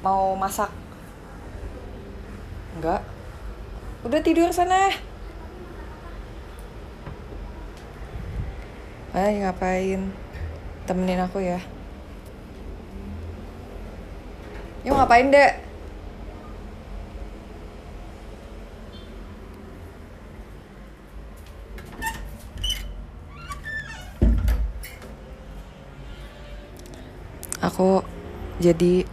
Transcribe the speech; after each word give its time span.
mau 0.00 0.32
masak? 0.40 0.72
Enggak. 2.80 3.04
Udah 4.00 4.20
tidur 4.24 4.48
sana. 4.48 4.88
Hai 9.12 9.44
ngapain? 9.44 10.08
Temenin 10.88 11.20
aku 11.20 11.44
ya. 11.44 11.60
Yuk 14.88 14.96
ngapain 14.96 15.28
dek? 15.28 15.60
Aku 27.60 28.00
jadi 28.56 29.04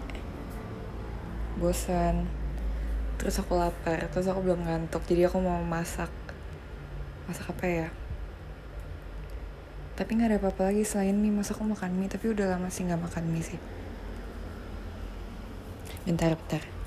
bosan. 1.62 2.26
Terus 3.22 3.38
aku 3.38 3.54
lapar 3.54 4.10
terus 4.10 4.26
aku 4.26 4.42
belum 4.42 4.66
ngantuk 4.66 5.06
jadi 5.06 5.30
aku 5.30 5.38
mau 5.38 5.62
masak. 5.62 6.10
Masak 7.30 7.54
apa 7.54 7.66
ya? 7.70 7.88
Tapi 9.94 10.18
nggak 10.18 10.30
ada 10.34 10.38
apa-apa 10.42 10.74
lagi 10.74 10.82
selain 10.82 11.14
mie. 11.14 11.30
Masa 11.30 11.54
aku 11.54 11.62
makan 11.62 11.94
mie 11.94 12.10
tapi 12.10 12.34
udah 12.34 12.58
lama 12.58 12.74
sih 12.74 12.82
nggak 12.90 12.98
makan 12.98 13.24
mie 13.30 13.46
sih. 13.46 13.62
Bentar 16.10 16.34
bentar 16.34 16.81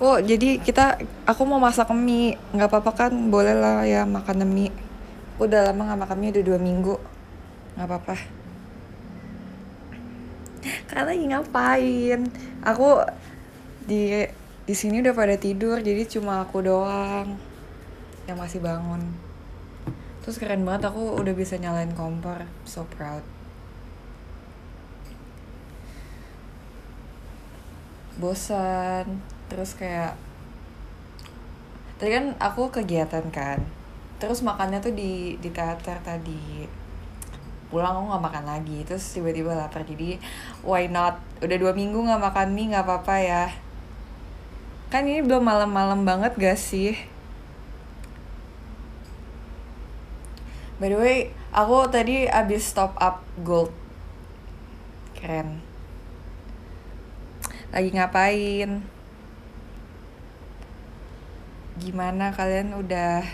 aku 0.00 0.24
jadi 0.24 0.56
kita 0.56 0.96
aku 1.28 1.44
mau 1.44 1.60
masak 1.60 1.92
mie. 1.92 2.40
Nggak 2.56 2.72
apa-apa 2.72 3.04
kan? 3.04 3.12
Boleh 3.28 3.52
lah 3.52 3.84
ya 3.84 4.08
makan 4.08 4.48
mie. 4.48 4.72
Udah 5.36 5.68
lama 5.68 5.92
nggak 5.92 6.00
makan 6.08 6.16
mie 6.16 6.32
udah 6.32 6.44
dua 6.48 6.56
minggu. 6.56 6.96
Nggak 7.76 7.84
apa-apa. 7.84 8.16
Karena 10.88 11.04
lagi 11.04 11.24
ngapain? 11.28 12.20
Aku 12.64 13.04
di 13.84 14.24
di 14.64 14.72
sini 14.72 15.04
udah 15.04 15.12
pada 15.12 15.36
tidur 15.36 15.84
jadi 15.84 16.08
cuma 16.08 16.48
aku 16.48 16.64
doang 16.64 17.36
yang 18.24 18.40
masih 18.40 18.64
bangun. 18.64 19.04
Terus 20.24 20.40
keren 20.40 20.64
banget 20.64 20.88
aku 20.88 21.12
udah 21.20 21.36
bisa 21.36 21.60
nyalain 21.60 21.92
kompor. 21.92 22.48
So 22.64 22.88
proud. 22.88 23.20
Bosan 28.16 29.39
terus 29.50 29.74
kayak 29.74 30.14
tadi 31.98 32.14
kan 32.14 32.38
aku 32.38 32.70
kegiatan 32.70 33.26
kan. 33.34 33.58
Terus 34.22 34.46
makannya 34.46 34.78
tuh 34.78 34.94
di 34.94 35.34
di 35.42 35.50
teater 35.50 35.98
tadi. 36.00 36.64
Pulang 37.68 37.98
aku 37.98 38.06
nggak 38.14 38.24
makan 38.30 38.44
lagi. 38.46 38.78
Terus 38.86 39.02
tiba-tiba 39.10 39.58
lapar. 39.58 39.82
Jadi 39.82 40.16
why 40.62 40.86
not? 40.86 41.18
Udah 41.42 41.56
dua 41.58 41.74
minggu 41.74 41.98
nggak 41.98 42.22
makan 42.22 42.54
mie 42.54 42.70
nggak 42.70 42.86
apa-apa 42.86 43.16
ya. 43.18 43.44
Kan 44.90 45.06
ini 45.06 45.22
belum 45.22 45.46
malam-malam 45.46 46.02
banget 46.02 46.34
gak 46.34 46.58
sih? 46.58 46.98
By 50.82 50.90
the 50.90 50.98
way 50.98 51.30
aku 51.54 51.86
tadi 51.86 52.26
abis 52.26 52.74
top 52.74 52.98
up 52.98 53.22
gold. 53.46 53.70
Keren. 55.14 55.62
Lagi 57.70 57.90
ngapain 57.94 58.82
gimana 61.80 62.28
kalian 62.36 62.76
udah 62.76 63.24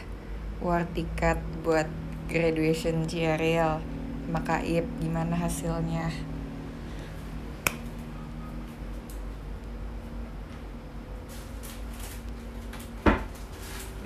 war 0.63 0.87
tiket 0.95 1.43
buat 1.67 1.91
graduation 2.31 3.03
GRL 3.03 3.83
Makaib 4.31 4.87
gimana 5.03 5.35
hasilnya? 5.35 6.15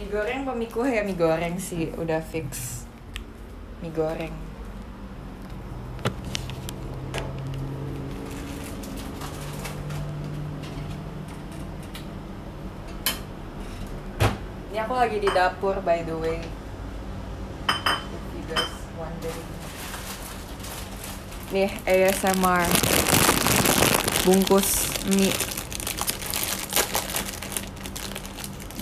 Mie 0.00 0.08
goreng 0.08 0.48
kuah 0.72 0.88
ya? 0.88 1.04
Mie 1.04 1.20
goreng 1.20 1.60
sih 1.60 1.92
udah 2.00 2.24
fix. 2.24 2.84
Mie 3.84 3.92
goreng 3.92 4.32
Ini 14.70 14.79
aku 14.90 14.98
lagi 14.98 15.22
di 15.22 15.30
dapur 15.30 15.78
by 15.86 16.02
the 16.02 16.18
way. 16.18 16.42
If 16.42 18.24
you 18.34 18.42
guys 18.50 18.74
wondering. 18.98 19.50
Nih 21.54 21.70
ASMR. 21.86 22.66
Bungkus 24.26 24.90
mie. 25.14 25.30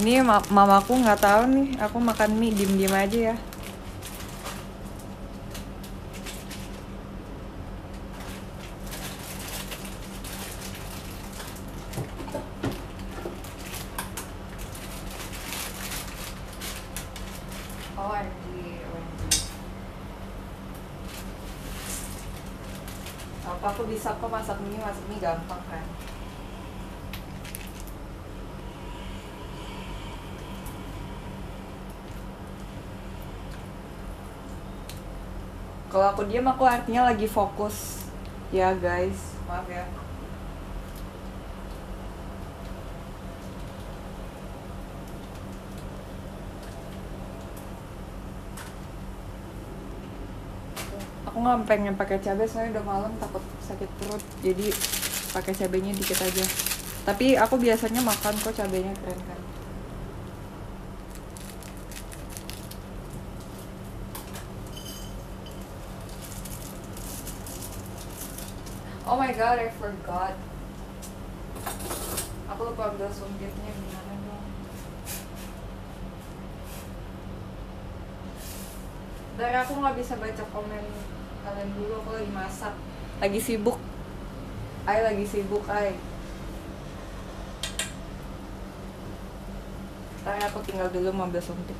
Ini 0.01 0.25
ma 0.25 0.41
mamaku 0.49 0.97
nggak 0.97 1.21
tahu 1.21 1.45
nih, 1.53 1.77
aku 1.77 2.01
makan 2.01 2.41
mie 2.41 2.57
diem-diem 2.57 2.97
aja 2.97 3.37
ya. 3.37 3.37
Aku 23.69 23.85
bisa 23.85 24.17
kok 24.17 24.33
masak 24.33 24.57
mie, 24.65 24.81
masak 24.81 25.05
mie 25.13 25.21
gampang 25.21 25.61
kan? 25.69 25.85
Kalau 35.89 36.07
aku 36.13 36.29
diam 36.29 36.45
aku 36.45 36.69
artinya 36.69 37.09
lagi 37.09 37.25
fokus. 37.25 38.05
Ya 38.53 38.73
guys, 38.77 39.37
maaf 39.49 39.65
ya. 39.69 39.85
Aku 51.29 51.37
nggak 51.45 51.69
pengen 51.69 51.97
pakai 51.97 52.21
cabai 52.21 52.49
soalnya 52.49 52.81
udah 52.81 52.85
malam 52.85 53.13
takut 53.21 53.45
sakit 53.69 53.91
perut. 54.01 54.23
Jadi 54.41 54.73
pakai 55.37 55.53
cabainya 55.53 55.93
dikit 55.93 56.17
aja. 56.25 56.45
Tapi 57.05 57.37
aku 57.37 57.61
biasanya 57.61 58.01
makan 58.01 58.35
kok 58.41 58.57
cabainya 58.57 58.93
keren 59.05 59.21
kan. 59.29 59.41
Oh 69.09 69.17
my 69.17 69.33
god, 69.33 69.57
I 69.57 69.73
forgot. 69.77 70.37
Aku 72.53 72.61
lupa 72.69 72.93
ambil 72.93 73.09
sumpitnya 73.09 73.73
gimana 73.73 74.13
dong. 74.21 74.45
Dari 79.41 79.57
aku 79.57 79.73
nggak 79.81 79.97
bisa 79.97 80.13
baca 80.21 80.45
komen 80.53 80.85
kalian 81.41 81.69
dulu, 81.73 81.93
aku 82.05 82.11
lagi 82.21 82.33
masak. 82.37 82.75
Lagi 83.19 83.41
sibuk. 83.43 83.79
Ay 84.87 85.03
lagi 85.03 85.25
sibuk, 85.27 85.67
ay. 85.67 85.99
Ntar 90.23 90.39
aku 90.47 90.63
tinggal 90.63 90.89
dulu 90.93 91.11
mau 91.11 91.27
ambil 91.27 91.43
sumpit. 91.43 91.77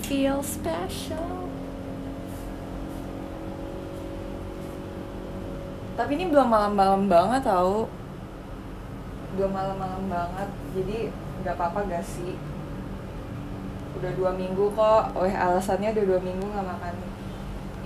feel 0.00 0.44
special. 0.44 1.48
Tapi 5.96 6.10
ini 6.20 6.28
belum 6.28 6.48
malam-malam 6.52 7.08
banget 7.08 7.48
tau. 7.48 7.88
Belum 9.32 9.52
malam-malam 9.52 10.04
banget. 10.12 10.48
Jadi 10.76 11.08
nggak 11.40 11.56
apa-apa 11.56 11.88
gak 11.88 12.04
sih? 12.04 12.36
Udah 13.96 14.12
dua 14.12 14.36
minggu 14.36 14.76
kok. 14.76 15.02
Oh, 15.16 15.24
alasannya 15.24 15.96
udah 15.96 16.04
dua 16.04 16.20
minggu 16.20 16.44
nggak 16.44 16.68
makan. 16.68 16.94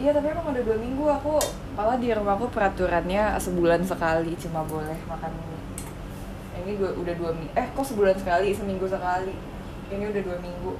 Iya 0.00 0.10
tapi 0.16 0.32
emang 0.32 0.48
udah 0.50 0.64
dua 0.64 0.78
minggu 0.80 1.04
aku 1.06 1.36
malah 1.76 2.00
di 2.00 2.08
rumahku 2.08 2.48
peraturannya 2.48 3.36
sebulan 3.36 3.84
sekali 3.84 4.32
cuma 4.40 4.64
boleh 4.64 4.96
makan 5.06 5.30
ini. 5.30 5.58
Ini 6.60 6.72
dua, 6.80 6.90
udah 6.98 7.14
dua 7.14 7.30
minggu. 7.36 7.52
Eh 7.54 7.66
kok 7.70 7.84
sebulan 7.84 8.16
sekali? 8.18 8.50
Seminggu 8.56 8.88
sekali. 8.88 9.36
Ini 9.92 10.04
udah 10.10 10.22
dua 10.24 10.36
minggu 10.40 10.72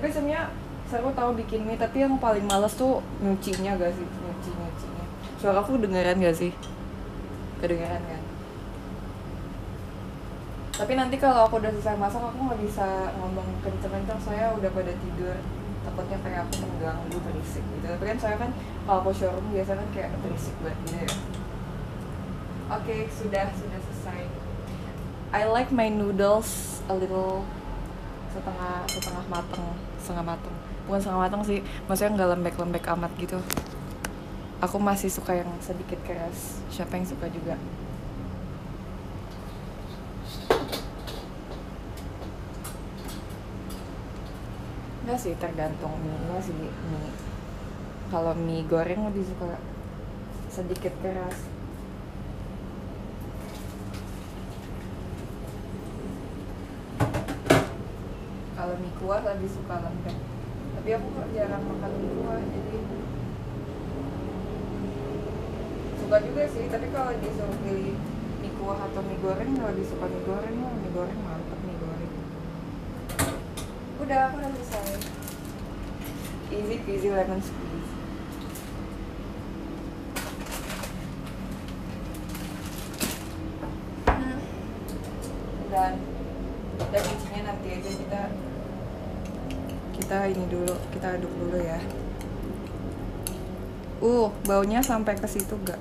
tapi 0.00 0.16
sebenarnya 0.16 0.48
seru 0.88 1.12
tahu 1.12 1.36
bikin 1.36 1.68
mie 1.68 1.76
tapi 1.76 2.00
yang 2.00 2.16
paling 2.16 2.48
males 2.48 2.72
tuh 2.72 3.04
nyucinya 3.20 3.76
gak 3.76 3.92
sih? 3.92 4.08
Nyuci 4.08 4.48
nyucinya 4.48 5.04
suara 5.36 5.60
aku 5.60 5.76
dengeran 5.76 6.24
gak 6.24 6.40
sih? 6.40 6.56
Kedengeran 7.60 8.00
kan? 8.08 8.22
Tapi 10.80 10.92
nanti 10.96 11.20
kalau 11.20 11.44
aku 11.44 11.60
udah 11.60 11.68
selesai 11.76 12.00
masak 12.00 12.24
aku 12.24 12.40
nggak 12.40 12.64
bisa 12.64 13.12
ngomong 13.20 13.44
kenceng-kenceng 13.60 14.16
saya 14.24 14.56
udah 14.56 14.72
pada 14.72 14.88
tidur. 14.96 15.36
Takutnya 15.84 16.16
kayak 16.24 16.48
aku 16.48 16.64
mengganggu 16.64 17.18
berisik 17.20 17.60
gitu. 17.60 17.84
Tapi 17.84 18.04
kan 18.08 18.16
saya 18.16 18.40
kan 18.40 18.50
kalau 18.88 19.04
aku 19.04 19.12
showroom 19.12 19.52
biasa 19.52 19.76
kan 19.76 19.88
kayak 19.92 20.16
berisik 20.24 20.56
banget 20.64 20.80
gitu 20.88 20.96
ya. 20.96 21.08
Oke 22.72 22.96
sudah 23.12 23.52
sudah 23.52 23.78
selesai. 23.84 24.20
I 25.36 25.44
like 25.44 25.68
my 25.68 25.92
noodles 25.92 26.80
a 26.88 26.96
little 26.96 27.44
setengah 28.32 28.88
setengah 28.88 29.24
mateng 29.28 29.89
setengah 30.00 30.34
mateng. 30.34 30.56
Bukan 30.88 30.98
setengah 30.98 31.22
mateng 31.28 31.42
sih 31.44 31.60
maksudnya 31.86 32.16
nggak 32.16 32.30
lembek-lembek 32.36 32.84
amat 32.96 33.12
gitu. 33.20 33.38
Aku 34.60 34.76
masih 34.76 35.08
suka 35.12 35.36
yang 35.36 35.48
sedikit 35.60 36.00
keras 36.04 36.60
siapa 36.72 36.96
yang 36.96 37.06
suka 37.06 37.28
juga. 37.28 37.54
Enggak 45.04 45.18
sih 45.20 45.32
tergantung 45.36 45.94
mie 46.00 46.40
sih 46.40 46.56
mie. 46.56 47.12
Kalau 48.10 48.34
mie 48.34 48.66
goreng 48.66 49.06
lebih 49.06 49.22
suka 49.22 49.60
sedikit 50.50 50.90
keras 50.98 51.46
kalau 58.58 58.69
mie 58.80 58.92
kuah 58.98 59.20
lebih 59.20 59.50
suka 59.52 59.84
lembek. 59.84 60.16
Tapi 60.80 60.88
aku 60.96 61.08
jarang 61.36 61.62
makan 61.68 61.90
mie 62.00 62.12
kuah 62.16 62.40
jadi 62.40 62.76
suka 66.00 66.16
juga 66.24 66.42
sih. 66.48 66.64
Tapi 66.72 66.86
kalau 66.90 67.12
disuruh 67.20 67.58
pilih 67.62 67.96
mie 68.40 68.52
kuah 68.56 68.80
atau 68.80 69.04
mie 69.04 69.20
goreng 69.20 69.52
lebih 69.60 69.86
suka 69.86 70.08
mie 70.08 70.24
goreng. 70.24 70.56
Lah 70.58 70.74
mie 70.80 70.92
goreng 70.96 71.20
mantep 71.20 71.60
mie 71.68 71.76
goreng. 71.78 72.12
Udah 74.00 74.20
aku 74.32 74.34
udah 74.40 74.50
selesai. 74.56 75.20
Easy 76.50 76.82
peasy 76.82 77.14
lemon 77.14 77.38
squeeze 77.38 77.90
hmm. 84.10 84.38
dan 85.70 85.94
dan 86.90 87.04
isinya 87.06 87.54
nanti 87.54 87.68
aja 87.70 87.90
kita 87.94 88.22
kita 89.94 90.18
ini 90.26 90.44
dulu 90.50 90.74
kita 91.00 91.16
aduk 91.16 91.32
dulu 91.32 91.56
ya. 91.56 91.80
Uh 94.04 94.28
baunya 94.44 94.84
sampai 94.84 95.16
ke 95.16 95.24
situ 95.24 95.56
gak 95.64 95.80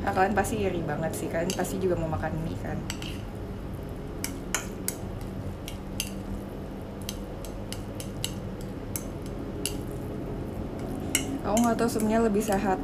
nah, 0.00 0.12
kalian 0.16 0.32
pasti 0.32 0.64
iri 0.64 0.80
banget 0.80 1.12
sih 1.12 1.28
kalian 1.28 1.52
pasti 1.52 1.76
juga 1.76 2.00
mau 2.00 2.08
makan 2.08 2.32
mie 2.40 2.56
kan? 2.64 2.80
Aku 11.44 11.56
nggak 11.60 11.76
tahu 11.76 11.88
sebenarnya 11.92 12.24
lebih 12.24 12.40
sehat 12.40 12.80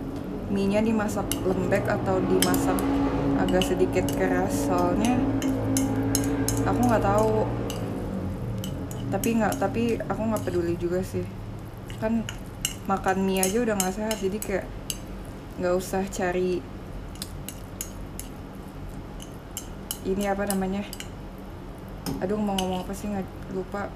mie 0.53 0.77
dimasak 0.85 1.25
lembek 1.41 1.89
atau 1.89 2.21
dimasak 2.21 2.77
agak 3.41 3.65
sedikit 3.65 4.05
keras? 4.13 4.69
Soalnya 4.69 5.17
aku 6.65 6.81
nggak 6.89 7.05
tahu. 7.05 7.45
Tapi 9.13 9.29
nggak 9.39 9.55
tapi 9.61 9.83
aku 10.01 10.23
nggak 10.25 10.45
peduli 10.49 10.75
juga 10.81 11.05
sih. 11.05 11.25
Kan 12.01 12.25
makan 12.89 13.25
mie 13.25 13.45
aja 13.45 13.65
udah 13.65 13.77
nggak 13.77 13.95
sehat 13.95 14.17
jadi 14.21 14.39
kayak 14.41 14.67
nggak 15.61 15.75
usah 15.77 16.03
cari 16.09 16.59
ini 20.05 20.25
apa 20.29 20.45
namanya? 20.49 20.83
Aduh 22.21 22.41
mau 22.41 22.57
ngomong 22.57 22.89
apa 22.89 22.93
sih? 22.97 23.13
Nggak 23.13 23.29
lupa. 23.55 23.89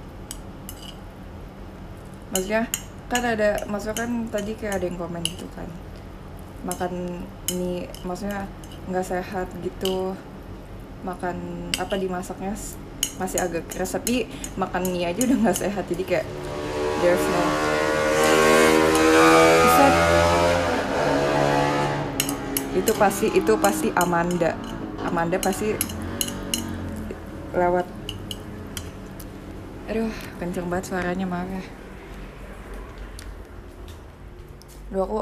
Maksudnya 2.32 2.68
kan 3.08 3.24
ada 3.24 3.64
maksudnya 3.64 4.04
kan 4.04 4.10
tadi 4.28 4.52
kayak 4.52 4.80
ada 4.80 4.84
yang 4.86 5.00
komen 5.00 5.24
gitu 5.24 5.48
kan. 5.56 5.68
Makan 6.68 7.24
mie 7.56 7.88
maksudnya 8.04 8.44
nggak 8.88 9.04
sehat 9.04 9.48
gitu 9.60 10.16
makan 11.06 11.68
apa 11.78 11.94
dimasaknya 11.94 12.54
masih 13.18 13.38
agak 13.42 13.66
keras 13.70 13.94
tapi 13.94 14.26
makan 14.58 14.82
mie 14.90 15.06
aja 15.06 15.26
udah 15.26 15.36
nggak 15.42 15.58
sehat 15.58 15.84
jadi 15.90 16.02
kayak 16.06 16.26
there's 17.02 17.22
no 17.22 17.42
itu 22.78 22.92
pasti 22.94 23.26
itu 23.34 23.52
pasti 23.58 23.88
Amanda. 23.98 24.54
Amanda 25.02 25.34
pasti 25.42 25.74
lewat. 27.50 27.86
Aduh 29.90 30.12
kenceng 30.38 30.70
banget 30.70 30.94
suaranya 30.94 31.26
maaf 31.26 31.48
ya. 31.50 31.64
Duh 34.94 35.02
aku 35.04 35.18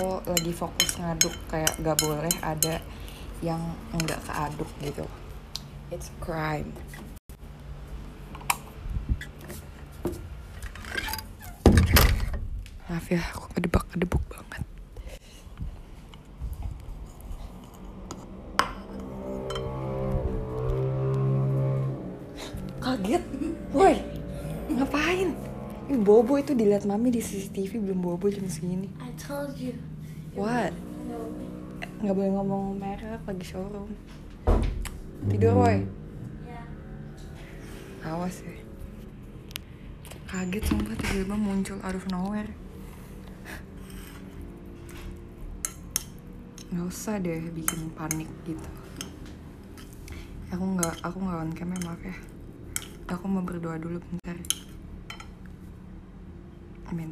aku 0.00 0.24
lagi 0.24 0.52
fokus 0.56 0.96
ngaduk 0.96 1.36
kayak 1.52 1.76
gak 1.84 2.00
boleh 2.00 2.32
ada 2.40 2.80
yang 3.44 3.60
nggak 3.92 4.16
keaduk 4.24 4.68
gitu. 4.80 5.04
It's 5.92 6.08
crime 6.24 6.72
maaf 13.10 13.18
ya 13.18 13.22
aku 13.34 13.46
kedebak 13.58 13.84
kedebuk 13.90 14.22
banget 14.30 14.62
kaget 22.78 23.24
woi 23.74 23.96
ngapain 24.70 25.34
Ih, 25.90 25.98
bobo 25.98 26.38
itu 26.38 26.54
dilihat 26.54 26.86
mami 26.86 27.10
di 27.10 27.18
CCTV 27.18 27.82
belum 27.82 27.98
bobo 27.98 28.30
jam 28.30 28.46
segini. 28.46 28.86
I 29.02 29.10
told 29.18 29.58
you. 29.58 29.74
What? 30.38 30.70
Nggak 31.98 32.14
boleh 32.14 32.30
ngomong 32.30 32.78
merek 32.78 33.18
lagi 33.26 33.42
showroom. 33.42 33.90
Tidur, 35.26 35.58
woi. 35.58 35.82
Yeah. 36.46 38.06
Awas 38.06 38.38
ya. 38.46 38.54
Kaget 40.30 40.62
sumpah 40.62 40.94
tiba-tiba 40.94 41.34
muncul 41.34 41.82
out 41.82 41.98
of 41.98 42.06
nowhere. 42.06 42.54
Nggak 46.70 46.86
usah 46.86 47.18
deh 47.18 47.50
bikin 47.50 47.90
panik 47.98 48.30
gitu. 48.46 48.68
Aku 50.54 50.62
nggak, 50.62 51.02
aku 51.02 51.18
nggak 51.18 51.42
on 51.42 51.50
cam 51.54 51.70
ya, 51.74 51.78
maaf 51.82 52.02
ya. 52.02 52.16
Aku 53.10 53.26
mau 53.26 53.42
berdoa 53.42 53.74
dulu 53.78 53.98
bentar. 53.98 54.38
Amin. 56.90 57.10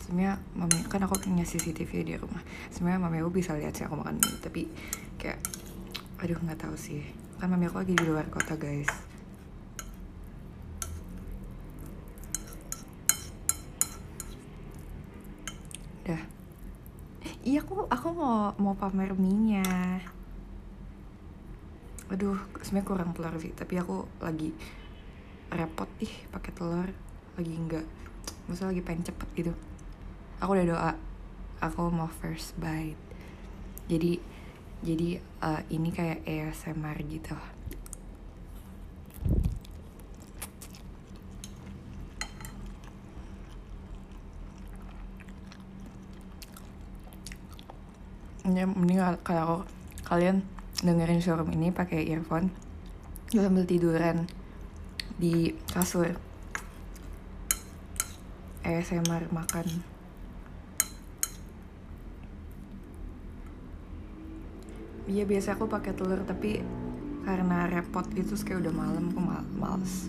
Sebenarnya 0.00 0.40
mami 0.56 0.80
kan 0.88 1.04
aku 1.04 1.20
punya 1.20 1.44
CCTV 1.44 1.92
di 2.04 2.14
rumah. 2.16 2.40
Sebenarnya 2.72 3.00
mami 3.00 3.20
aku 3.20 3.40
bisa 3.40 3.56
lihat 3.56 3.76
sih 3.76 3.84
aku 3.84 3.96
makan 3.96 4.20
mie, 4.20 4.40
tapi 4.40 4.68
kayak 5.20 5.40
aduh 6.20 6.36
nggak 6.36 6.60
tahu 6.60 6.76
sih. 6.76 7.04
Kan 7.40 7.52
mami 7.52 7.68
aku 7.68 7.80
lagi 7.80 7.96
di 7.96 8.04
luar 8.04 8.28
kota, 8.28 8.56
guys. 8.60 8.88
Udah. 16.04 16.20
Iya 17.50 17.66
aku 17.66 17.90
aku 17.90 18.08
mau 18.14 18.54
mau 18.62 18.78
pamer 18.78 19.10
mie 19.18 19.66
aduh 22.10 22.38
sebenarnya 22.62 22.86
kurang 22.86 23.10
telur 23.10 23.34
sih 23.42 23.50
tapi 23.54 23.74
aku 23.78 24.06
lagi 24.22 24.54
repot 25.50 25.90
ih 25.98 26.14
pakai 26.30 26.50
telur. 26.54 26.88
Lagi 27.34 27.52
enggak 27.54 27.86
masa 28.46 28.66
lagi 28.66 28.82
pengen 28.82 29.06
cepet 29.06 29.28
gitu. 29.34 29.52
Aku 30.42 30.54
udah 30.54 30.66
doa 30.66 30.92
aku 31.60 31.90
mau 31.90 32.08
first 32.08 32.54
bite. 32.56 32.98
Jadi 33.90 34.22
jadi 34.80 35.20
uh, 35.44 35.60
ini 35.68 35.92
kayak 35.92 36.24
ASMR 36.24 36.96
gitu 37.04 37.36
ya 48.54 48.66
mending 48.66 49.00
kalau 49.26 49.64
kalian 50.06 50.46
dengerin 50.80 51.20
showroom 51.20 51.52
ini 51.52 51.70
pakai 51.70 52.08
earphone 52.08 52.50
sambil 53.30 53.68
tiduran 53.68 54.26
di 55.20 55.54
kasur 55.70 56.16
ASMR 58.64 59.28
makan 59.30 59.66
Iya 65.10 65.26
biasa 65.26 65.58
aku 65.58 65.66
pakai 65.66 65.90
telur 65.90 66.22
tapi 66.22 66.62
karena 67.26 67.66
repot 67.66 68.06
itu 68.14 68.30
kayak 68.46 68.62
udah 68.62 68.74
malam 68.74 69.10
aku 69.10 69.18
mal 69.18 69.42
males. 69.58 70.06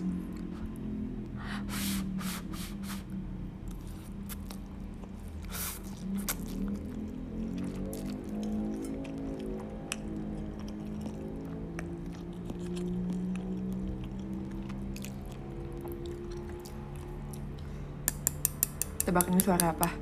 Tebak 19.12 19.28
ini 19.28 19.44
suara 19.44 19.76
apa? 19.76 19.92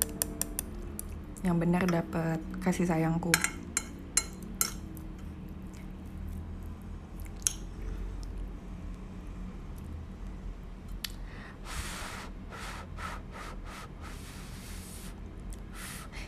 Yang 1.43 1.57
benar 1.67 1.83
dapat 1.83 2.39
kasih 2.63 2.87
sayangku. 2.87 3.35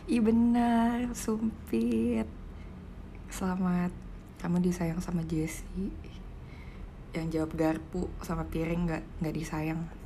Iya 0.03 0.19
benar, 0.19 1.15
sumpit. 1.15 2.27
Selamat, 3.31 3.95
kamu 4.43 4.59
disayang 4.59 4.99
sama 4.99 5.23
Jessie. 5.23 5.95
Yang 7.15 7.27
jawab 7.31 7.51
garpu 7.55 8.11
sama 8.19 8.43
piring 8.51 8.91
nggak 8.91 9.03
nggak 9.23 9.35
disayang. 9.39 10.02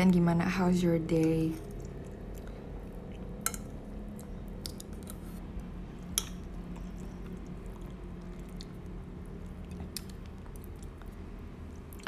Kalian 0.00 0.16
gimana? 0.16 0.48
How's 0.48 0.80
your 0.80 0.96
day? 0.96 1.52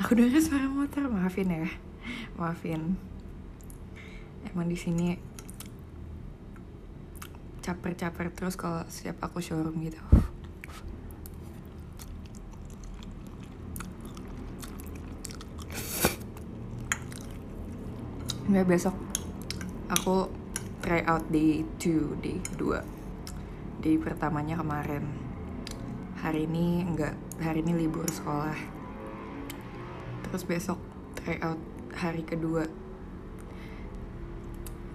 Aku 0.01 0.17
dengar 0.17 0.41
suara 0.41 0.73
motor, 0.73 1.05
maafin 1.05 1.53
ya. 1.53 1.69
Maafin. 2.41 2.97
Emang 4.49 4.73
di 4.73 4.81
sini 4.81 5.21
caper-caper 7.61 8.33
terus 8.33 8.57
kalau 8.57 8.89
setiap 8.89 9.21
aku 9.21 9.45
showroom 9.45 9.85
gitu. 9.85 10.01
Nggak 18.53 18.69
besok 18.69 18.93
aku 19.89 20.29
try 20.85 21.01
out 21.09 21.25
day 21.33 21.65
2, 21.81 22.21
day 22.21 22.37
kedua. 22.37 22.85
Day 23.81 23.97
pertamanya 23.97 24.61
kemarin. 24.61 25.09
Hari 26.21 26.45
ini 26.45 26.85
enggak, 26.85 27.17
hari 27.41 27.65
ini 27.65 27.89
libur 27.89 28.05
sekolah. 28.13 28.53
Terus 30.29 30.45
besok 30.45 30.77
try 31.17 31.41
out 31.41 31.57
hari 31.97 32.29
kedua. 32.29 32.69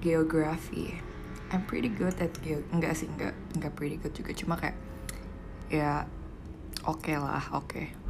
Geography. 0.06 1.02
I'm 1.50 1.66
pretty 1.66 1.90
good 1.90 2.14
at 2.22 2.38
geo 2.46 2.62
enggak 2.70 2.94
sih 2.94 3.10
enggak 3.10 3.34
enggak 3.58 3.74
pretty 3.74 3.98
good 3.98 4.14
juga 4.14 4.38
cuma 4.38 4.54
kayak 4.54 4.78
ya 5.74 6.06
oke 6.86 7.02
okay 7.02 7.18
lah 7.18 7.42
oke 7.58 7.74
okay. 7.74 8.07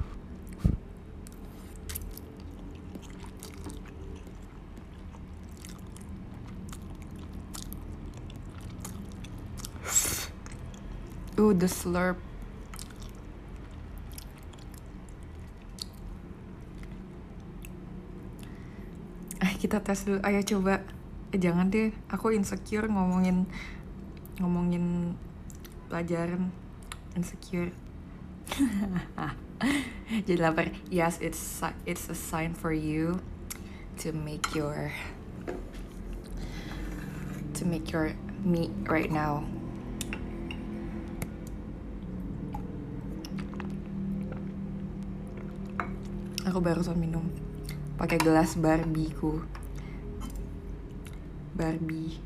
Ooh, 11.37 11.53
the 11.53 11.69
slurp. 11.69 12.17
Eh, 19.37 19.53
kita 19.61 19.77
tes 19.85 20.01
dulu. 20.01 20.17
Ayo 20.25 20.41
coba. 20.41 20.81
Eh, 21.29 21.37
jangan 21.37 21.69
deh. 21.69 21.93
Aku 22.09 22.33
insecure 22.33 22.89
ngomongin 22.89 23.45
ngomongin 24.41 25.13
pelajaran 25.85 26.49
insecure. 27.13 27.69
Jadi 30.25 30.41
lapar. 30.41 30.73
Yes, 30.89 31.21
it's 31.21 31.61
it's 31.85 32.09
a 32.09 32.17
sign 32.17 32.57
for 32.57 32.73
you 32.73 33.21
to 34.01 34.09
make 34.09 34.57
your 34.57 34.89
to 37.53 37.61
make 37.61 37.93
your 37.93 38.17
meat 38.41 38.73
right 38.89 39.13
now. 39.13 39.45
Aku 46.47 46.63
barusan 46.63 46.95
minum 46.95 47.27
pakai 47.99 48.15
gelas 48.23 48.55
Barbie 48.55 49.11
ku. 49.11 49.43
Barbie. 51.51 52.23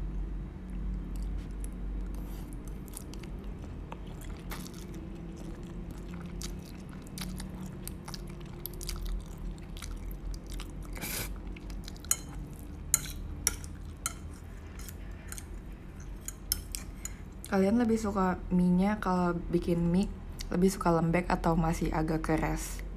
Kalian 17.50 17.82
lebih 17.82 17.98
suka 17.98 18.38
mie-nya 18.54 19.02
kalau 19.02 19.34
bikin 19.50 19.82
mie 19.82 20.06
lebih 20.54 20.70
suka 20.70 20.94
lembek 20.94 21.26
atau 21.26 21.58
masih 21.58 21.90
agak 21.90 22.22
keras? 22.30 22.91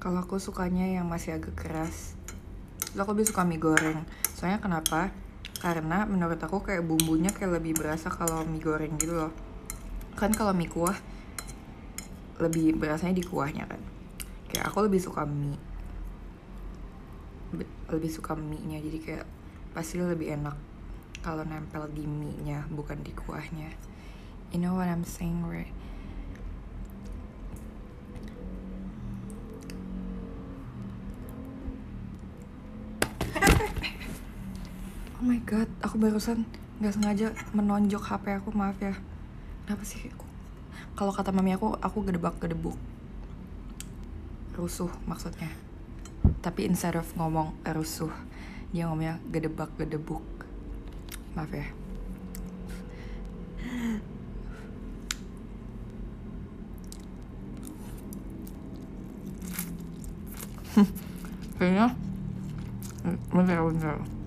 Kalau 0.00 0.24
aku 0.24 0.40
sukanya 0.40 0.88
yang 0.88 1.04
masih 1.04 1.36
agak 1.36 1.60
keras. 1.60 2.16
Lo 2.96 3.04
aku 3.04 3.12
lebih 3.12 3.28
suka 3.28 3.44
mie 3.44 3.60
goreng. 3.60 4.00
Soalnya 4.32 4.56
kenapa? 4.56 5.12
Karena 5.60 6.08
menurut 6.08 6.40
aku 6.40 6.64
kayak 6.64 6.88
bumbunya 6.88 7.28
kayak 7.28 7.60
lebih 7.60 7.76
berasa 7.76 8.08
kalau 8.08 8.40
mie 8.48 8.64
goreng 8.64 8.96
gitu 8.96 9.12
loh. 9.12 9.32
Kan 10.16 10.32
kalau 10.32 10.56
mie 10.56 10.72
kuah 10.72 10.96
lebih 12.40 12.80
berasanya 12.80 13.12
di 13.12 13.20
kuahnya 13.20 13.68
kan. 13.68 13.80
Kayak 14.48 14.72
aku 14.72 14.88
lebih 14.88 15.04
suka 15.04 15.28
mie. 15.28 15.60
Lebih 17.92 18.08
suka 18.08 18.32
mie-nya 18.32 18.80
jadi 18.80 18.98
kayak 19.04 19.26
pasti 19.76 20.00
lebih 20.00 20.32
enak 20.32 20.56
kalau 21.20 21.44
nempel 21.44 21.84
di 21.92 22.08
mie-nya 22.08 22.64
bukan 22.72 23.04
di 23.04 23.12
kuahnya. 23.12 23.68
You 24.48 24.64
know 24.64 24.80
what 24.80 24.88
I'm 24.88 25.04
saying, 25.04 25.44
right? 25.44 25.68
Oh 35.20 35.28
my 35.28 35.39
god, 35.50 35.66
aku 35.82 35.98
barusan 35.98 36.46
nggak 36.78 36.94
sengaja 36.94 37.26
menonjok 37.50 38.06
HP 38.06 38.38
aku, 38.38 38.54
maaf 38.54 38.78
ya. 38.78 38.94
Kenapa 39.66 39.82
sih? 39.82 40.06
Kalau 40.94 41.10
kata 41.10 41.34
mami 41.34 41.58
aku, 41.58 41.74
aku 41.82 42.06
gedebak 42.06 42.38
gedebuk. 42.38 42.78
Rusuh 44.54 44.94
maksudnya. 45.10 45.50
tapi 46.40 46.68
instead 46.68 46.96
of 46.96 47.08
ngomong 47.16 47.52
rusuh 47.64 48.12
dia 48.72 48.86
ngomongnya 48.88 49.20
gedebak 49.32 49.68
gedebuk 49.76 50.22
maaf 51.36 51.52
ya 51.52 51.66
kayaknya 61.58 61.96
bentar 63.32 63.58
bentar 63.64 64.19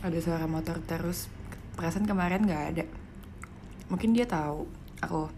ada 0.00 0.18
suara 0.20 0.48
motor 0.48 0.80
terus. 0.80 1.28
Perasaan 1.76 2.08
kemarin 2.08 2.44
nggak 2.44 2.64
ada. 2.72 2.84
Mungkin 3.92 4.16
dia 4.16 4.24
tahu 4.24 4.64
aku 5.04 5.28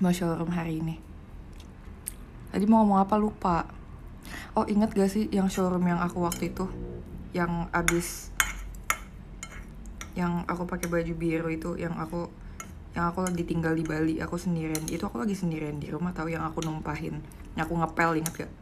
mau 0.00 0.12
showroom 0.12 0.52
hari 0.52 0.84
ini. 0.84 1.00
Tadi 2.52 2.64
mau 2.68 2.84
ngomong 2.84 3.00
apa 3.00 3.16
lupa. 3.16 3.64
Oh 4.56 4.64
inget 4.68 4.94
gak 4.94 5.10
sih 5.10 5.28
yang 5.32 5.50
showroom 5.50 5.84
yang 5.84 6.00
aku 6.00 6.22
waktu 6.24 6.52
itu? 6.52 6.68
Yang 7.34 7.68
abis 7.74 8.08
yang 10.14 10.46
aku 10.46 10.62
pakai 10.70 10.86
baju 10.86 11.12
biru 11.18 11.50
itu 11.50 11.74
yang 11.74 11.98
aku 11.98 12.30
yang 12.94 13.10
aku 13.10 13.26
lagi 13.26 13.42
tinggal 13.42 13.74
di 13.74 13.82
Bali 13.82 14.22
aku 14.22 14.38
sendirian. 14.38 14.86
Itu 14.86 15.10
aku 15.10 15.18
lagi 15.18 15.34
sendirian 15.34 15.82
di 15.82 15.90
rumah 15.90 16.14
tahu 16.14 16.30
yang 16.30 16.46
aku 16.46 16.62
numpahin. 16.62 17.18
Yang 17.58 17.64
aku 17.66 17.74
ngepel 17.82 18.10
inget 18.22 18.34
gak 18.46 18.52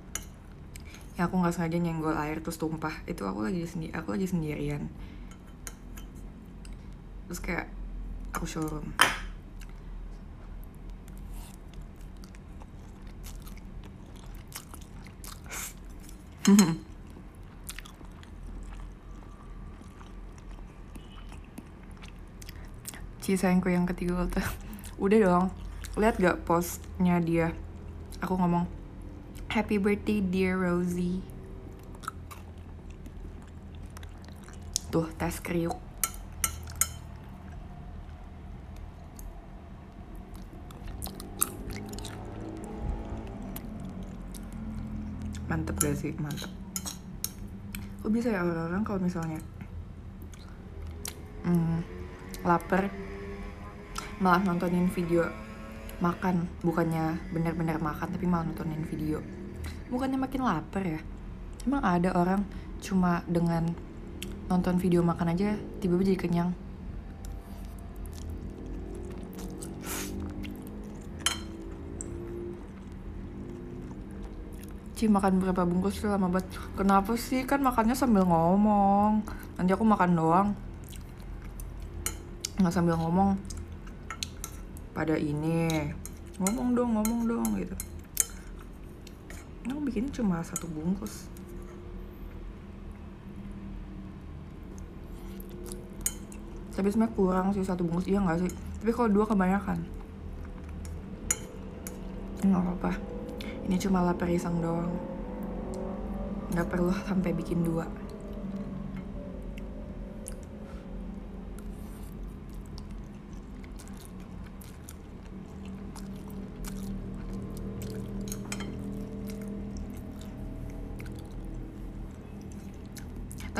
yang 1.17 1.29
aku 1.29 1.35
nggak 1.41 1.53
sengaja 1.53 1.79
nyenggol 1.79 2.17
air 2.17 2.41
terus 2.41 2.57
tumpah. 2.57 2.93
Itu 3.05 3.29
aku 3.29 3.45
lagi 3.45 3.65
sendiri 3.69 3.93
aku 3.93 4.17
lagi 4.17 4.27
sendirian. 4.29 4.89
Terus 7.29 7.41
kayak 7.41 7.67
aku 8.33 8.45
showroom. 8.49 8.93
Ci 23.23 23.39
sayangku 23.39 23.71
yang 23.71 23.87
ketiga 23.87 24.27
tuh 24.27 24.43
Udah 24.99 25.19
dong. 25.23 25.47
Lihat 25.95 26.19
gak 26.19 26.43
postnya 26.43 27.23
dia? 27.23 27.55
Aku 28.19 28.35
ngomong 28.35 28.67
Happy 29.53 29.77
birthday 29.77 30.25
dear 30.25 30.57
Rosie. 30.57 31.21
Tuh 34.89 35.05
tes 35.21 35.37
kriuk. 35.45 35.77
Mantep 45.53 45.77
gak 45.85 46.01
sih? 46.01 46.17
Mantep. 46.17 46.49
Kok 48.01 48.09
bisa 48.09 48.33
ya 48.33 48.41
orang-orang 48.49 48.89
kalau 48.89 49.05
misalnya 49.05 49.37
hmm, 51.45 51.85
lapar 52.49 52.89
malah 54.17 54.41
nontonin 54.49 54.89
video 54.89 55.29
makan 56.01 56.49
bukannya 56.65 57.21
benar-benar 57.37 57.77
makan 57.85 58.09
tapi 58.17 58.25
malah 58.25 58.49
nontonin 58.49 58.89
video 58.89 59.42
bukannya 59.93 60.17
makin 60.17 60.41
lapar 60.41 60.81
ya? 60.89 61.01
Emang 61.69 61.85
ada 61.85 62.17
orang 62.17 62.41
cuma 62.81 63.21
dengan 63.29 63.69
nonton 64.49 64.81
video 64.81 65.05
makan 65.05 65.37
aja 65.37 65.61
tiba-tiba 65.85 66.17
jadi 66.17 66.21
kenyang? 66.25 66.51
Makan 75.03 75.43
berapa 75.43 75.67
bungkus 75.67 75.99
tuh 75.99 76.15
lama 76.15 76.31
banget. 76.31 76.47
Kenapa 76.79 77.19
sih? 77.19 77.43
Kan 77.43 77.59
makannya 77.67 77.91
sambil 77.91 78.23
ngomong. 78.23 79.27
Nanti 79.59 79.75
aku 79.75 79.83
makan 79.83 80.15
doang. 80.15 80.49
Nggak 82.63 82.71
sambil 82.71 82.95
ngomong. 82.95 83.35
Pada 84.95 85.19
ini. 85.19 85.91
Ngomong 86.39 86.79
dong, 86.79 86.91
ngomong 86.95 87.21
dong 87.27 87.47
gitu 87.59 87.75
aku 89.69 89.81
bikin 89.87 90.11
cuma 90.11 90.43
satu 90.43 90.67
bungkus. 90.67 91.31
Tapi 96.73 96.89
sebenarnya 96.89 97.15
kurang 97.15 97.47
sih 97.55 97.63
satu 97.63 97.87
bungkus. 97.87 98.11
Iya 98.11 98.25
nggak 98.25 98.39
sih? 98.43 98.51
Tapi 98.83 98.91
kalau 98.91 99.09
dua 99.13 99.25
kebanyakan. 99.29 99.79
Nggak 102.43 102.63
apa-apa. 102.67 102.93
Ini 103.71 103.77
cuma 103.79 104.03
lapar 104.03 104.27
iseng 104.27 104.59
doang. 104.59 104.91
Nggak 106.51 106.67
perlu 106.67 106.91
sampai 107.07 107.31
bikin 107.31 107.63
dua 107.63 107.87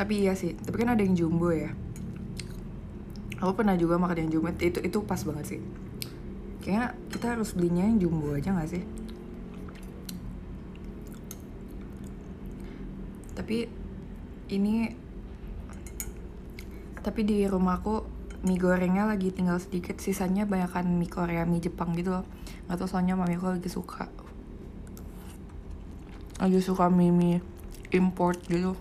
tapi 0.03 0.27
iya 0.27 0.35
sih 0.35 0.51
tapi 0.59 0.83
kan 0.83 0.91
ada 0.91 0.99
yang 0.99 1.15
jumbo 1.15 1.47
ya. 1.55 1.71
Aku 3.39 3.55
pernah 3.55 3.79
juga 3.79 3.95
makan 3.95 4.27
yang 4.27 4.31
jumbo 4.35 4.51
itu 4.59 4.83
itu 4.83 4.97
pas 5.07 5.23
banget 5.23 5.55
sih. 5.55 5.59
Kayaknya 6.59 6.91
kita 7.07 7.25
harus 7.39 7.55
belinya 7.55 7.87
yang 7.87 8.03
jumbo 8.03 8.35
aja 8.35 8.51
gak 8.51 8.67
sih? 8.67 8.83
Tapi 13.31 13.71
ini 14.51 14.91
tapi 16.99 17.23
di 17.23 17.47
rumahku 17.47 18.03
mie 18.43 18.59
gorengnya 18.59 19.07
lagi 19.07 19.31
tinggal 19.31 19.55
sedikit 19.55 20.03
sisanya 20.03 20.43
banyakkan 20.43 20.83
mie 20.83 21.07
Korea 21.07 21.47
mie 21.47 21.63
Jepang 21.63 21.95
gitu 21.95 22.11
loh. 22.11 22.27
Nggak 22.67 22.75
tau 22.75 22.91
soalnya 22.91 23.15
mami 23.15 23.39
aku 23.39 23.55
lagi 23.55 23.71
suka. 23.71 24.11
Lagi 26.43 26.59
suka 26.59 26.91
mie 26.91 27.15
mie 27.15 27.39
import 27.95 28.43
gitu 28.51 28.75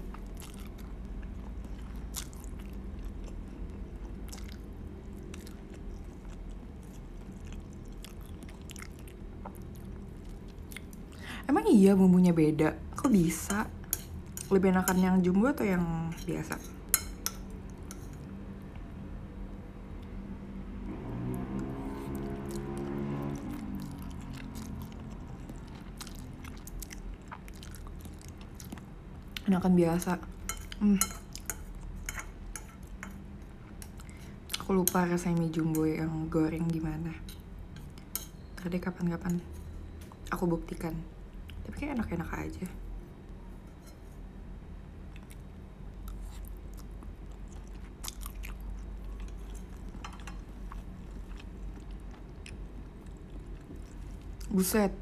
Emang 11.52 11.68
iya 11.82 11.98
bumbunya 11.98 12.30
beda? 12.30 12.78
Kok 12.94 13.10
bisa? 13.10 13.66
Lebih 14.54 14.70
enakan 14.70 14.98
yang 15.02 15.16
jumbo 15.18 15.50
atau 15.50 15.66
yang 15.66 15.82
biasa? 16.22 16.54
Enakan 29.50 29.74
biasa. 29.74 30.22
Hmm. 30.78 31.02
Aku 34.62 34.70
lupa 34.70 35.02
rasanya 35.02 35.42
mie 35.42 35.50
jumbo 35.50 35.82
yang 35.82 36.30
goreng 36.30 36.70
gimana. 36.70 37.10
Tadi 38.54 38.78
kapan-kapan 38.78 39.42
aku 40.30 40.46
buktikan. 40.46 41.21
Tapi 41.66 41.74
kayak 41.78 41.94
enak-enak 41.98 42.30
aja. 42.34 42.66
Buset. 54.52 54.92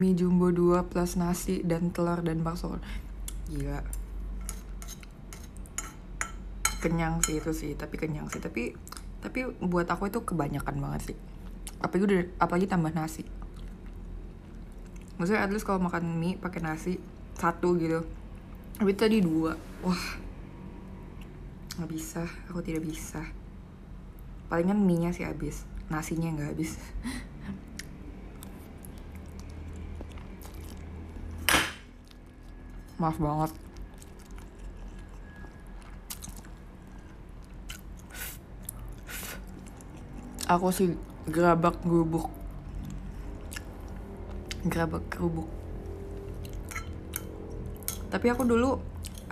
Mie 0.00 0.16
jumbo 0.16 0.48
2 0.48 0.88
plus 0.88 1.20
nasi 1.20 1.60
dan 1.60 1.92
telur 1.92 2.24
dan 2.24 2.40
bakso. 2.40 2.80
Gila. 3.52 3.84
Kenyang 6.80 7.20
sih 7.20 7.36
itu 7.36 7.52
sih, 7.52 7.76
tapi 7.76 8.00
kenyang 8.00 8.32
sih. 8.32 8.40
Tapi 8.40 8.72
tapi 9.20 9.44
buat 9.60 9.86
aku 9.86 10.08
itu 10.08 10.24
kebanyakan 10.24 10.80
banget 10.80 11.12
sih. 11.12 11.16
Apalagi 11.84 12.04
udah 12.08 12.20
apalagi 12.40 12.66
tambah 12.66 12.90
nasi 12.96 13.28
maksudnya 15.22 15.46
at 15.46 15.54
least 15.54 15.62
kalau 15.62 15.78
makan 15.78 16.18
mie 16.18 16.34
pakai 16.34 16.58
nasi 16.58 16.98
satu 17.38 17.78
gitu. 17.78 18.02
Tapi 18.74 18.90
tadi 18.98 19.22
dua. 19.22 19.54
Wah. 19.86 20.18
Nggak 21.78 21.90
bisa 21.94 22.26
aku 22.50 22.58
tidak 22.58 22.82
bisa. 22.82 23.22
Palingan 24.50 24.82
mie 24.82 25.06
nya 25.06 25.14
sih 25.14 25.22
habis 25.22 25.62
nasinya 25.86 26.26
nggak 26.34 26.58
habis. 26.58 26.74
Maaf 32.98 33.14
banget. 33.22 33.54
Aku 40.50 40.74
sih 40.74 40.98
gerabak 41.30 41.78
gerubuk 41.86 42.41
gerabak 44.66 45.02
gerubuk 45.10 45.48
tapi 48.12 48.28
aku 48.28 48.44
dulu 48.44 48.76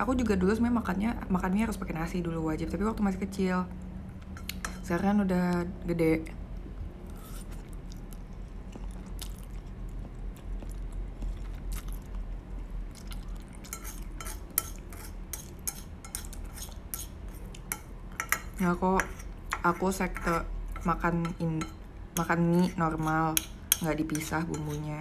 aku 0.01 0.17
juga 0.17 0.33
dulu 0.41 0.57
sebenarnya 0.57 0.79
makannya 0.81 1.11
makannya 1.29 1.63
harus 1.69 1.77
pakai 1.77 1.93
nasi 1.93 2.25
dulu 2.25 2.49
wajib. 2.49 2.73
Tapi 2.73 2.81
waktu 2.89 3.05
masih 3.05 3.21
kecil. 3.21 3.57
Sekarang 4.81 5.21
udah 5.29 5.69
gede. 5.85 6.25
Ya 18.61 18.77
kok 18.77 19.05
aku 19.61 19.89
sekte 19.93 20.45
makan 20.85 21.29
in 21.41 21.61
makan 22.17 22.41
mie 22.49 22.73
normal 22.77 23.37
nggak 23.81 23.97
dipisah 24.05 24.45
bumbunya. 24.45 25.01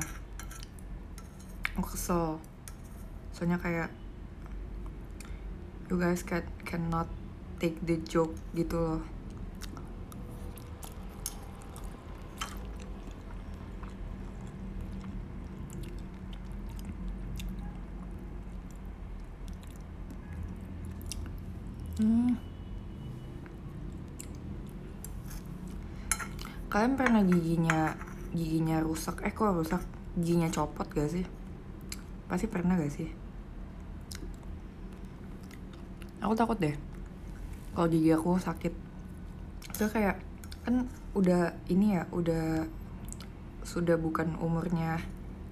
Aku 1.75 1.91
kesel. 1.95 2.39
Soalnya 3.35 3.59
kayak 3.59 3.91
you 5.91 5.99
guys 5.99 6.23
can 6.23 6.47
cannot 6.63 7.11
take 7.59 7.75
the 7.83 7.99
joke 8.07 8.31
gitu 8.55 8.79
loh. 8.79 9.03
Hmm. 21.99 22.39
Kalian 26.71 26.95
pernah 26.95 27.19
giginya 27.27 28.08
giginya 28.39 28.79
rusak? 28.79 29.19
Eh 29.27 29.35
kok 29.35 29.51
rusak? 29.51 29.83
Giginya 30.15 30.47
copot 30.47 30.87
gak 30.87 31.11
sih? 31.11 31.27
Pasti 32.31 32.47
pernah 32.47 32.79
gak 32.79 32.95
sih? 32.95 33.11
Aku 36.23 36.31
takut 36.35 36.55
deh 36.55 36.75
kalau 37.75 37.87
gigi 37.87 38.11
aku 38.11 38.35
sakit. 38.35 38.73
Itu 39.71 39.87
kayak 39.87 40.19
kan 40.67 40.87
udah 41.15 41.55
ini 41.71 41.95
ya, 41.95 42.03
udah 42.11 42.67
sudah 43.63 43.95
bukan 43.95 44.35
umurnya 44.43 44.99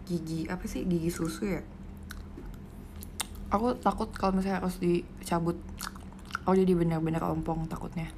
gigi 0.04 0.44
apa 0.52 0.68
sih 0.68 0.84
gigi 0.84 1.08
susu 1.08 1.48
ya? 1.48 1.64
Aku 3.48 3.80
takut 3.80 4.12
kalau 4.12 4.36
misalnya 4.36 4.60
harus 4.60 4.76
dicabut. 4.80 5.56
Aku 6.44 6.56
jadi 6.56 6.76
benar-benar 6.76 7.24
ompong 7.32 7.68
takutnya. 7.72 8.12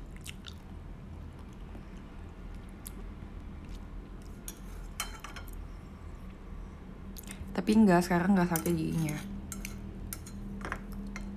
Tapi 7.70 7.86
enggak, 7.86 8.02
sekarang 8.02 8.34
enggak 8.34 8.50
sakit 8.50 8.74
giginya. 8.74 9.14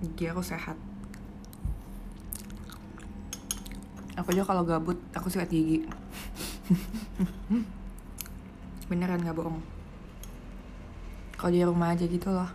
Gigi 0.01 0.33
aku 0.33 0.41
sehat. 0.41 0.81
Aku 4.17 4.33
aja 4.33 4.41
kalau 4.41 4.65
gabut, 4.65 4.97
aku 5.13 5.29
sikat 5.29 5.53
gigi. 5.53 5.85
Beneran 8.89 9.21
gak 9.21 9.37
bohong. 9.37 9.61
Kalau 11.37 11.53
di 11.53 11.61
rumah 11.69 11.93
aja 11.93 12.09
gitu 12.09 12.33
loh. 12.33 12.49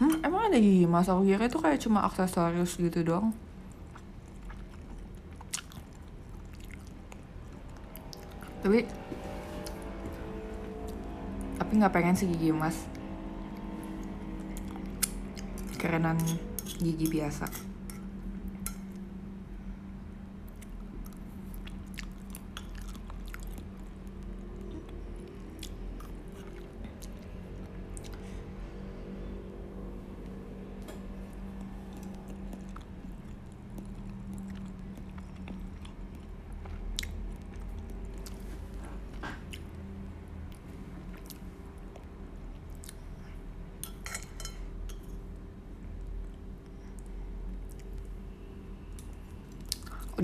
Hmm, 0.00 0.16
emang 0.24 0.48
ada 0.48 0.56
gigi 0.56 0.88
mas? 0.88 1.12
Aku 1.12 1.28
kira 1.28 1.44
itu 1.44 1.60
kayak 1.60 1.84
cuma 1.84 2.08
aksesoris 2.08 2.80
gitu 2.80 3.04
doang. 3.04 3.36
Tapi 8.64 8.88
nggak 11.78 11.94
pengen 11.94 12.18
sih 12.18 12.26
gigi 12.26 12.50
emas. 12.50 12.76
Kerenan 15.78 16.18
gigi 16.82 17.06
biasa 17.06 17.77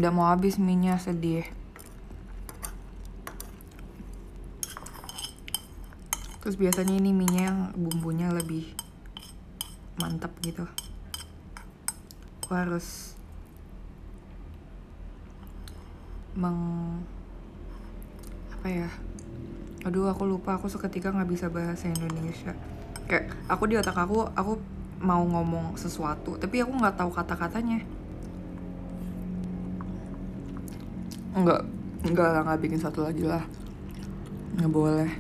udah 0.05 0.12
mau 0.12 0.29
habis 0.29 0.61
minyak 0.61 1.01
sedih. 1.01 1.49
Terus 6.45 6.61
biasanya 6.61 7.01
ini 7.01 7.09
minyak 7.17 7.45
yang 7.49 7.61
bumbunya 7.73 8.29
lebih 8.29 8.69
mantap 9.97 10.29
gitu. 10.45 10.69
Aku 12.45 12.53
harus 12.53 13.17
meng 16.37 17.01
apa 18.53 18.69
ya? 18.69 18.93
Aduh 19.88 20.12
aku 20.12 20.29
lupa. 20.29 20.61
Aku 20.61 20.69
seketika 20.69 21.17
nggak 21.17 21.33
bisa 21.33 21.49
bahasa 21.49 21.88
Indonesia. 21.88 22.53
Kayak 23.09 23.33
aku 23.49 23.73
di 23.73 23.81
otak 23.81 23.97
aku 23.97 24.29
aku 24.37 24.61
mau 25.01 25.25
ngomong 25.25 25.81
sesuatu 25.81 26.37
tapi 26.37 26.61
aku 26.61 26.77
nggak 26.77 27.01
tahu 27.01 27.09
kata-katanya 27.09 28.04
Enggak, 31.44 31.61
enggak 32.09 32.28
lah, 32.33 32.40
nggak 32.40 32.61
bikin 32.64 32.80
satu 32.80 33.04
lagi 33.04 33.20
lah. 33.20 33.44
Nggak 34.57 34.72
boleh. 34.72 35.12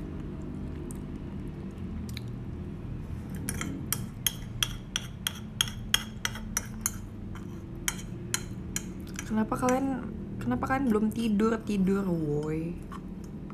Kenapa 9.28 9.52
kalian, 9.52 9.86
kenapa 10.40 10.64
kalian 10.64 10.88
belum 10.88 11.06
tidur 11.12 11.60
tidur, 11.60 12.08
woi? 12.08 12.72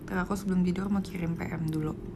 Ntar 0.06 0.22
aku 0.22 0.38
sebelum 0.38 0.62
tidur 0.62 0.86
mau 0.94 1.02
kirim 1.02 1.34
PM 1.34 1.66
dulu. 1.74 2.09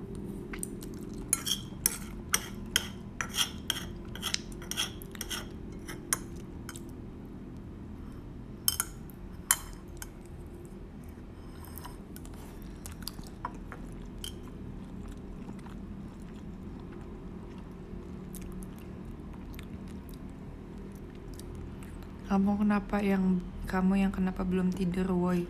Kenapa 22.55 23.03
yang 23.03 23.43
kamu 23.67 24.07
yang 24.07 24.13
kenapa 24.15 24.47
belum 24.47 24.71
tidur, 24.71 25.11
woi? 25.13 25.45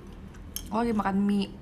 Oh, 0.72 0.80
lagi 0.80 0.96
makan 0.96 1.16
mie. 1.22 1.52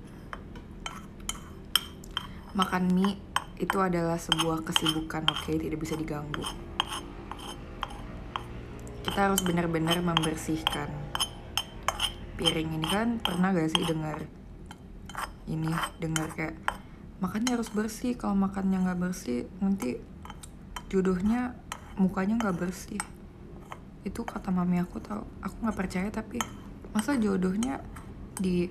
Makan 2.52 2.85
mie 2.92 3.18
itu 3.59 3.76
adalah 3.78 4.18
sebuah 4.18 4.66
kesibukan, 4.66 5.26
oke, 5.28 5.46
okay? 5.46 5.59
tidak 5.59 5.78
bisa 5.81 5.94
diganggu. 5.98 6.44
Kita 9.02 9.31
harus 9.31 9.42
benar-benar 9.44 9.98
membersihkan 10.00 11.12
piring 12.42 12.74
ini 12.74 12.88
kan 12.90 13.09
pernah 13.22 13.55
gak 13.55 13.70
sih 13.70 13.85
dengar 13.87 14.26
ini 15.46 15.70
dengar 16.02 16.26
kayak 16.35 16.59
makannya 17.22 17.55
harus 17.55 17.70
bersih 17.70 18.18
kalau 18.18 18.35
makannya 18.35 18.83
nggak 18.83 18.98
bersih 18.98 19.46
nanti 19.62 20.02
jodohnya 20.90 21.55
mukanya 21.94 22.40
nggak 22.42 22.59
bersih 22.59 22.98
itu 24.03 24.21
kata 24.27 24.51
mami 24.51 24.83
aku 24.83 24.99
tau 24.99 25.23
aku 25.38 25.55
nggak 25.62 25.79
percaya 25.79 26.09
tapi 26.11 26.43
masa 26.91 27.15
jodohnya 27.15 27.79
di 28.35 28.67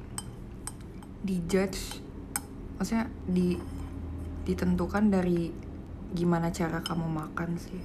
di 1.23 1.35
judge? 1.47 2.03
Maksudnya 2.75 3.07
di 3.29 3.55
ditentukan 4.43 5.07
dari 5.07 5.53
gimana 6.11 6.51
cara 6.51 6.83
kamu 6.83 7.07
makan 7.07 7.55
sih. 7.55 7.79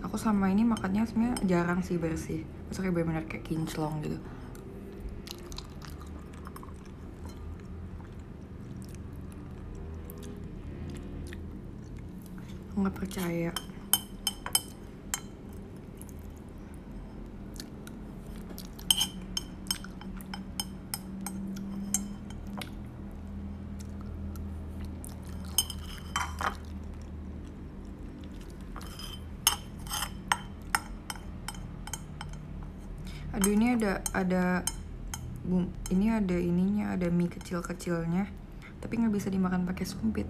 Aku 0.00 0.16
sama 0.16 0.48
ini 0.50 0.64
makannya 0.64 1.06
sebenarnya 1.06 1.36
jarang 1.46 1.84
sih 1.84 2.00
bersih. 2.00 2.42
Maksudnya 2.68 2.90
benar-benar 2.90 3.24
kayak 3.28 3.44
kinclong 3.46 4.02
gitu. 4.02 4.18
Nggak 12.80 12.96
percaya 12.96 13.52
aduh 33.40 33.56
ini 33.56 33.72
ada 34.14 34.62
bum 35.42 35.66
ini 35.90 36.12
ada 36.12 36.36
ininya 36.36 36.94
ada 36.94 37.10
mie 37.10 37.32
kecil 37.32 37.64
kecilnya 37.64 38.28
tapi 38.78 39.00
nggak 39.00 39.12
bisa 39.12 39.28
dimakan 39.28 39.66
pakai 39.66 39.84
sumpit. 39.88 40.28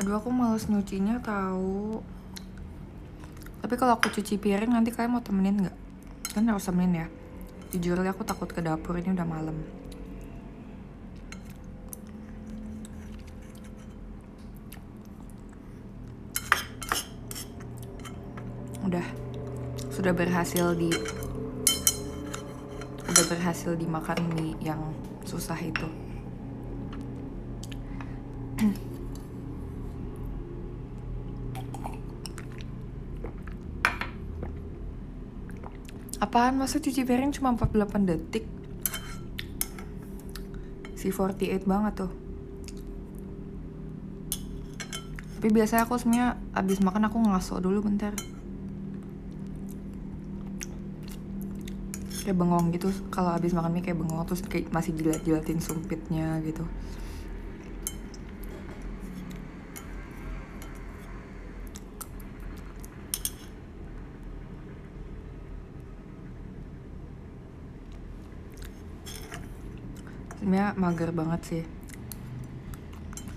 Aduh 0.00 0.18
aku 0.18 0.30
males 0.30 0.70
nyucinya 0.70 1.18
tahu 1.18 2.02
tapi 3.62 3.74
kalau 3.78 3.98
aku 3.98 4.10
cuci 4.14 4.38
piring 4.38 4.74
nanti 4.74 4.94
kalian 4.94 5.18
mau 5.18 5.22
temenin 5.22 5.66
nggak? 5.66 5.76
Kan 6.34 6.46
harus 6.46 6.66
temenin 6.66 7.06
ya. 7.06 7.08
Jujur 7.72 7.96
aku 7.98 8.22
takut 8.22 8.50
ke 8.52 8.60
dapur 8.60 9.00
ini 9.00 9.16
udah 9.16 9.26
malam 9.26 9.56
udah 18.92 19.06
sudah 20.02 20.18
berhasil 20.18 20.74
di 20.74 20.90
udah 23.06 23.24
berhasil 23.30 23.70
dimakan 23.78 24.18
mie 24.34 24.58
yang 24.58 24.82
susah 25.22 25.54
itu. 25.62 25.86
Apaan? 36.18 36.58
Masa 36.58 36.82
cuci 36.82 37.06
piring 37.06 37.30
cuma 37.38 37.54
48 37.54 38.02
detik? 38.02 38.42
Si 40.98 41.14
48 41.14 41.62
banget 41.62 42.02
tuh. 42.02 42.10
Tapi 45.38 45.46
biasanya 45.54 45.86
aku 45.86 45.94
sebenarnya 45.94 46.42
abis 46.58 46.82
makan 46.82 47.06
aku 47.06 47.22
ngaso 47.22 47.62
dulu 47.62 47.86
bentar 47.86 48.31
kayak 52.22 52.38
bengong 52.38 52.70
gitu 52.70 52.88
kalau 53.10 53.34
habis 53.34 53.50
makan 53.50 53.74
mie 53.74 53.82
kayak 53.82 53.98
bengong 53.98 54.22
terus 54.22 54.46
kayak 54.46 54.70
masih 54.70 54.94
jilat-jilatin 54.94 55.58
sumpitnya 55.58 56.38
gitu. 56.46 56.62
Sebenarnya 70.38 70.74
mager 70.78 71.10
banget 71.10 71.40
sih. 71.42 71.62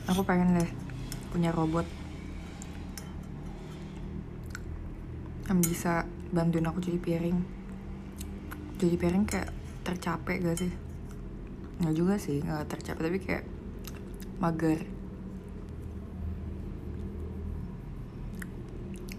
Aku 0.09 0.21
pengen 0.21 0.61
deh 0.61 0.69
punya 1.33 1.49
robot. 1.49 1.85
Yang 5.49 5.59
bisa 5.69 6.05
bantuin 6.33 6.65
aku 6.65 6.81
cuci 6.81 6.97
piring 7.01 7.64
cuci 8.75 8.95
piring 8.99 9.23
kayak 9.23 9.49
tercapek 9.87 10.43
gak 10.43 10.59
sih? 10.59 10.73
Nggak 11.79 11.95
juga 11.95 12.15
sih 12.19 12.39
nggak 12.39 12.67
tercapek 12.71 13.03
tapi 13.03 13.19
kayak 13.23 13.45
mager. 14.39 14.79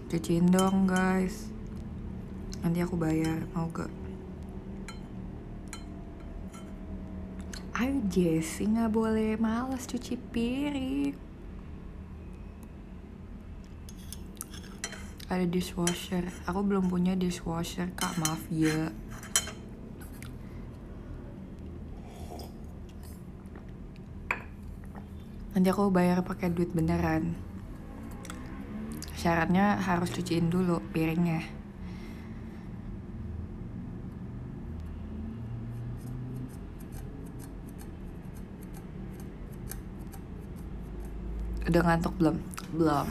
Cuciin 0.07 0.47
dong 0.53 0.85
guys. 0.85 1.49
Nanti 2.61 2.81
aku 2.81 2.95
bayar 2.97 3.45
mau 3.53 3.69
gak? 3.73 3.89
Ayo 7.77 8.01
Jessie 8.09 8.65
nggak 8.65 8.89
boleh 8.89 9.37
malas 9.37 9.85
cuci 9.85 10.17
piring. 10.17 11.13
Ada 15.27 15.45
dishwasher. 15.45 16.25
Aku 16.49 16.65
belum 16.65 16.89
punya 16.89 17.13
dishwasher 17.13 17.91
kak. 17.93 18.17
Maaf 18.17 18.41
ya 18.49 18.89
nanti 25.57 25.73
aku 25.73 25.89
bayar 25.89 26.21
pakai 26.21 26.53
duit 26.53 26.69
beneran. 26.69 27.33
Syaratnya 29.17 29.81
harus 29.81 30.13
cuciin 30.13 30.53
dulu 30.53 30.77
piringnya. 30.93 31.41
Udah 41.65 41.81
ngantuk 41.89 42.13
belum? 42.21 42.37
Belum. 42.77 43.09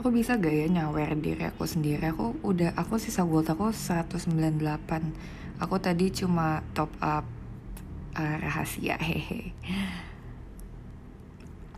Aku 0.00 0.08
bisa 0.08 0.40
gak 0.40 0.48
ya 0.48 0.64
nyawer 0.64 1.12
diri 1.20 1.44
aku 1.44 1.68
sendiri? 1.68 2.08
Aku 2.08 2.40
udah 2.40 2.72
aku 2.72 2.96
sisa 2.96 3.20
gold 3.28 3.52
aku 3.52 3.68
198 3.68 4.24
aku 5.60 5.76
tadi 5.76 6.08
cuma 6.08 6.64
top 6.72 6.88
up 7.04 7.41
uh, 8.16 8.36
rahasia 8.40 8.96
hehe. 8.96 9.52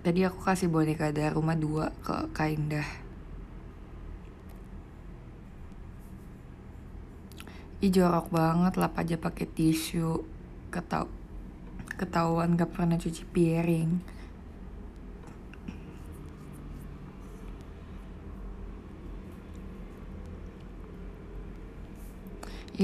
Tadi 0.04 0.20
aku 0.26 0.44
kasih 0.44 0.68
boneka 0.68 1.08
dari 1.10 1.32
rumah 1.32 1.56
dua 1.56 1.88
ke 2.04 2.28
Kaindah 2.36 3.04
Ih 7.84 7.92
jorok 7.92 8.32
banget 8.32 8.80
lap 8.80 8.96
aja 8.96 9.20
pakai 9.20 9.44
tisu. 9.44 10.24
Ketau 10.72 11.04
ketahuan 12.00 12.56
gak 12.56 12.72
pernah 12.72 12.96
cuci 12.96 13.28
piring 13.28 14.13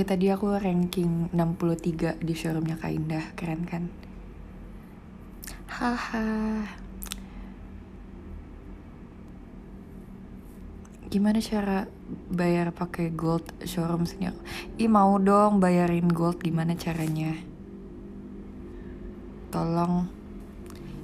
Ya 0.00 0.08
tadi 0.08 0.32
aku 0.32 0.56
ranking 0.56 1.28
63 1.28 2.24
di 2.24 2.32
showroomnya 2.32 2.80
Kak 2.80 2.88
Indah, 2.88 3.36
keren 3.36 3.68
kan? 3.68 3.92
Haha. 5.68 6.64
Gimana 11.04 11.36
cara 11.44 11.84
bayar 12.32 12.72
pakai 12.72 13.12
gold 13.12 13.44
showroom 13.68 14.08
sini? 14.08 14.32
Ih 14.80 14.88
mau 14.88 15.20
dong 15.20 15.60
bayarin 15.60 16.08
gold 16.08 16.40
gimana 16.40 16.72
caranya? 16.80 17.36
Tolong 19.52 20.08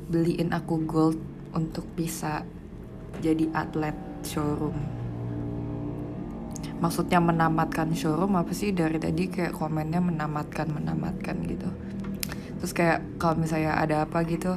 beliin 0.08 0.56
aku 0.56 0.80
gold 0.88 1.20
untuk 1.52 1.84
bisa 1.92 2.48
jadi 3.20 3.44
atlet 3.52 4.24
showroom 4.24 4.95
maksudnya 6.78 7.18
menamatkan 7.22 7.92
showroom 7.96 8.36
apa 8.36 8.52
sih? 8.52 8.72
Dari 8.72 9.00
tadi 9.00 9.28
kayak 9.32 9.56
komennya 9.56 10.00
menamatkan 10.00 10.68
menamatkan 10.68 11.40
gitu. 11.48 11.68
Terus 12.60 12.72
kayak 12.72 13.20
kalau 13.20 13.36
misalnya 13.40 13.76
ada 13.76 14.08
apa 14.08 14.24
gitu 14.24 14.56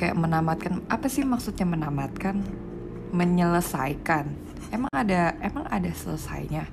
kayak 0.00 0.16
menamatkan 0.16 0.80
apa 0.88 1.06
sih 1.12 1.24
maksudnya 1.28 1.68
menamatkan? 1.68 2.40
Menyelesaikan. 3.12 4.32
Emang 4.72 4.92
ada 4.94 5.36
emang 5.42 5.66
ada 5.68 5.90
selesainya? 5.92 6.64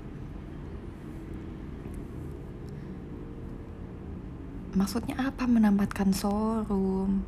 Maksudnya 4.78 5.17
apa 5.17 5.50
menamatkan 5.50 6.13
showroom? 6.13 7.26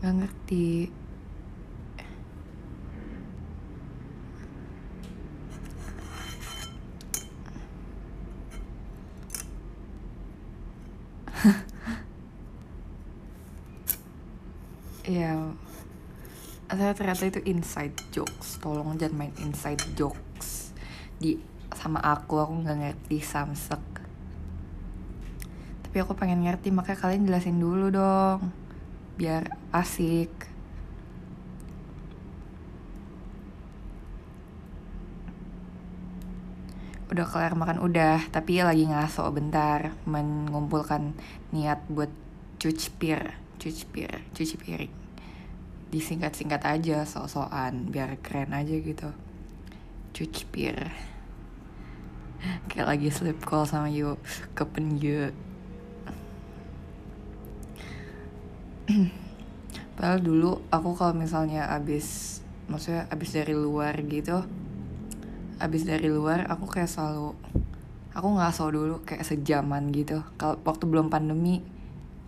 Nggak 0.00 0.14
ngerti 0.20 0.88
ya 15.04 15.52
saya 16.74 16.96
ternyata 16.96 17.28
itu 17.28 17.40
inside 17.46 17.94
jokes. 18.10 18.58
Tolong 18.58 18.96
jangan 18.96 19.14
main 19.14 19.34
inside 19.44 19.80
jokes. 19.94 20.72
Di 21.20 21.38
sama 21.76 22.00
aku 22.00 22.40
aku 22.40 22.52
nggak 22.64 22.78
ngerti 22.80 23.18
samsek. 23.20 23.82
Tapi 25.86 25.96
aku 26.00 26.16
pengen 26.18 26.42
ngerti 26.42 26.74
makanya 26.74 26.98
kalian 27.04 27.28
jelasin 27.28 27.60
dulu 27.60 27.92
dong. 27.92 28.50
Biar 29.14 29.46
asik. 29.70 30.32
Udah 37.12 37.28
kelar 37.28 37.54
makan 37.54 37.78
udah. 37.78 38.24
Tapi 38.32 38.64
lagi 38.64 38.88
ngaso 38.90 39.28
bentar. 39.30 39.94
Mengumpulkan 40.08 41.14
niat 41.54 41.86
buat 41.86 42.10
cuci 42.58 42.88
pir 42.98 43.43
cuci 43.64 43.84
pir 43.88 44.12
cuci 44.36 44.60
piring. 44.60 44.92
Disingkat-singkat 45.88 46.60
aja 46.68 47.08
sok-sokan 47.08 47.88
biar 47.88 48.20
keren 48.20 48.52
aja 48.52 48.76
gitu. 48.76 49.08
Cuci 50.12 50.44
pir. 50.52 50.76
Kayak 52.68 52.92
lagi 52.92 53.08
sleep 53.08 53.40
call 53.40 53.64
sama 53.64 53.88
yuk 53.88 54.20
kepen 54.52 55.00
yuk 55.00 55.32
padahal 59.96 60.20
dulu 60.20 60.60
aku 60.68 60.92
kalau 60.92 61.16
misalnya 61.16 61.72
abis 61.72 62.36
maksudnya 62.68 63.08
abis 63.08 63.32
dari 63.32 63.56
luar 63.56 63.96
gitu 64.04 64.44
abis 65.56 65.88
dari 65.88 66.12
luar 66.12 66.44
aku 66.52 66.68
kayak 66.68 66.92
selalu 66.92 67.32
aku 68.14 68.28
ngaso 68.38 68.70
dulu 68.70 69.02
kayak 69.02 69.26
sejaman 69.26 69.90
gitu. 69.90 70.22
Kalau 70.38 70.56
waktu 70.62 70.86
belum 70.86 71.10
pandemi 71.10 71.60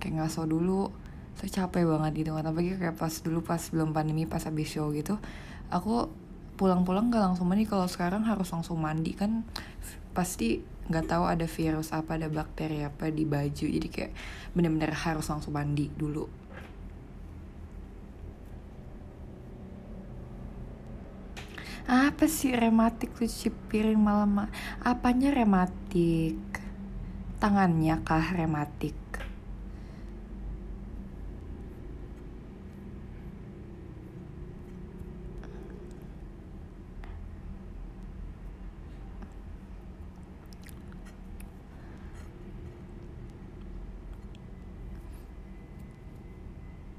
kayak 0.02 0.18
ngaso 0.22 0.44
dulu 0.44 0.90
saya 1.36 1.64
capek 1.64 1.84
banget 1.84 2.24
gitu 2.24 2.32
kan 2.32 2.48
apalagi 2.48 2.80
kayak 2.80 2.96
pas 2.96 3.12
dulu 3.20 3.44
pas 3.44 3.60
belum 3.60 3.92
pandemi 3.92 4.24
pas 4.24 4.40
abis 4.48 4.72
show 4.72 4.88
gitu 4.90 5.20
aku 5.68 6.08
pulang-pulang 6.56 7.12
gak 7.12 7.22
langsung 7.22 7.46
mandi. 7.46 7.68
Kalau 7.68 7.86
sekarang 7.86 8.24
harus 8.24 8.48
langsung 8.50 8.80
mandi 8.80 9.12
kan 9.12 9.44
pasti 10.16 10.64
nggak 10.88 11.06
tahu 11.12 11.28
ada 11.28 11.44
virus 11.44 11.92
apa 11.92 12.16
ada 12.16 12.32
bakteri 12.32 12.82
apa 12.82 13.12
di 13.12 13.28
baju. 13.28 13.66
Jadi 13.68 13.88
kayak 13.92 14.12
bener-bener 14.56 14.90
harus 14.96 15.28
langsung 15.28 15.52
mandi 15.52 15.92
dulu. 15.92 16.24
Apa 21.86 22.26
sih 22.26 22.50
rematik? 22.50 23.14
Cuci 23.14 23.52
piring 23.70 24.00
malam 24.00 24.50
apanya 24.82 25.30
rematik? 25.30 26.40
Tangannya 27.38 28.00
kah 28.02 28.32
rematik 28.32 29.05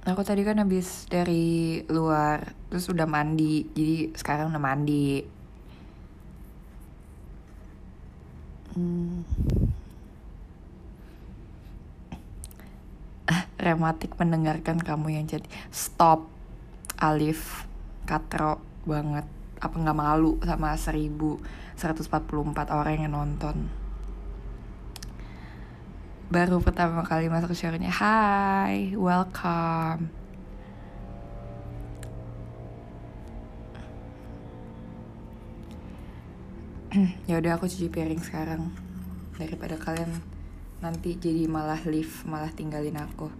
aku 0.07 0.23
tadi 0.23 0.47
kan 0.47 0.55
habis 0.63 1.03
dari 1.11 1.83
luar 1.91 2.55
terus 2.71 2.87
udah 2.87 3.03
mandi 3.03 3.67
jadi 3.75 4.15
sekarang 4.15 4.55
udah 4.55 4.63
mandi. 4.63 5.07
Hmm. 8.77 9.25
rematik 13.57 14.15
mendengarkan 14.15 14.79
kamu 14.79 15.19
yang 15.19 15.25
jadi. 15.27 15.43
Stop 15.73 16.29
Alif. 16.95 17.67
Katro 18.07 18.63
banget. 18.87 19.27
Apa 19.59 19.75
nggak 19.75 19.97
malu 19.97 20.39
sama 20.39 20.77
1144 20.79 22.71
orang 22.71 22.95
yang 23.03 23.11
nonton 23.11 23.67
baru 26.27 26.59
pertama 26.59 27.07
kali 27.07 27.31
masuk 27.31 27.55
shownya 27.55 27.87
Hai, 27.87 28.91
welcome. 28.99 30.11
Ya 37.31 37.39
udah 37.39 37.55
aku 37.55 37.71
cuci 37.71 37.87
piring 37.87 38.19
sekarang. 38.19 38.75
Daripada 39.39 39.79
kalian 39.79 40.11
nanti 40.83 41.15
jadi 41.15 41.47
malah 41.47 41.79
live 41.87 42.27
malah 42.27 42.51
tinggalin 42.51 42.99
aku. 42.99 43.31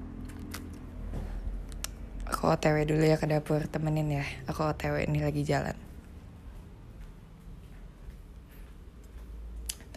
Aku 2.28 2.44
otw 2.48 2.76
dulu 2.88 3.04
ya 3.04 3.20
ke 3.20 3.28
dapur 3.28 3.68
temenin 3.68 4.24
ya. 4.24 4.26
Aku 4.48 4.64
otw 4.64 4.96
ini 5.04 5.20
lagi 5.20 5.44
jalan 5.44 5.87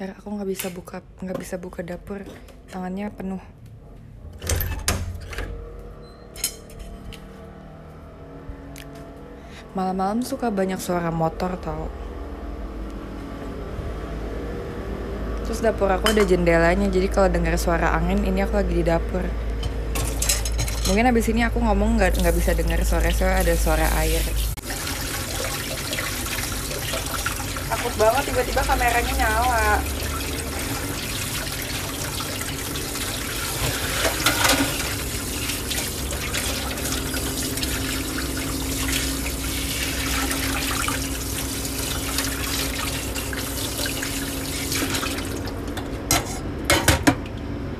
Ntar 0.00 0.16
aku 0.16 0.32
nggak 0.32 0.48
bisa 0.48 0.72
buka 0.72 1.04
nggak 1.20 1.36
bisa 1.36 1.60
buka 1.60 1.84
dapur. 1.84 2.24
Tangannya 2.72 3.12
penuh. 3.12 3.42
Malam-malam 9.76 10.24
suka 10.24 10.48
banyak 10.48 10.80
suara 10.80 11.12
motor 11.12 11.52
tau. 11.60 11.92
Terus 15.44 15.60
dapur 15.60 15.92
aku 15.92 16.16
ada 16.16 16.24
jendelanya 16.24 16.88
jadi 16.88 17.12
kalau 17.12 17.28
dengar 17.28 17.60
suara 17.60 17.92
angin 17.92 18.24
ini 18.24 18.40
aku 18.40 18.56
lagi 18.56 18.72
di 18.72 18.84
dapur. 18.88 19.28
Mungkin 20.88 21.12
abis 21.12 21.28
ini 21.28 21.44
aku 21.44 21.60
ngomong 21.60 22.00
nggak 22.00 22.24
nggak 22.24 22.32
bisa 22.40 22.56
dengar 22.56 22.80
suara 22.88 23.12
suara 23.12 23.44
ada 23.44 23.52
suara 23.52 23.84
air 24.00 24.49
takut 27.80 27.96
banget 27.96 28.28
tiba-tiba 28.28 28.60
kameranya 28.60 29.14
nyala. 29.16 29.80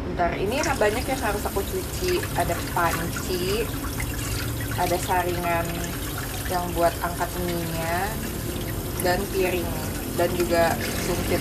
Bentar 0.08 0.32
ini 0.40 0.56
banyak 0.80 1.04
yang 1.04 1.20
harus 1.20 1.44
aku 1.44 1.60
cuci. 1.60 2.24
Ada 2.40 2.56
panci 2.72 3.68
ada 4.80 4.96
saringan 4.96 5.68
yang 6.48 6.64
buat 6.72 6.96
angkat 7.04 7.28
mie 7.44 8.00
dan 9.04 9.20
piring 9.28 9.89
dan 10.20 10.28
juga 10.37 10.76
sumpit. 11.09 11.40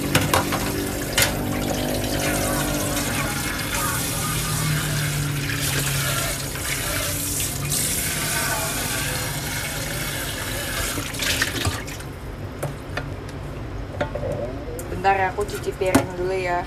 Bentar 14.87 15.15
ya 15.19 15.27
aku 15.35 15.43
cuci 15.43 15.75
piring 15.75 16.15
dulu 16.15 16.31
ya. 16.39 16.63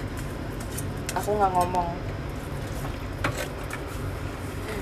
Aku 1.17 1.33
nggak 1.33 1.49
ngomong. 1.49 1.89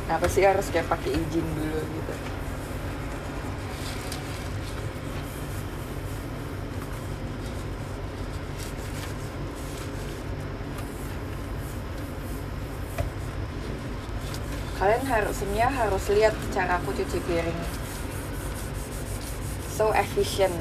Kenapa 0.02 0.26
sih 0.26 0.42
harus 0.42 0.66
kayak 0.74 0.90
pakai 0.90 1.14
izin 1.14 1.46
dulu 1.54 1.78
gitu 1.78 2.14
kalian 14.80 14.99
harusnya 15.10 15.66
harus 15.66 16.06
lihat 16.14 16.30
cara 16.54 16.78
aku 16.78 16.94
cuci 16.94 17.18
piring 17.26 17.60
so 19.74 19.90
efficient 19.90 20.54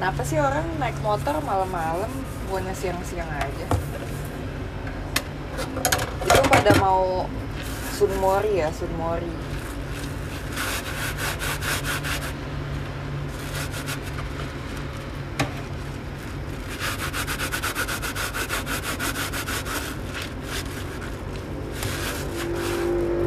Kenapa 0.00 0.24
sih 0.24 0.40
orang 0.40 0.64
naik 0.80 0.96
motor 1.04 1.36
malam-malam 1.44 2.08
bukannya 2.48 2.72
siang-siang 2.72 3.28
aja? 3.36 3.66
Itu 6.24 6.40
pada 6.48 6.72
mau 6.80 7.28
Sunmori 8.00 8.64
ya, 8.64 8.72
Sunmori. 8.72 9.28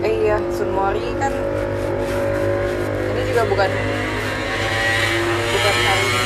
Eh 0.02 0.14
iya, 0.26 0.42
Sunmori 0.58 1.06
kan 1.22 1.34
ini 3.14 3.22
juga 3.30 3.46
bukan 3.46 3.70
bukan 5.54 5.76
hari 5.86 6.06
ini 6.10 6.24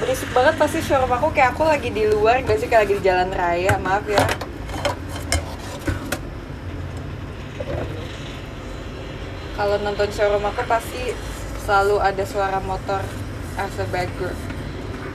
berisik 0.00 0.32
banget 0.32 0.49
pasti 0.60 0.84
showroom 0.84 1.08
aku 1.08 1.32
kayak 1.32 1.56
aku 1.56 1.64
lagi 1.64 1.88
di 1.88 2.04
luar 2.04 2.44
gak 2.44 2.60
sih? 2.60 2.68
Kayak 2.68 2.84
lagi 2.84 2.94
di 3.00 3.04
jalan 3.08 3.32
raya 3.32 3.80
maaf 3.80 4.04
ya. 4.04 4.20
Kalau 9.56 9.80
nonton 9.80 10.12
showroom 10.12 10.44
aku 10.44 10.60
pasti 10.68 11.16
selalu 11.64 11.96
ada 12.04 12.24
suara 12.28 12.60
motor 12.60 13.00
as 13.56 13.72
a 13.80 13.88
background. 13.88 14.36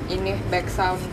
Ini 0.09 0.33
back 0.49 0.65
sound. 0.65 1.05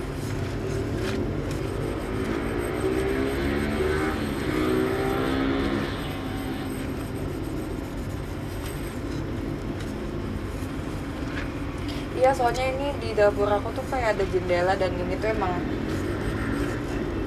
Iya 12.17 12.33
soalnya 12.33 12.72
dapur 13.13 13.49
aku 13.49 13.69
tuh 13.77 13.85
kayak 13.89 14.19
ada 14.19 14.25
jendela 14.29 14.75
dan 14.77 14.93
ini 14.97 15.15
tuh 15.21 15.31
emang 15.33 15.61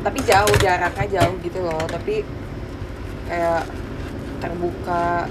tapi 0.06 0.22
jauh 0.22 0.56
jaraknya 0.62 1.06
jauh 1.18 1.36
gitu 1.42 1.60
loh. 1.66 1.82
Tapi 1.90 2.22
kayak 3.26 3.66
terbuka. 4.38 5.26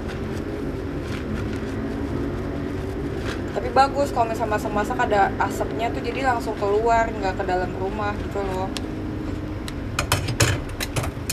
Tapi 3.55 3.69
bagus 3.71 4.11
kalau 4.11 4.27
misalnya 4.27 4.59
masak-masak 4.59 4.97
ada 4.99 5.31
asapnya 5.39 5.87
tuh 5.95 6.03
jadi 6.03 6.27
langsung 6.27 6.59
keluar 6.59 7.07
nggak 7.07 7.39
ke 7.39 7.43
dalam 7.47 7.71
rumah 7.79 8.11
gitu 8.19 8.43
loh. 8.43 8.67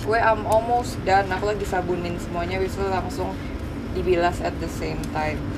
Gue 0.07 0.19
am 0.23 0.47
almost 0.47 0.99
dan 1.03 1.27
aku 1.31 1.51
lagi 1.51 1.67
sabunin 1.67 2.15
semuanya 2.23 2.63
bisa 2.63 2.79
langsung 2.87 3.35
dibilas 3.95 4.39
at 4.39 4.55
the 4.63 4.71
same 4.71 5.03
time. 5.11 5.52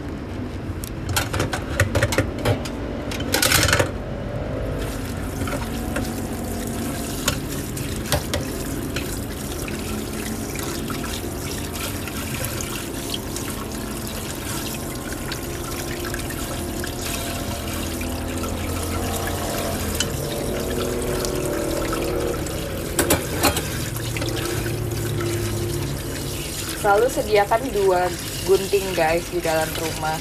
Selalu 26.85 27.09
sediakan 27.09 27.65
dua 27.73 28.13
gunting 28.45 28.85
guys 28.93 29.25
di 29.33 29.41
dalam 29.41 29.65
rumah. 29.81 30.21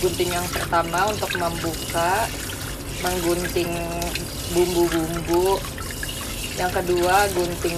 Gunting 0.00 0.32
yang 0.32 0.48
pertama 0.48 1.04
untuk 1.04 1.28
membuka 1.36 2.24
menggunting 3.04 3.68
bumbu-bumbu. 4.56 5.60
Yang 6.56 6.80
kedua 6.80 7.28
gunting 7.36 7.76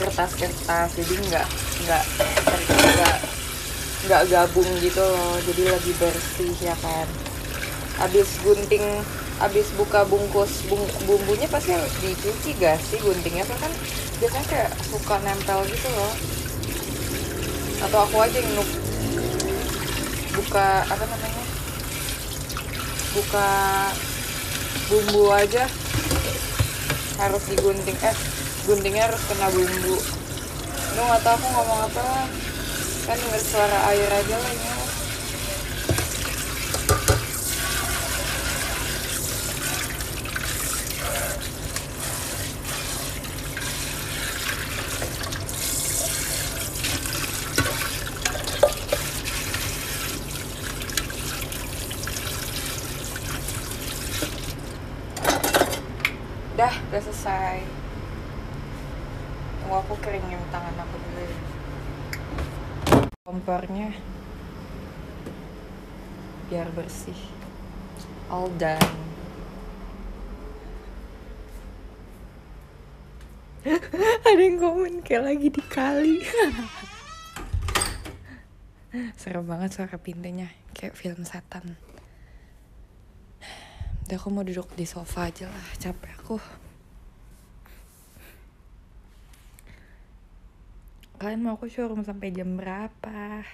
kertas-kertas. 0.00 0.96
Jadi 0.96 1.14
nggak 1.28 1.48
nggak 1.84 2.04
nggak 2.72 3.16
nggak 4.08 4.22
gabung 4.32 4.70
gitu 4.80 5.04
loh. 5.04 5.36
Jadi 5.44 5.68
lebih 5.68 5.94
bersih 6.00 6.56
ya 6.64 6.72
kan? 6.80 7.04
Habis 8.00 8.40
gunting 8.40 9.04
habis 9.36 9.68
buka 9.76 10.08
bungkus 10.08 10.64
bung, 10.72 10.88
bumbunya 11.04 11.48
pasti 11.52 11.76
dicuci 12.00 12.56
gak 12.56 12.80
sih 12.80 12.96
guntingnya. 12.96 13.44
Kan 13.44 13.72
biasanya 14.24 14.46
kayak 14.48 14.72
suka 14.88 15.20
nempel 15.20 15.68
gitu 15.68 15.92
loh 15.92 16.39
atau 17.80 17.98
aku 18.04 18.16
aja 18.20 18.38
yang 18.38 18.66
buka 20.36 20.68
apa 20.84 21.04
namanya? 21.04 21.44
Buka 23.16 23.48
bumbu 24.92 25.32
aja. 25.32 25.64
Harus 27.20 27.42
digunting 27.48 27.96
eh 28.00 28.16
guntingnya 28.68 29.08
harus 29.08 29.22
kena 29.28 29.48
bumbu. 29.48 29.96
Lu 30.96 31.00
nggak 31.00 31.22
tahu 31.24 31.36
aku 31.40 31.46
ngomong 31.56 31.80
apa. 31.88 32.04
Kan 33.08 33.16
denger 33.16 33.42
suara 33.42 33.78
air 33.90 34.10
aja 34.12 34.36
lah 34.36 34.52
ini 34.52 34.80
udah 56.60 56.76
udah 56.92 57.00
selesai 57.00 57.64
tunggu 59.64 59.80
aku 59.80 59.96
keringin 60.04 60.36
tangan 60.52 60.76
aku 60.76 61.00
dulu 61.00 61.24
ya. 61.24 61.32
Kompornya 63.50 63.90
biar 66.46 66.70
bersih. 66.70 67.18
All 68.30 68.46
done. 68.54 68.78
Ada 74.30 74.38
yang 74.38 74.62
komen 74.62 75.02
kayak 75.02 75.34
lagi 75.34 75.50
di 75.50 75.62
kali 75.66 76.22
serem 79.18 79.42
banget 79.42 79.74
suara 79.74 79.98
pintunya 79.98 80.46
kayak 80.70 80.94
film 80.94 81.26
setan. 81.26 81.74
Udah 84.06 84.14
aku 84.14 84.30
mau 84.30 84.46
duduk 84.46 84.70
di 84.78 84.86
sofa 84.86 85.26
aja 85.26 85.50
lah, 85.50 85.66
capek 85.74 86.22
aku. 86.22 86.38
Kalian 91.20 91.44
mau 91.44 91.52
aku 91.52 91.68
showroom 91.68 92.00
sampai 92.00 92.32
jam 92.32 92.56
berapa? 92.56 93.44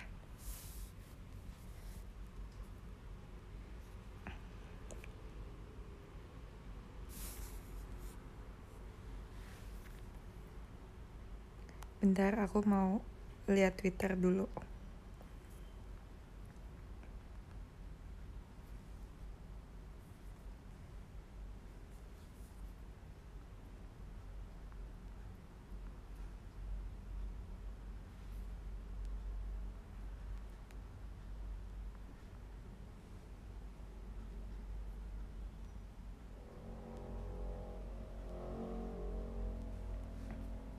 Bentar, 11.99 12.39
aku 12.39 12.63
mau 12.63 13.03
lihat 13.51 13.83
Twitter 13.83 14.15
dulu. 14.15 14.47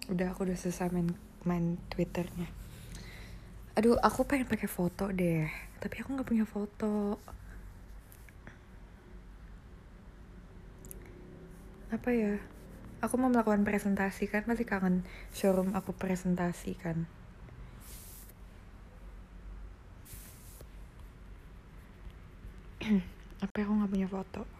Udah 0.07 0.31
aku 0.31 0.47
udah 0.47 0.57
selesai 0.57 0.91
main 0.91 1.11
main 1.43 1.75
twitternya. 1.91 2.47
Aduh 3.75 3.99
aku 3.99 4.23
pengen 4.25 4.47
pakai 4.49 4.65
foto 4.71 5.11
deh 5.11 5.45
tapi 5.77 6.01
aku 6.01 6.17
nggak 6.17 6.27
punya 6.27 6.45
foto. 6.47 7.21
Apa 11.93 12.09
ya? 12.11 12.35
Aku 12.99 13.15
mau 13.21 13.29
melakukan 13.29 13.63
presentasi 13.63 14.27
kan? 14.27 14.43
Masih 14.49 14.65
kangen 14.65 15.05
showroom 15.31 15.71
aku 15.77 15.93
presentasi 15.93 16.73
kan? 16.75 17.05
Apa 23.45 23.55
aku 23.61 23.71
nggak 23.77 23.91
punya 23.93 24.09
foto 24.09 24.56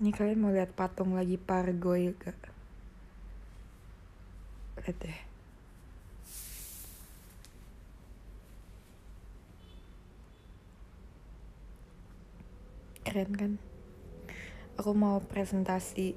Ini 0.00 0.16
kalian 0.16 0.40
mau 0.40 0.48
lihat 0.48 0.72
patung 0.72 1.12
lagi 1.12 1.36
pargoy 1.36 2.16
gak? 2.16 2.32
Lihat 4.80 4.96
deh. 4.96 5.20
Keren 13.04 13.30
kan? 13.36 13.52
Aku 14.80 14.96
mau 14.96 15.20
presentasi 15.20 16.16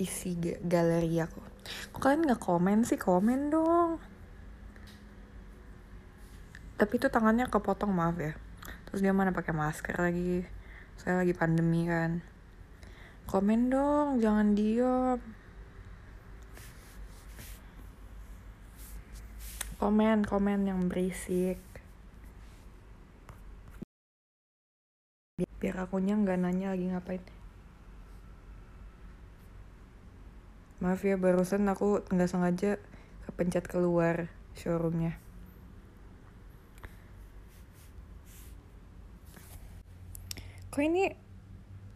isi 0.00 0.32
galeri 0.64 1.20
aku. 1.20 1.44
Kok 1.92 2.00
kalian 2.00 2.24
nggak 2.24 2.40
komen 2.40 2.88
sih? 2.88 2.96
Komen 2.96 3.52
dong. 3.52 4.00
Tapi 6.80 6.92
itu 6.96 7.12
tangannya 7.12 7.52
kepotong 7.52 7.92
maaf 7.92 8.16
ya. 8.16 8.32
Terus 8.88 9.04
dia 9.04 9.12
mana 9.12 9.36
pakai 9.36 9.52
masker 9.52 10.00
lagi. 10.00 10.40
Saya 10.96 11.20
lagi 11.20 11.36
pandemi 11.36 11.84
kan 11.84 12.37
komen 13.28 13.68
dong 13.68 14.24
jangan 14.24 14.56
diem. 14.56 15.20
Komen 19.76 20.24
komen 20.24 20.64
yang 20.64 20.88
berisik. 20.88 21.60
Biar 25.60 25.76
akunya 25.84 26.16
nggak 26.16 26.40
nanya 26.40 26.72
lagi 26.72 26.88
ngapain. 26.88 27.22
Maaf 30.80 31.04
ya 31.04 31.20
barusan 31.20 31.68
aku 31.68 32.02
nggak 32.08 32.30
sengaja 32.32 32.80
kepencet 33.28 33.68
keluar 33.68 34.32
showroomnya. 34.56 35.20
Kok 40.72 40.82
ini 40.82 41.12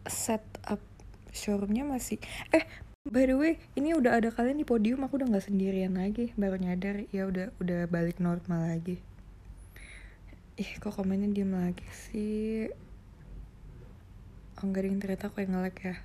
setup 0.07 0.92
showroomnya 1.33 1.83
masih. 1.83 2.21
Eh 2.53 2.63
by 3.03 3.27
the 3.27 3.35
way 3.35 3.53
ini 3.75 3.97
udah 3.97 4.21
ada 4.21 4.31
kalian 4.31 4.61
di 4.61 4.65
podium 4.69 5.03
aku 5.03 5.19
udah 5.19 5.27
nggak 5.27 5.49
sendirian 5.49 5.97
lagi 5.97 6.31
baru 6.37 6.61
nyadar. 6.61 7.09
Ya 7.09 7.25
udah 7.27 7.51
udah 7.57 7.89
balik 7.89 8.21
normal 8.21 8.69
lagi. 8.69 9.01
Ih 10.53 10.71
kok 10.77 10.93
komennya 10.93 11.33
diem 11.33 11.49
lagi 11.49 11.83
sih? 11.89 12.69
Oh 14.61 14.69
enggak 14.69 14.85
ding 14.85 15.01
ternyata 15.01 15.27
aku 15.33 15.41
yang 15.41 15.57
ngelek 15.57 15.77
ya. 15.81 15.95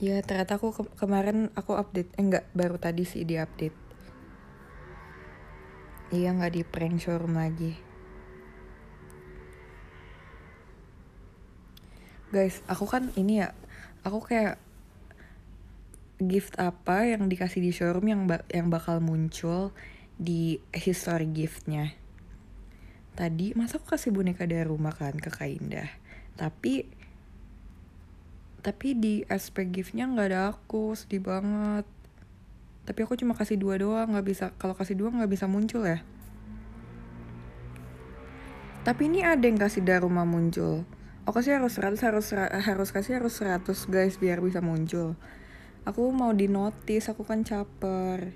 Ya 0.00 0.16
ternyata 0.24 0.56
aku 0.60 0.72
ke 0.72 0.82
kemarin 0.96 1.52
aku 1.56 1.76
update 1.76 2.12
eh 2.16 2.24
enggak 2.24 2.44
baru 2.52 2.76
tadi 2.76 3.08
sih 3.08 3.24
di 3.24 3.40
update. 3.40 3.76
Iya 6.12 6.36
nggak 6.36 6.52
di 6.52 6.62
prank 6.64 7.00
showroom 7.00 7.36
lagi. 7.40 7.89
Guys, 12.30 12.62
aku 12.70 12.86
kan 12.86 13.10
ini 13.18 13.42
ya, 13.42 13.50
aku 14.06 14.22
kayak 14.22 14.62
gift 16.22 16.54
apa 16.62 17.10
yang 17.10 17.26
dikasih 17.26 17.58
di 17.58 17.74
showroom 17.74 18.06
yang 18.06 18.22
ba 18.30 18.46
yang 18.46 18.70
bakal 18.70 19.02
muncul 19.02 19.74
di 20.14 20.62
history 20.70 21.26
giftnya. 21.26 21.90
Tadi 23.18 23.58
masa 23.58 23.82
aku 23.82 23.90
kasih 23.90 24.14
boneka 24.14 24.46
dari 24.46 24.62
rumah 24.62 24.94
kan 24.94 25.18
ke 25.18 25.26
Kak 25.26 25.50
Indah. 25.50 25.90
Tapi 26.38 26.86
tapi 28.60 28.92
di 28.92 29.24
aspek 29.24 29.72
giftnya 29.72 30.04
nggak 30.04 30.28
ada 30.30 30.40
aku 30.52 30.92
sedih 30.92 31.24
banget 31.24 31.88
tapi 32.84 33.00
aku 33.08 33.16
cuma 33.16 33.32
kasih 33.32 33.56
dua 33.56 33.80
doang 33.80 34.12
nggak 34.12 34.26
bisa 34.28 34.52
kalau 34.60 34.76
kasih 34.76 35.00
dua 35.00 35.08
nggak 35.08 35.32
bisa 35.32 35.48
muncul 35.48 35.80
ya 35.88 36.04
tapi 38.84 39.08
ini 39.08 39.24
ada 39.24 39.44
yang 39.44 39.56
kasih 39.56 39.80
dari 39.80 40.04
rumah 40.04 40.28
muncul 40.28 40.84
aku 41.30 41.46
kasih 41.46 41.62
harus 41.62 41.78
100 41.78 41.94
harus 42.10 42.26
harus 42.34 42.90
kasih 42.90 43.22
harus 43.22 43.38
100 43.38 43.62
guys 43.86 44.18
biar 44.18 44.42
bisa 44.42 44.58
muncul. 44.58 45.14
Aku 45.86 46.10
mau 46.10 46.34
di 46.34 46.50
notice 46.50 47.06
aku 47.06 47.22
kan 47.22 47.46
caper. 47.46 48.34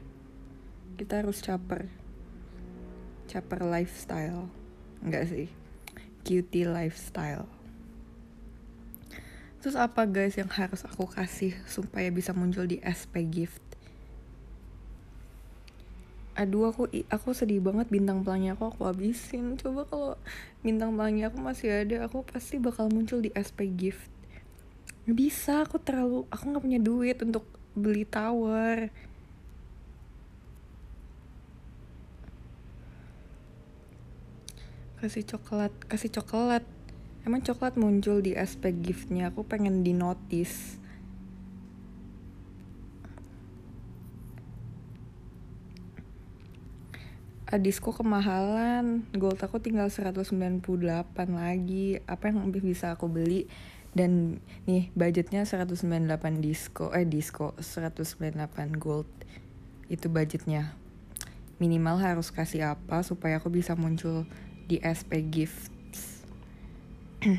Kita 0.95 1.19
harus 1.19 1.43
caper. 1.43 1.91
Caper 3.27 3.67
lifestyle. 3.67 4.47
Enggak 5.03 5.27
sih. 5.27 5.51
Cutie 6.23 6.71
lifestyle. 6.71 7.51
Terus 9.59 9.75
apa 9.75 10.07
guys 10.07 10.39
yang 10.39 10.55
harus 10.55 10.87
aku 10.87 11.11
kasih 11.11 11.51
supaya 11.67 12.15
bisa 12.15 12.31
muncul 12.31 12.63
di 12.63 12.79
SP 12.79 13.27
gift? 13.27 13.64
Aduh 16.35 16.71
aku 16.71 16.91
aku 17.11 17.31
sedih 17.31 17.63
banget 17.63 17.87
bintang 17.91 18.27
pelangi 18.27 18.51
aku 18.51 18.71
aku 18.71 18.91
habisin. 18.91 19.55
Coba 19.55 19.87
kalau 19.87 20.13
bintang 20.67 20.95
pelangi 20.99 21.23
aku 21.27 21.39
masih 21.39 21.71
ada, 21.87 22.07
aku 22.07 22.27
pasti 22.27 22.59
bakal 22.59 22.91
muncul 22.91 23.23
di 23.23 23.31
SP 23.35 23.71
gift. 23.75 24.11
Bisa, 25.05 25.63
aku 25.63 25.79
terlalu 25.79 26.25
aku 26.33 26.43
nggak 26.51 26.65
punya 26.65 26.81
duit 26.81 27.19
untuk 27.23 27.45
beli 27.79 28.03
tower. 28.09 28.91
Kasih 34.99 35.25
coklat, 35.29 35.73
kasih 35.85 36.09
coklat 36.17 36.65
Emang 37.25 37.41
coklat 37.41 37.81
muncul 37.81 38.21
di 38.21 38.37
aspek 38.37 38.77
giftnya, 38.85 39.33
aku 39.33 39.49
pengen 39.49 39.81
di 39.81 39.97
notice. 39.97 40.77
Adisku 47.55 47.95
kemahalan, 47.95 49.07
gold 49.15 49.39
aku 49.39 49.63
tinggal 49.63 49.87
198 49.87 50.35
lagi. 51.31 52.03
Apa 52.03 52.35
yang 52.35 52.51
lebih 52.51 52.67
bisa 52.67 52.91
aku 52.99 53.07
beli? 53.07 53.47
Dan 53.95 54.43
nih 54.67 54.91
budgetnya 54.99 55.47
198 55.47 56.43
disco, 56.43 56.91
eh 56.91 57.07
disco 57.07 57.55
198 57.63 58.75
gold. 58.75 59.07
Itu 59.87 60.11
budgetnya. 60.11 60.75
Minimal 61.63 62.03
harus 62.03 62.35
kasih 62.35 62.75
apa 62.75 63.07
supaya 63.07 63.39
aku 63.39 63.55
bisa 63.55 63.79
muncul 63.79 64.27
di 64.65 64.81
SP 64.83 65.23
gift 65.29 65.69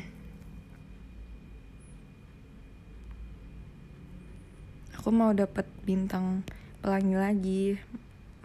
aku 4.98 5.10
mau 5.10 5.34
dapat 5.34 5.66
bintang 5.82 6.46
pelangi 6.78 7.18
lagi 7.18 7.74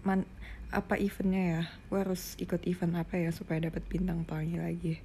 man 0.02 0.26
apa 0.72 0.96
eventnya 0.96 1.44
ya? 1.44 1.62
Aku 1.86 2.00
harus 2.00 2.40
ikut 2.40 2.64
event 2.64 2.96
apa 2.96 3.20
ya 3.20 3.30
supaya 3.36 3.60
dapat 3.60 3.84
bintang 3.92 4.24
pelangi 4.24 4.58
lagi? 4.58 4.96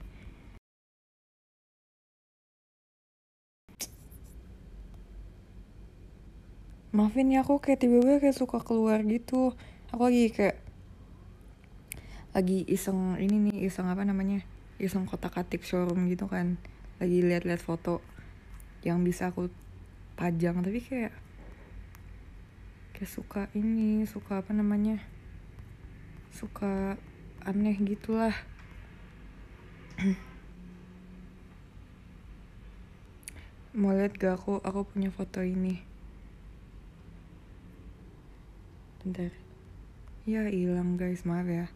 Maafin 6.94 7.34
ya 7.34 7.42
aku 7.42 7.58
kayak 7.58 7.82
tiba-tiba 7.82 8.22
kayak 8.22 8.38
suka 8.38 8.62
keluar 8.62 9.02
gitu. 9.04 9.52
Aku 9.90 10.06
lagi 10.06 10.30
kayak 10.30 10.56
lagi 12.30 12.62
iseng 12.70 13.18
ini 13.18 13.50
nih 13.50 13.66
iseng 13.66 13.90
apa 13.90 14.06
namanya? 14.06 14.46
Iseng 14.78 15.04
kotak 15.04 15.34
atik 15.34 15.66
showroom 15.66 16.06
gitu 16.06 16.30
kan. 16.30 16.56
Lagi 17.02 17.26
lihat-lihat 17.26 17.60
foto 17.60 18.00
yang 18.86 19.02
bisa 19.02 19.34
aku 19.34 19.50
pajang 20.14 20.62
tapi 20.62 20.78
kayak 20.80 21.12
kayak 22.96 23.10
suka 23.10 23.42
ini 23.52 24.08
suka 24.08 24.40
apa 24.40 24.56
namanya 24.56 25.02
suka 26.36 27.00
aneh 27.40 27.72
gitulah. 27.80 28.36
Mau 33.80 33.96
lihat 33.96 34.20
gak 34.20 34.36
aku 34.36 34.60
aku 34.60 34.84
punya 34.84 35.08
foto 35.08 35.40
ini? 35.40 35.80
Bentar. 39.00 39.32
Ya 40.28 40.44
hilang 40.44 41.00
guys. 41.00 41.24
Maaf 41.24 41.48
ya. 41.48 41.72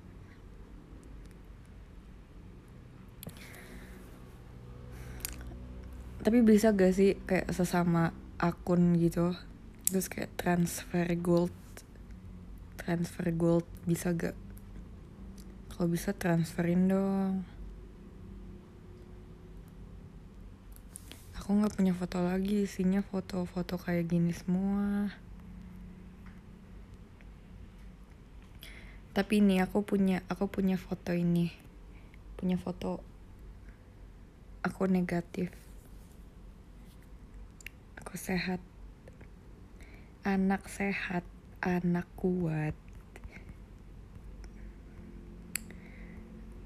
Tapi 6.21 6.45
bisa 6.45 6.77
gak 6.77 6.93
sih 6.93 7.17
kayak 7.25 7.49
sesama 7.57 8.13
akun 8.37 9.01
gitu? 9.01 9.33
Terus 9.89 10.13
kayak 10.13 10.37
transfer 10.37 11.09
gold 11.17 11.57
transfer 12.81 13.29
gold 13.37 13.69
bisa 13.85 14.11
gak 14.17 14.35
kalau 15.81 15.97
bisa 15.97 16.13
transferin 16.13 16.93
dong? 16.93 17.41
Aku 21.41 21.57
nggak 21.57 21.73
punya 21.73 21.97
foto 21.97 22.21
lagi 22.21 22.69
isinya 22.69 23.01
foto-foto 23.01 23.81
kayak 23.81 24.13
gini 24.13 24.29
semua. 24.37 25.09
Tapi 29.17 29.41
ini 29.41 29.65
aku 29.65 29.81
punya 29.81 30.21
aku 30.29 30.53
punya 30.53 30.77
foto 30.77 31.17
ini. 31.17 31.49
Punya 32.37 32.61
foto 32.61 33.01
aku 34.61 34.85
negatif. 34.85 35.49
Aku 38.05 38.21
sehat. 38.21 38.61
Anak 40.29 40.69
sehat 40.69 41.25
anak 41.65 42.05
kuat 42.21 42.77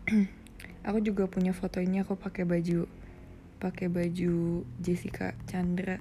aku 0.86 1.00
juga 1.00 1.24
punya 1.24 1.56
foto 1.56 1.80
ini 1.80 2.04
aku 2.04 2.12
pakai 2.12 2.44
baju 2.44 2.84
pakai 3.56 3.88
baju 3.88 4.60
Jessica 4.76 5.32
Chandra. 5.48 5.96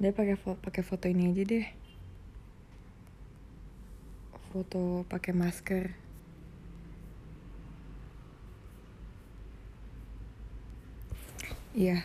Dia 0.00 0.10
pakai 0.10 0.34
fo 0.34 0.58
pakai 0.58 0.82
foto 0.82 1.06
ini 1.06 1.30
aja 1.30 1.42
deh. 1.46 1.66
Foto 4.50 5.06
pakai 5.06 5.30
masker. 5.30 5.94
Iya, 11.70 12.02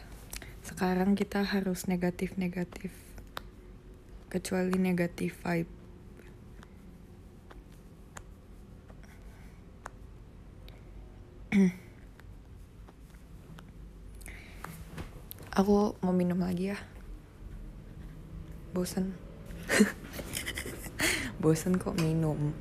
sekarang 0.61 1.17
kita 1.17 1.41
harus 1.41 1.89
negatif-negatif. 1.89 3.04
Kecuali 4.35 4.75
negatif 4.75 5.39
vibe. 5.47 5.71
Aku 15.63 15.95
mau 16.03 16.11
minum 16.11 16.43
lagi 16.43 16.75
ya. 16.75 16.79
Bosen. 18.75 19.15
Bosen 21.39 21.79
kok 21.79 21.95
minum. 21.95 22.51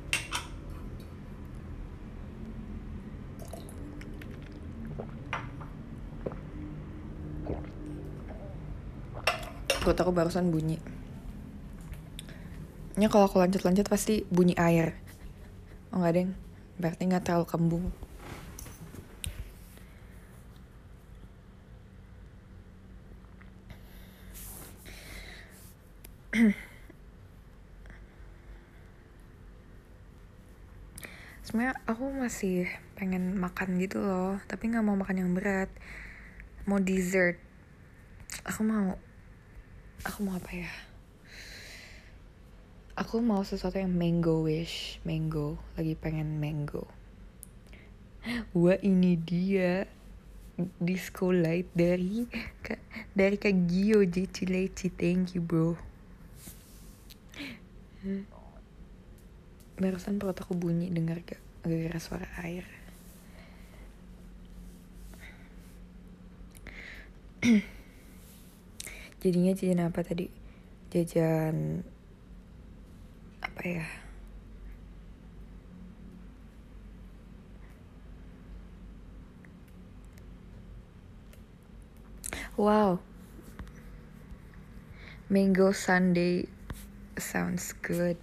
perut 9.85 10.01
aku 10.01 10.09
barusan 10.09 10.49
bunyi. 10.49 10.94
Ini 12.95 13.11
kalau 13.11 13.27
aku 13.27 13.43
lanjut-lanjut 13.43 13.91
pasti 13.91 14.23
bunyi 14.31 14.55
air. 14.55 14.95
Oh 15.91 15.99
enggak 15.99 16.15
deng, 16.15 16.31
berarti 16.79 17.03
nggak 17.03 17.27
terlalu 17.27 17.43
kembung. 17.47 17.91
sebenarnya 31.45 31.79
aku 31.87 32.11
masih 32.11 32.67
pengen 32.99 33.39
makan 33.39 33.79
gitu 33.79 34.03
loh 34.03 34.35
tapi 34.43 34.67
nggak 34.67 34.83
mau 34.83 34.99
makan 34.99 35.23
yang 35.23 35.31
berat 35.31 35.71
mau 36.67 36.83
dessert 36.83 37.39
aku 38.43 38.67
mau 38.67 38.99
aku 40.03 40.19
mau 40.27 40.35
apa 40.35 40.51
ya 40.51 40.71
aku 42.95 43.19
mau 43.19 43.43
sesuatu 43.43 43.75
yang 43.75 43.91
mango 43.91 44.47
wish 44.47 45.03
mango 45.03 45.59
lagi 45.75 45.99
pengen 45.99 46.39
mango. 46.39 46.87
Wah 48.55 48.79
ini 48.81 49.19
dia. 49.19 49.85
Disco 50.55 51.35
light 51.35 51.67
dari 51.75 52.23
dari 53.11 53.35
kak 53.35 53.67
Gio 53.67 54.07
Jeci 54.07 54.47
Leci. 54.47 54.87
Thank 54.87 55.35
you 55.35 55.43
bro. 55.43 55.75
Barusan 59.75 60.15
perut 60.15 60.39
aku 60.39 60.55
bunyi 60.55 60.87
dengar 60.87 61.19
gak 61.27 61.43
gara-gara 61.59 61.99
suara 61.99 62.23
air. 62.39 62.63
Jadinya 69.19 69.51
jajan 69.51 69.83
apa 69.83 70.07
tadi? 70.07 70.31
Jajan 70.95 71.83
apa 73.55 73.63
ya? 73.71 73.87
Wow. 82.59 82.99
Mango 85.31 85.71
sunday 85.71 86.51
sounds 87.15 87.71
good. 87.79 88.19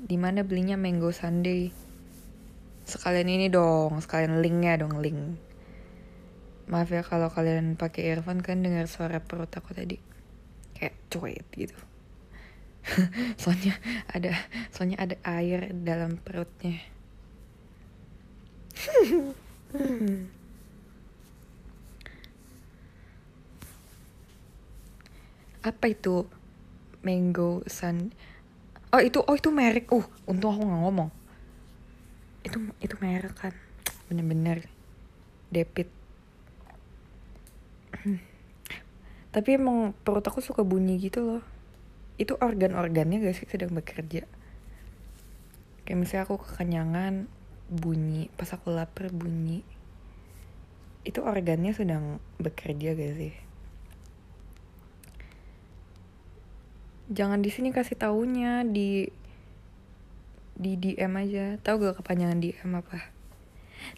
Di 0.00 0.16
mana 0.16 0.40
belinya 0.40 0.80
Mango 0.80 1.12
Sunday? 1.12 1.68
Sekalian 2.88 3.28
ini 3.28 3.52
dong 3.52 4.00
sekalian 4.00 4.40
linknya 4.40 4.80
dong 4.80 5.04
link. 5.04 5.36
Maaf 6.72 6.88
ya 6.88 7.04
kalau 7.04 7.28
kalian 7.28 7.76
pakai 7.76 8.08
earphone 8.08 8.40
kan 8.40 8.64
dengar 8.64 8.88
suara 8.88 9.20
perut 9.20 9.52
aku 9.52 9.76
tadi. 9.76 10.00
Kayak 10.72 10.96
cuit 11.12 11.44
gitu 11.52 11.76
soalnya 13.40 13.80
ada 14.12 14.36
soalnya 14.70 14.98
ada 15.00 15.16
air 15.24 15.72
dalam 15.72 16.16
perutnya. 16.20 16.78
Apa 25.64 25.88
itu 25.88 26.28
mango 27.00 27.64
sun 27.64 28.12
oh 28.92 29.00
itu 29.00 29.24
oh 29.24 29.36
itu 29.36 29.48
merek. 29.48 29.88
Uh 29.92 30.04
untung 30.28 30.52
aku 30.52 30.64
nggak 30.68 30.82
ngomong. 30.84 31.10
Itu 32.44 32.60
itu 32.84 32.96
merek 33.00 33.32
kan. 33.32 33.56
Bener-bener 34.12 34.68
debit 35.54 35.86
tapi 39.34 39.48
emang 39.54 39.94
perut 40.02 40.26
aku 40.26 40.42
suka 40.42 40.66
bunyi 40.66 40.98
gitu 40.98 41.22
loh 41.22 41.53
itu 42.14 42.38
organ-organnya 42.38 43.22
gak 43.26 43.36
sih 43.36 43.48
sedang 43.50 43.74
bekerja? 43.74 44.26
Kayak 45.84 45.98
misalnya 45.98 46.24
aku 46.30 46.36
kekenyangan 46.40 47.26
bunyi 47.68 48.30
pas 48.38 48.50
aku 48.54 48.70
lapar 48.70 49.10
bunyi. 49.10 49.66
Itu 51.02 51.26
organnya 51.26 51.74
sedang 51.74 52.22
bekerja 52.38 52.94
gak 52.94 53.14
sih? 53.18 53.34
Jangan 57.12 57.44
di 57.44 57.50
sini 57.52 57.68
kasih 57.74 58.00
taunya 58.00 58.64
di 58.64 59.10
di 60.54 60.72
DM 60.78 61.12
aja. 61.18 61.58
Tahu 61.60 61.90
gak 61.90 61.98
kepanjangan 62.00 62.38
DM 62.38 62.70
apa? 62.78 63.10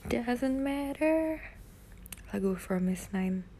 Doesn't 0.09 0.65
matter. 0.65 1.39
Lagu 2.33 2.59
from 2.59 2.91
Miss 2.91 3.13
Nine 3.15 3.56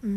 apaan 0.00 0.16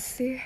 sih? 0.00 0.40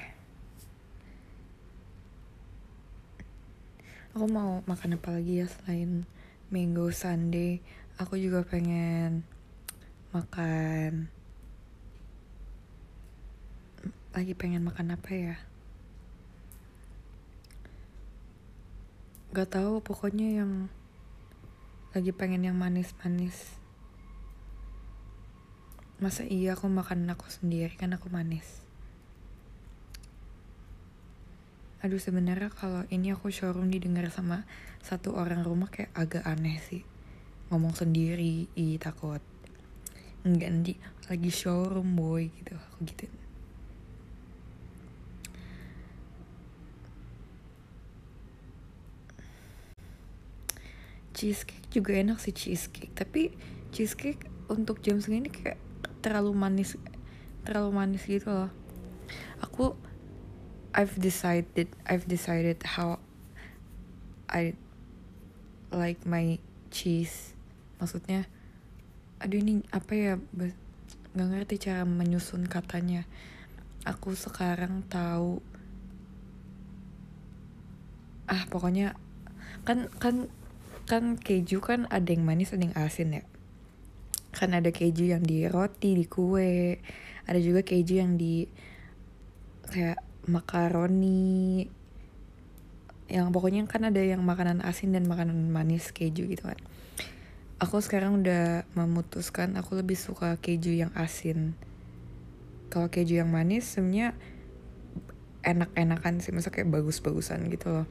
Aku 4.19 4.27
mau 4.27 4.67
makan 4.67 4.99
apa 4.99 5.15
lagi 5.15 5.39
ya 5.39 5.47
selain 5.47 6.03
mango 6.51 6.91
sunday 6.91 7.63
aku 7.95 8.19
juga 8.19 8.43
pengen 8.43 9.23
makan 10.11 11.15
lagi 14.09 14.33
pengen 14.33 14.65
makan 14.65 14.97
apa 14.97 15.11
ya? 15.13 15.37
Gak 19.37 19.53
tahu 19.53 19.85
pokoknya 19.85 20.41
yang 20.41 20.73
lagi 21.93 22.17
pengen 22.17 22.49
yang 22.49 22.57
manis-manis. 22.57 23.37
Masa 26.01 26.25
iya 26.25 26.57
aku 26.57 26.73
makan 26.73 27.05
aku 27.13 27.29
sendiri 27.29 27.77
kan 27.77 27.93
aku 27.93 28.09
manis. 28.09 28.65
Aduh 31.85 32.01
sebenarnya 32.01 32.49
kalau 32.49 32.89
ini 32.89 33.13
aku 33.13 33.29
showroom 33.29 33.69
didengar 33.69 34.09
sama 34.09 34.49
satu 34.81 35.15
orang 35.15 35.45
rumah 35.45 35.69
kayak 35.69 35.93
agak 35.93 36.25
aneh 36.25 36.57
sih. 36.65 36.81
Ngomong 37.53 37.77
sendiri 37.77 38.49
i 38.57 38.81
takut. 38.81 39.21
Enggak 40.25 40.49
nanti 40.49 40.75
lagi 41.13 41.29
showroom 41.29 41.93
boy 41.93 42.33
gitu. 42.33 42.57
Aku 42.57 42.89
gitu 42.89 43.28
cheesecake 51.19 51.67
juga 51.75 51.99
enak 51.99 52.23
sih 52.23 52.31
cheesecake. 52.31 52.95
Tapi 52.95 53.35
cheesecake 53.75 54.31
untuk 54.47 54.79
jam 54.79 55.03
segini 55.03 55.27
kayak 55.35 55.59
terlalu 55.99 56.31
manis 56.31 56.79
terlalu 57.43 57.71
manis 57.75 58.07
gitu 58.07 58.31
loh. 58.31 58.51
Aku 59.43 59.75
I've 60.71 60.95
decided 60.95 61.75
I've 61.83 62.07
decided 62.07 62.63
how 62.63 63.03
I 64.31 64.55
like 65.75 66.07
my 66.07 66.39
cheese. 66.71 67.35
Maksudnya 67.83 68.31
aduh 69.19 69.43
ini 69.43 69.67
apa 69.75 69.93
ya 69.99 70.15
nggak 71.19 71.29
ngerti 71.35 71.59
cara 71.59 71.83
menyusun 71.83 72.47
katanya. 72.47 73.03
Aku 73.83 74.15
sekarang 74.15 74.87
tahu. 74.87 75.43
Ah 78.31 78.47
pokoknya 78.47 78.95
kan 79.67 79.91
kan 79.99 80.31
kan 80.89 81.21
keju 81.21 81.61
kan 81.61 81.85
ada 81.93 82.09
yang 82.09 82.25
manis 82.25 82.57
ada 82.57 82.65
yang 82.65 82.77
asin 82.81 83.21
ya. 83.21 83.25
Kan 84.33 84.57
ada 84.57 84.73
keju 84.73 85.13
yang 85.13 85.21
di 85.21 85.45
roti 85.45 85.93
di 85.93 86.09
kue. 86.09 86.81
Ada 87.29 87.37
juga 87.45 87.61
keju 87.61 88.01
yang 88.01 88.17
di 88.17 88.49
kayak 89.69 90.01
makaroni. 90.25 91.69
Yang 93.13 93.29
pokoknya 93.37 93.69
kan 93.69 93.93
ada 93.93 94.01
yang 94.01 94.25
makanan 94.25 94.65
asin 94.65 94.97
dan 94.97 95.05
makanan 95.05 95.53
manis 95.53 95.93
keju 95.93 96.25
gitu 96.25 96.49
kan. 96.49 96.57
Aku 97.61 97.85
sekarang 97.85 98.25
udah 98.25 98.65
memutuskan 98.73 99.61
aku 99.61 99.77
lebih 99.77 100.01
suka 100.01 100.41
keju 100.41 100.73
yang 100.73 100.93
asin. 100.97 101.53
Kalau 102.73 102.89
keju 102.89 103.21
yang 103.21 103.29
manis 103.29 103.77
sebenarnya 103.77 104.17
enak-enakan 105.45 106.25
sih. 106.25 106.33
Masa 106.33 106.49
kayak 106.49 106.73
bagus-bagusan 106.73 107.45
gitu 107.53 107.77
loh. 107.77 107.87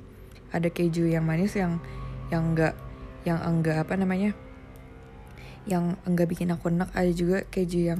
Ada 0.50 0.74
keju 0.74 1.06
yang 1.06 1.30
manis 1.30 1.54
yang 1.54 1.78
yang 2.34 2.56
enggak 2.56 2.87
yang 3.28 3.44
enggak 3.44 3.84
apa 3.84 4.00
namanya 4.00 4.32
yang 5.68 6.00
enggak 6.08 6.32
bikin 6.32 6.48
aku 6.56 6.72
enak. 6.72 6.88
Ada 6.96 7.12
juga 7.12 7.44
keju 7.44 7.92
yang 7.92 8.00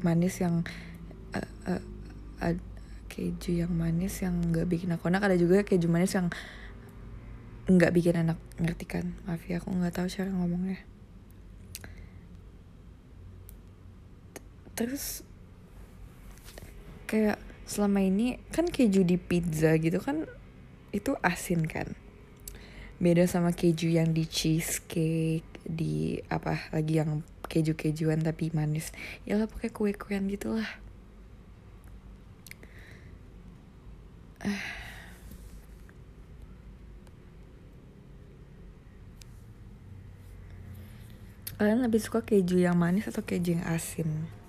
manis 0.00 0.40
yang 0.40 0.64
uh, 1.36 1.48
uh, 1.68 1.82
uh, 2.40 2.56
keju 3.12 3.60
yang 3.60 3.72
manis 3.76 4.24
yang 4.24 4.32
enggak 4.32 4.64
bikin 4.64 4.96
aku 4.96 5.12
enak. 5.12 5.20
Ada 5.20 5.36
juga 5.36 5.60
keju 5.60 5.92
manis 5.92 6.16
yang 6.16 6.32
enggak 7.68 7.92
bikin 7.92 8.16
enak 8.24 8.40
ngerti 8.56 8.84
kan? 8.88 9.12
Maaf 9.28 9.44
ya 9.44 9.60
aku 9.60 9.68
nggak 9.68 9.92
tahu 9.92 10.08
cara 10.08 10.32
ngomongnya. 10.32 10.80
Terus 14.72 15.20
kayak 17.04 17.36
selama 17.68 18.00
ini 18.00 18.40
kan 18.56 18.72
keju 18.72 19.04
di 19.04 19.20
pizza 19.20 19.76
gitu 19.76 20.00
kan 20.00 20.24
itu 20.96 21.12
asin 21.20 21.68
kan 21.68 21.92
beda 23.02 23.26
sama 23.26 23.50
keju 23.50 23.90
yang 23.90 24.14
di 24.14 24.22
cheesecake 24.30 25.42
di 25.66 26.22
apa 26.30 26.70
lagi 26.70 27.02
yang 27.02 27.26
keju-kejuan 27.50 28.22
tapi 28.22 28.54
manis. 28.54 28.94
Ya 29.26 29.34
lah 29.42 29.50
pakai 29.50 29.74
kue-kuean 29.74 30.30
gitulah. 30.30 30.70
Kalian 41.58 41.82
lebih 41.86 42.02
suka 42.02 42.26
keju 42.26 42.58
yang 42.58 42.74
manis 42.74 43.06
atau 43.06 43.22
keju 43.22 43.54
yang 43.58 43.66
asin? 43.70 44.41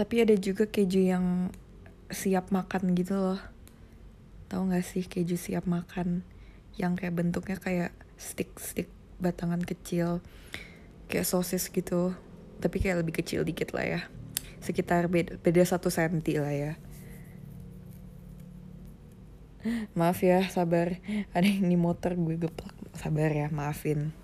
Tapi 0.00 0.24
ada 0.24 0.32
juga 0.32 0.64
keju 0.64 1.04
yang 1.04 1.52
siap 2.08 2.48
makan 2.48 2.96
gitu 2.96 3.20
loh. 3.20 3.40
Tahu 4.48 4.72
gak 4.72 4.80
sih 4.80 5.04
keju 5.04 5.36
siap 5.36 5.68
makan 5.68 6.24
yang 6.80 6.96
kayak 6.96 7.20
bentuknya 7.20 7.60
kayak 7.60 7.92
stick-stick 8.16 8.88
batangan 9.20 9.60
kecil 9.60 10.24
kayak 11.12 11.28
sosis 11.28 11.68
gitu 11.68 12.16
tapi 12.64 12.80
kayak 12.80 13.04
lebih 13.04 13.20
kecil 13.20 13.44
dikit 13.44 13.76
lah 13.76 13.84
ya. 13.84 14.00
Sekitar 14.64 15.12
beda, 15.12 15.36
beda 15.36 15.68
satu 15.68 15.92
senti 15.92 16.40
lah 16.40 16.56
ya. 16.56 16.72
Maaf 19.92 20.24
ya 20.24 20.48
sabar. 20.48 20.96
Ada 21.36 21.44
yang 21.44 21.68
di 21.68 21.76
motor 21.76 22.16
gue 22.16 22.40
geplak. 22.40 22.72
Sabar 22.96 23.28
ya 23.36 23.52
maafin. 23.52 24.16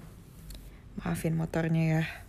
Maafin 1.04 1.36
motornya 1.36 1.84
ya 2.00 2.25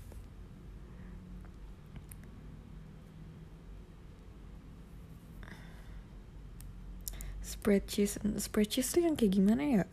spread 7.68 7.84
cheese 7.84 8.16
spread 8.40 8.72
cheese 8.72 8.96
tuh 8.96 9.04
yang 9.04 9.20
kayak 9.20 9.44
gimana 9.44 9.60
ya 9.60 9.84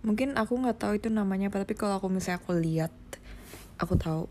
mungkin 0.00 0.40
aku 0.40 0.56
nggak 0.56 0.80
tahu 0.80 0.96
itu 0.96 1.12
namanya 1.12 1.52
apa 1.52 1.68
tapi 1.68 1.76
kalau 1.76 2.00
aku 2.00 2.08
misalnya 2.08 2.40
aku 2.40 2.56
lihat 2.56 2.96
aku 3.76 4.00
tahu 4.00 4.24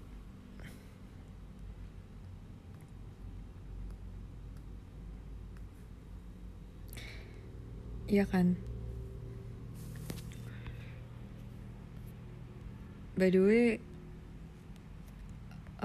Iya 8.09 8.25
kan? 8.25 8.57
By 13.13 13.29
the 13.29 13.37
way, 13.37 13.77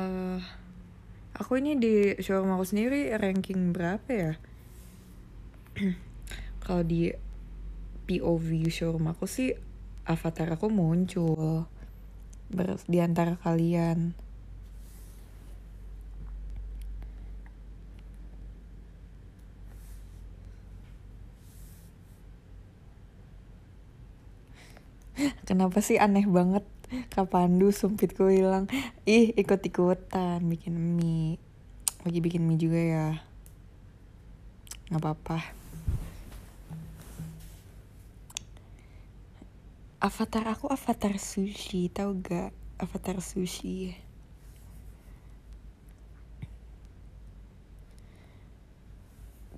uh, 0.01 0.41
aku 1.35 1.59
ini 1.59 1.75
di 1.75 1.95
showroom 2.23 2.55
aku 2.55 2.65
sendiri 2.67 3.11
ranking 3.19 3.75
berapa 3.75 4.11
ya? 4.11 4.33
Kalau 6.63 6.83
di 6.87 7.11
POV 8.07 8.49
showroom 8.71 9.11
aku 9.11 9.27
sih 9.27 9.51
avatar 10.07 10.55
aku 10.55 10.69
muncul 10.71 11.67
ber 12.55 12.79
di 12.87 12.99
antara 13.03 13.35
kalian. 13.41 14.15
Kenapa 25.49 25.79
sih 25.83 25.99
aneh 25.99 26.27
banget 26.27 26.65
Kak 27.13 27.33
Pandu 27.33 27.73
sumpitku 27.73 28.29
hilang 28.29 28.69
Ih 29.09 29.33
ikut-ikutan 29.35 30.43
bikin 30.45 30.75
mie. 30.77 31.41
Lagi 32.05 32.19
bikin 32.21 32.45
mie 32.45 32.61
juga 32.61 32.81
ya. 32.81 33.09
Gak 34.93 35.01
apa-apa. 35.01 35.39
Avatar 40.05 40.45
aku 40.53 40.69
avatar 40.69 41.17
sushi 41.17 41.89
Tahu 41.89 42.21
gak 42.21 42.53
avatar 42.77 43.25
sushi. 43.25 43.97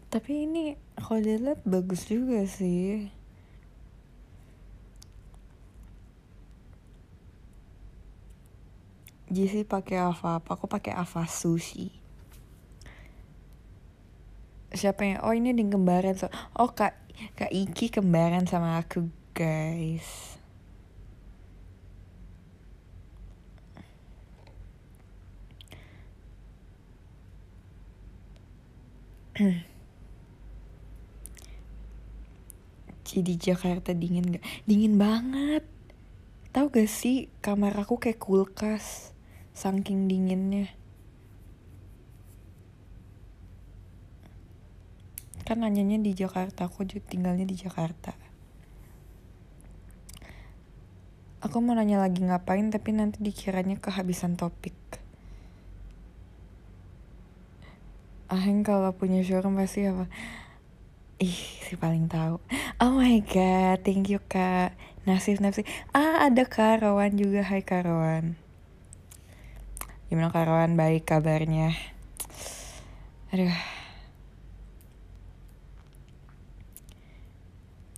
Tapi 0.07 0.47
ini 0.47 0.79
kalau 0.95 1.20
dilihat 1.20 1.61
bagus 1.66 2.07
juga 2.07 2.47
sih 2.47 3.11
Jesse 9.27 9.66
pakai 9.66 9.99
apa 9.99 10.39
aku 10.39 10.70
pakai 10.70 10.95
Ava 10.95 11.27
Sushi 11.27 11.91
siapa 14.70 15.03
yang 15.03 15.24
oh 15.24 15.35
ini 15.35 15.57
di 15.57 15.66
kembaran 15.66 16.14
so 16.14 16.31
oh 16.55 16.70
kak 16.70 16.95
kak 17.35 17.51
Iki 17.51 17.91
kembaran 17.91 18.47
sama 18.47 18.79
aku 18.79 19.09
guys 19.35 20.37
di 33.16 33.41
Jakarta 33.41 33.97
dingin 33.97 34.37
gak? 34.37 34.45
Dingin 34.68 35.01
banget. 35.01 35.64
Tahu 36.53 36.68
gak 36.68 36.89
sih 36.89 37.33
kamar 37.41 37.72
aku 37.81 37.97
kayak 37.97 38.20
kulkas 38.20 39.16
saking 39.57 40.05
dinginnya 40.05 40.69
kan 45.49 45.65
nanyanya 45.65 45.97
di 45.97 46.13
Jakarta 46.13 46.69
aku 46.69 46.85
juga 46.85 47.09
tinggalnya 47.09 47.49
di 47.49 47.57
Jakarta 47.57 48.13
aku 51.41 51.57
mau 51.65 51.73
nanya 51.73 52.05
lagi 52.05 52.21
ngapain 52.21 52.69
tapi 52.69 52.93
nanti 52.93 53.25
dikiranya 53.25 53.81
kehabisan 53.81 54.37
topik 54.37 54.77
Aheng 58.27 58.67
kalau 58.67 58.91
punya 58.91 59.23
showroom 59.23 59.55
pasti 59.55 59.87
apa 59.87 60.11
Ih, 61.17 61.33
si 61.65 61.81
paling 61.81 62.13
tahu. 62.13 62.37
Oh 62.77 62.93
my 62.93 63.25
god, 63.25 63.81
thank 63.81 64.13
you 64.13 64.21
kak. 64.29 64.77
Nasif 65.09 65.41
nasif. 65.41 65.65
Ah, 65.97 66.29
ada 66.29 66.45
Karawan 66.45 67.17
juga. 67.17 67.41
Hai 67.41 67.65
Karawan. 67.65 68.37
Gimana 70.07 70.31
Karawan 70.31 70.79
baik 70.79 71.11
kabarnya? 71.11 71.75
Aduh. 73.35 73.51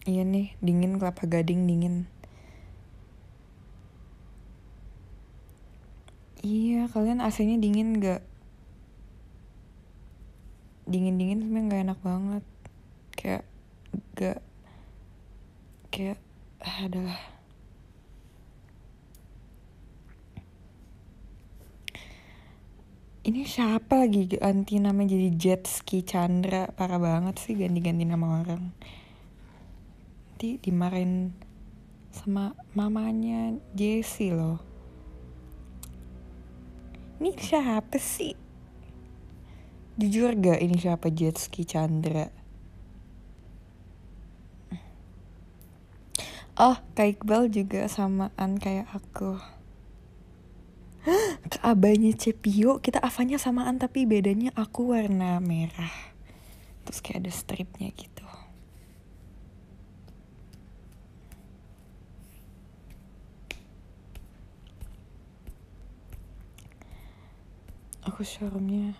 Iya 0.09 0.25
nih, 0.25 0.57
dingin 0.65 0.97
kelapa 0.97 1.29
gading 1.29 1.69
dingin. 1.69 2.09
Iya, 6.41 6.89
kalian 6.89 7.21
AC-nya 7.21 7.61
dingin 7.61 8.01
gak? 8.01 8.25
Dingin-dingin 10.89 11.45
sebenernya 11.45 11.69
gak 11.69 11.83
enak 11.85 12.01
banget. 12.01 12.45
Kayak 13.13 13.45
gak 14.17 14.41
kayak 15.93 16.19
adalah 16.65 17.38
ini 23.27 23.43
siapa 23.43 24.07
lagi? 24.07 24.31
Ganti 24.31 24.79
nama 24.79 25.03
jadi 25.03 25.35
Jet 25.35 25.67
Ski 25.67 26.07
Chandra. 26.07 26.71
Parah 26.71 27.03
banget 27.03 27.43
sih 27.43 27.59
ganti-ganti 27.59 28.07
nama 28.07 28.43
orang. 28.43 28.71
Nanti 30.31 30.63
dimarahin 30.63 31.35
sama 32.15 32.55
mamanya 32.79 33.59
Jessie 33.75 34.31
loh. 34.31 34.63
Ini 37.19 37.35
siapa 37.35 37.99
sih? 37.99 38.39
Jujur 39.99 40.39
gak 40.39 40.63
ini 40.63 40.79
siapa 40.79 41.11
Jet 41.11 41.43
Ski 41.43 41.67
Chandra? 41.67 42.31
Oh 46.59 46.75
Kak 46.95 47.19
Iqbal 47.19 47.55
juga 47.55 47.87
samaan 47.87 48.59
kayak 48.59 48.91
aku 48.91 49.39
ke 51.53 51.59
abahnya 51.65 52.13
Cepio 52.13 52.85
kita 52.85 53.01
avanya 53.01 53.41
samaan 53.41 53.81
tapi 53.81 54.05
bedanya 54.05 54.53
aku 54.53 54.93
warna 54.93 55.41
merah. 55.41 55.95
Terus 56.85 57.01
kayak 57.01 57.25
ada 57.25 57.33
stripnya 57.33 57.89
gitu. 57.97 58.25
Aku 68.09 68.25
showroomnya. 68.25 68.97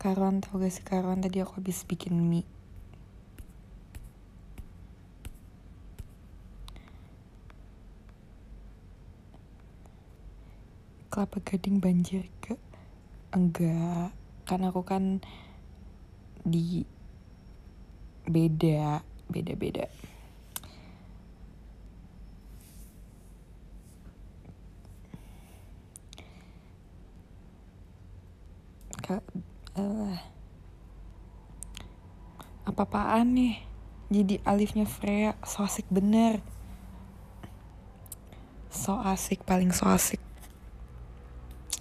Karuan 0.00 0.40
tau 0.40 0.56
gak 0.56 0.72
sih 0.72 0.80
Karuan 0.80 1.20
tadi 1.20 1.44
aku 1.44 1.60
habis 1.60 1.84
bikin 1.84 2.16
mie 2.16 2.48
Kelapa 11.10 11.42
Gading 11.42 11.82
banjir 11.82 12.30
ke, 12.38 12.54
Enggak, 13.34 14.14
kan 14.46 14.62
aku 14.62 14.86
kan 14.86 15.18
di 16.46 16.86
beda, 18.30 19.02
beda-beda. 19.26 19.90
Uh, 29.10 29.18
eh, 29.74 30.18
apa-apaan 32.70 33.34
nih? 33.34 33.58
Jadi 34.14 34.38
alifnya 34.46 34.86
Freya 34.86 35.34
so 35.42 35.66
asik 35.66 35.90
bener. 35.90 36.38
So 38.70 38.94
asik, 39.02 39.42
paling 39.42 39.74
so 39.74 39.90
asik 39.90 40.29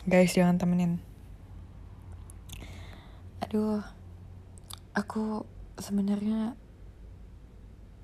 guys 0.08 0.32
jangan 0.32 0.56
temenin. 0.56 1.04
Aduh 3.44 3.84
aku 4.96 5.44
sebenarnya 5.76 6.56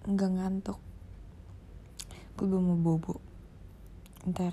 nggak 0.04 0.32
ngantuk. 0.36 0.80
Aku 2.36 2.52
belum 2.52 2.76
mau 2.76 2.80
bobo. 2.80 3.24
Ntar 4.28 4.52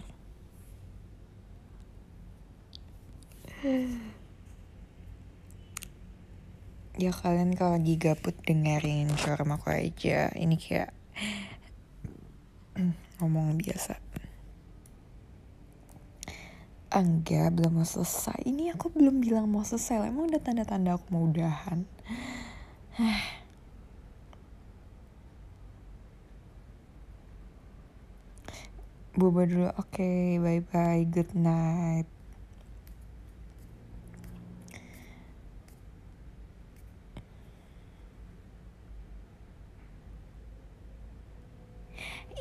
ya 6.99 7.15
kalian 7.15 7.55
kalau 7.55 7.79
lagi 7.79 7.95
gabut 7.95 8.35
dengerin 8.43 9.11
suara 9.19 9.43
aku 9.47 9.71
aja. 9.71 10.31
Ini 10.35 10.55
kayak 10.59 10.91
ngomong 13.23 13.59
biasa 13.59 14.02
enggak 17.01 17.57
belum 17.57 17.81
mau 17.81 17.89
selesai. 17.89 18.45
Ini 18.45 18.77
aku 18.77 18.93
belum 18.93 19.25
bilang 19.25 19.49
mau 19.49 19.65
selesai 19.65 20.05
emang 20.09 20.29
udah 20.29 20.41
tanda-tanda 20.45 20.97
aku 20.97 21.07
mau 21.15 21.25
udahan? 21.29 21.85
Bobo 29.19 29.45
dulu, 29.45 29.69
oke, 29.77 29.93
okay, 29.93 30.41
bye 30.41 30.63
bye, 30.73 31.05
good 31.09 31.33
night. 31.37 32.09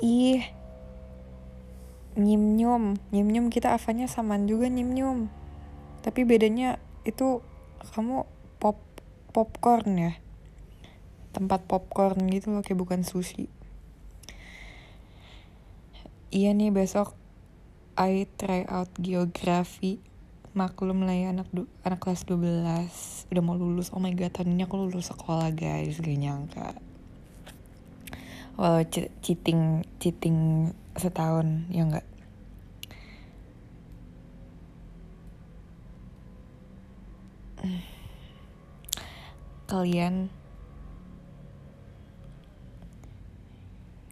Ih. 0.02 0.61
Nyim 2.20 2.60
nyum, 2.60 3.00
nyim 3.16 3.28
nyum 3.32 3.46
kita 3.48 3.72
avanya 3.76 4.08
samaan 4.08 4.48
juga 4.48 4.68
nyim 4.68 4.92
nyum. 4.92 5.20
Tapi 6.04 6.28
bedanya 6.28 6.82
itu 7.08 7.40
kamu 7.96 8.28
pop 8.60 8.80
popcorn 9.32 9.96
ya. 9.96 10.14
Tempat 11.32 11.64
popcorn 11.68 12.28
gitu 12.28 12.52
loh 12.52 12.64
kayak 12.64 12.80
bukan 12.80 13.02
sushi. 13.08 13.48
Iya 16.32 16.56
nih 16.56 16.72
besok 16.72 17.16
I 18.00 18.28
try 18.40 18.64
out 18.72 18.92
geografi 18.96 20.00
maklum 20.52 21.08
lah 21.08 21.16
ya 21.16 21.32
anak 21.32 21.48
anak 21.88 22.00
kelas 22.04 22.28
12 22.28 23.32
udah 23.32 23.44
mau 23.44 23.56
lulus 23.56 23.88
oh 23.96 24.04
my 24.04 24.12
god 24.12 24.36
tahun 24.36 24.60
aku 24.60 24.76
lulus 24.76 25.08
sekolah 25.08 25.48
guys 25.56 25.96
gak 26.04 26.20
nyangka 26.20 26.76
walau 28.60 28.84
cheating 29.24 29.88
cheating 30.04 30.72
setahun 31.00 31.68
ya 31.72 31.88
enggak 31.88 32.06
kalian? 39.72 40.28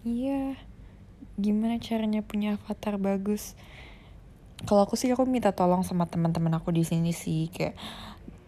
Iya. 0.08 0.56
Gimana 1.36 1.76
caranya 1.76 2.24
punya 2.24 2.56
avatar 2.56 2.96
bagus? 2.96 3.52
Kalau 4.64 4.88
aku 4.88 4.96
sih 4.96 5.12
aku 5.12 5.28
minta 5.28 5.52
tolong 5.52 5.84
sama 5.84 6.08
teman-teman 6.08 6.56
aku 6.56 6.72
di 6.72 6.80
sini 6.88 7.12
sih. 7.12 7.52
Kayak 7.52 7.76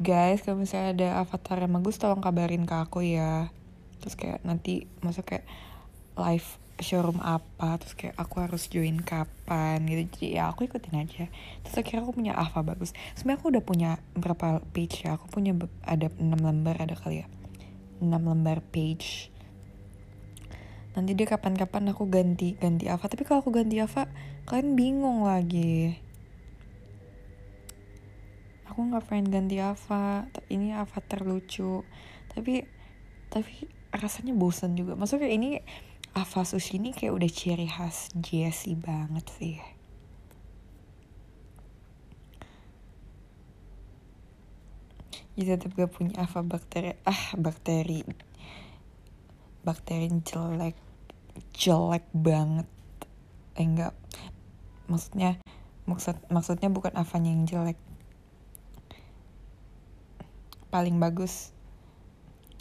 guys 0.00 0.40
kalau 0.40 0.64
misalnya 0.64 0.96
ada 0.96 1.08
avatar 1.20 1.60
yang 1.60 1.76
bagus 1.76 2.00
tolong 2.00 2.24
kabarin 2.24 2.64
ke 2.64 2.76
aku 2.80 3.04
ya. 3.04 3.52
Terus 4.00 4.16
kayak 4.16 4.40
nanti 4.48 4.88
masuk 5.04 5.28
kayak 5.28 5.44
live 6.16 6.61
showroom 6.82 7.22
apa 7.22 7.78
terus 7.80 7.94
kayak 7.94 8.18
aku 8.18 8.42
harus 8.42 8.68
join 8.68 9.00
kapan 9.00 9.82
gitu. 9.86 10.02
Jadi 10.12 10.36
ya 10.36 10.50
aku 10.50 10.66
ikutin 10.66 10.98
aja. 10.98 11.30
Terus 11.62 11.76
akhirnya 11.78 12.02
aku 12.04 12.12
punya 12.12 12.34
Ava 12.36 12.60
bagus. 12.66 12.92
Sebenarnya 13.16 13.38
aku 13.40 13.48
udah 13.54 13.62
punya 13.64 13.90
berapa 14.12 14.60
page 14.74 15.06
ya? 15.06 15.16
Aku 15.16 15.30
punya 15.30 15.54
ada 15.86 16.10
6 16.10 16.22
lembar 16.36 16.82
ada 16.82 16.98
kali 16.98 17.24
ya? 17.24 17.26
6 18.02 18.10
lembar 18.10 18.60
page. 18.74 19.30
Nanti 20.92 21.16
dia 21.16 21.24
kapan-kapan 21.24 21.94
aku 21.94 22.04
ganti 22.10 22.58
ganti 22.60 22.90
Ava. 22.90 23.06
Tapi 23.08 23.22
kalau 23.24 23.40
aku 23.40 23.54
ganti 23.54 23.80
Ava 23.80 24.10
kalian 24.44 24.76
bingung 24.76 25.24
lagi. 25.24 25.96
Aku 28.68 28.84
nggak 28.88 29.08
pengen 29.08 29.32
ganti 29.32 29.56
Ava. 29.62 30.28
Ini 30.52 30.76
Ava 30.76 30.98
terlucu. 31.00 31.86
Tapi 32.32 32.66
tapi 33.32 33.68
rasanya 33.92 34.32
bosan 34.36 34.76
juga. 34.76 34.96
Maksudnya 34.96 35.28
ini 35.28 35.60
Ava 36.12 36.44
Sushi 36.44 36.76
ini 36.76 36.92
kayak 36.92 37.16
udah 37.16 37.30
ciri 37.32 37.64
khas 37.64 38.12
Jessie 38.12 38.76
banget 38.76 39.24
sih. 39.32 39.56
Jadi 45.32 45.56
tetap 45.56 45.72
gak 45.72 45.88
punya 45.88 46.20
Ava 46.20 46.44
bakteri. 46.44 46.92
Ah, 47.08 47.32
bakteri. 47.40 48.04
Bakteri 49.64 50.12
jelek. 50.20 50.76
Jelek 51.56 52.04
banget. 52.12 52.68
Eh 53.56 53.64
enggak. 53.64 53.96
Maksudnya 54.92 55.40
maksud 55.88 56.20
maksudnya 56.28 56.68
bukan 56.68 56.92
Avanya 56.92 57.32
yang 57.32 57.48
jelek. 57.48 57.80
Paling 60.68 61.00
bagus 61.00 61.56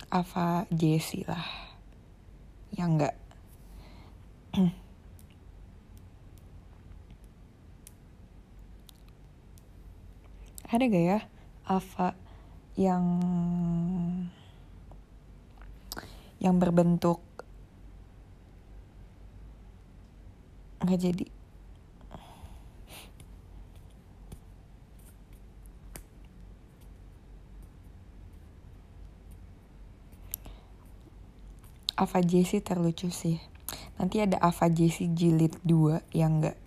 Ava 0.07 0.63
Jessie 0.71 1.27
lah. 1.27 1.43
Ya 2.71 2.87
enggak 2.87 3.19
ada 10.71 10.83
gak 10.91 11.05
ya 11.07 11.19
Ava 11.63 12.11
yang 12.75 13.05
yang 16.41 16.59
berbentuk 16.59 17.21
nggak 20.81 20.97
jadi? 20.99 21.25
Ava 32.01 32.19
Jessie 32.25 32.65
terlucu 32.65 33.13
sih 33.13 33.50
Nanti 34.01 34.17
ada 34.17 34.41
Ava 34.41 34.65
Jessie 34.65 35.13
jilid 35.13 35.61
2 35.61 36.01
yang 36.17 36.41
enggak 36.41 36.57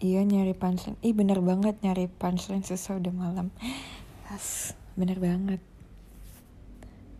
Iya 0.00 0.24
nyari 0.24 0.56
punchline. 0.56 0.96
Ih 1.04 1.12
bener 1.12 1.44
banget 1.44 1.76
nyari 1.84 2.08
punchline 2.08 2.64
susah 2.64 2.96
udah 2.96 3.12
malam. 3.12 3.52
Yes, 4.32 4.72
bener 4.96 5.20
banget. 5.20 5.60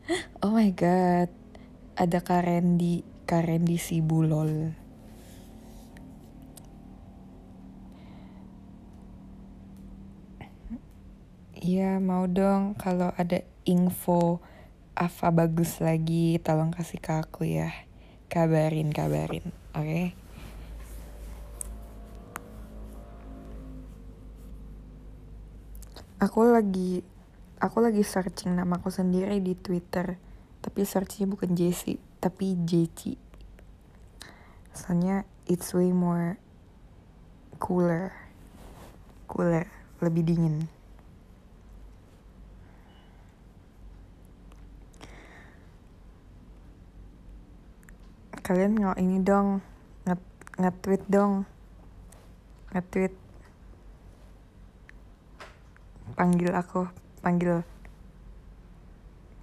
Oh 0.41 0.57
my 0.57 0.73
god. 0.73 1.29
Ada 2.01 2.25
Karendi, 2.25 3.05
Karendi 3.29 3.77
si 3.77 4.01
bulol. 4.01 4.73
Iya 11.61 12.01
mau 12.01 12.25
dong 12.25 12.73
kalau 12.73 13.13
ada 13.21 13.45
info 13.69 14.41
apa 14.97 15.29
bagus 15.29 15.77
lagi 15.85 16.41
tolong 16.41 16.73
kasih 16.73 16.97
ke 17.05 17.13
aku 17.21 17.45
ya. 17.45 17.69
Kabarin 18.33 18.89
kabarin, 18.89 19.53
oke? 19.77 19.85
Okay? 19.85 20.05
Aku 26.25 26.49
lagi 26.49 27.05
aku 27.61 27.85
lagi 27.85 28.09
searching 28.09 28.57
nama 28.57 28.81
aku 28.81 28.89
sendiri 28.89 29.37
di 29.45 29.53
Twitter. 29.53 30.17
Tapi 30.65 30.81
searchnya 30.89 31.29
bukan 31.29 31.53
Jessie, 31.53 32.01
tapi 32.25 32.57
Jeci. 32.65 33.21
Soalnya 34.73 35.29
it's 35.45 35.77
way 35.77 35.93
more 35.93 36.41
cooler. 37.61 38.17
Cooler, 39.29 39.69
lebih 40.01 40.25
dingin. 40.25 40.80
Kalian 48.51 48.75
nggak 48.75 48.99
ini 48.99 49.23
dong 49.23 49.63
nge-tweet 50.61 51.03
dong. 51.09 51.49
Nge-tweet. 52.77 53.15
Panggil 56.13 56.53
aku 56.53 56.85
panggil 57.25 57.65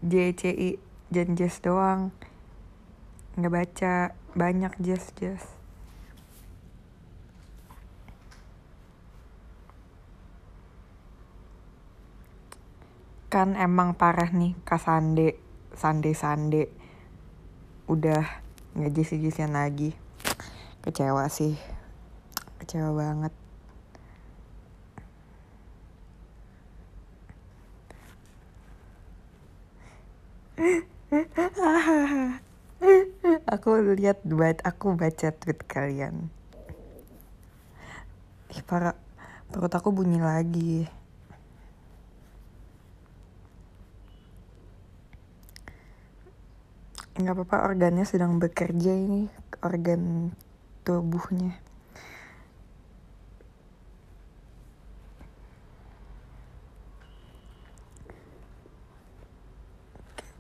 JCI 0.06 0.78
Janjes 1.10 1.58
doang. 1.66 2.14
Nggak 3.34 3.54
baca 3.54 3.94
banyak 4.38 4.74
jas 4.86 5.10
jas 5.18 5.42
kan 13.28 13.60
emang 13.60 13.92
parah 13.92 14.32
nih 14.32 14.56
kak 14.64 14.80
Sande 14.80 15.36
Sande 15.76 16.16
Sande 16.16 16.72
udah 17.92 18.47
nggak 18.78 18.94
jisi-jisian 18.94 19.58
lagi. 19.58 19.98
Kecewa 20.86 21.26
sih. 21.34 21.58
Kecewa 22.62 22.94
banget. 22.94 23.34
Aku 33.58 33.82
lihat 33.98 34.22
buat 34.22 34.62
aku 34.62 34.94
baca 34.94 35.34
tweet 35.34 35.66
kalian. 35.66 36.30
Ih, 38.54 38.62
para 38.62 38.94
perut 39.50 39.74
aku 39.74 39.90
bunyi 39.90 40.22
lagi 40.22 40.86
nggak 47.18 47.34
apa-apa 47.34 47.74
organnya 47.74 48.06
sedang 48.06 48.38
bekerja 48.38 48.94
ini 48.94 49.26
organ 49.66 50.30
tubuhnya. 50.86 51.58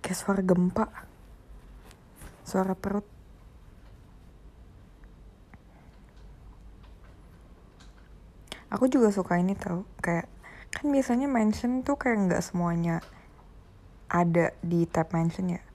Kayak 0.05 0.17
suara 0.21 0.41
gempa 0.45 0.86
suara 2.47 2.78
perut. 2.78 3.03
Aku 8.69 8.86
juga 8.86 9.09
suka 9.09 9.41
ini 9.41 9.57
tau 9.57 9.84
kayak 9.99 10.30
kan 10.69 10.86
biasanya 10.93 11.25
mention 11.25 11.82
tuh 11.82 11.97
kayak 11.97 12.30
nggak 12.30 12.43
semuanya 12.45 13.01
ada 14.07 14.53
di 14.61 14.86
tab 14.88 15.09
mention 15.11 15.57
ya 15.57 15.66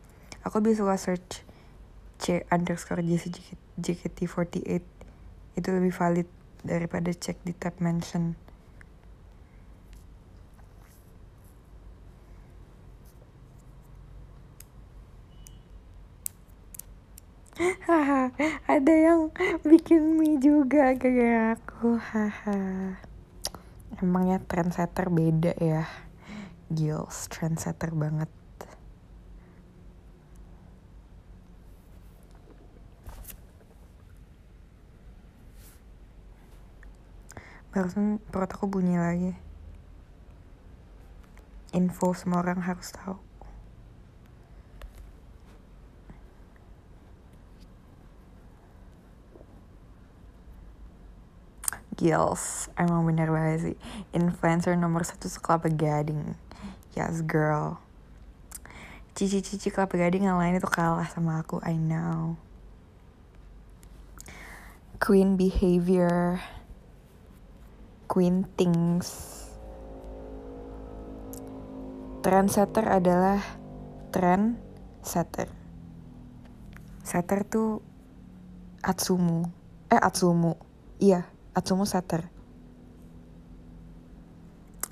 aku 0.43 0.59
bisa 0.63 0.83
suka 0.83 0.97
search 0.99 1.47
c 2.23 2.47
underscore 2.51 3.03
JKT48 3.03 4.83
itu 5.59 5.69
lebih 5.75 5.93
valid 5.95 6.29
daripada 6.63 7.11
cek 7.11 7.43
di 7.43 7.53
tab 7.55 7.75
mention. 7.83 8.39
Ada 18.73 18.95
yang 18.95 19.21
bikin 19.67 20.17
mie 20.17 20.41
juga 20.41 20.97
kayak 20.97 21.61
aku. 21.61 22.01
Emangnya 24.01 24.41
trendsetter 24.41 25.13
beda 25.13 25.53
ya? 25.61 25.85
Gils 26.73 27.29
trendsetter 27.29 27.93
banget 27.93 28.33
barusan 37.73 38.21
perut 38.29 38.53
aku 38.53 38.69
bunyi 38.69 39.01
lagi. 39.01 39.33
Info 41.73 42.13
semua 42.13 42.45
orang 42.45 42.61
harus 42.61 42.93
tahu. 42.93 43.17
Gils, 51.97 52.69
emang 52.77 53.09
bener 53.09 53.33
banget 53.33 53.73
sih. 53.73 53.77
Influencer 54.13 54.77
nomor 54.77 55.09
satu 55.09 55.33
sekelapa 55.33 55.73
gading. 55.73 56.37
Yes 56.93 57.25
girl. 57.25 57.81
Cici-cici 59.17 59.73
kelapa 59.73 59.97
gading 59.97 60.29
yang 60.29 60.37
lain 60.37 60.61
itu 60.61 60.69
kalah 60.69 61.09
sama 61.09 61.41
aku 61.41 61.63
I 61.65 61.81
know. 61.81 62.37
Queen 65.01 65.41
behavior 65.41 66.43
Queen 68.13 68.45
things 68.61 69.09
Trendsetter 72.21 72.85
adalah 72.85 73.41
trend 74.13 74.61
setter 75.01 75.49
Setter 77.01 77.41
tuh 77.49 77.81
Atsumu 78.85 79.49
Eh 79.89 79.97
Atsumu 79.97 80.61
Iya 81.01 81.25
Atsumu 81.57 81.89
Setter. 81.89 82.29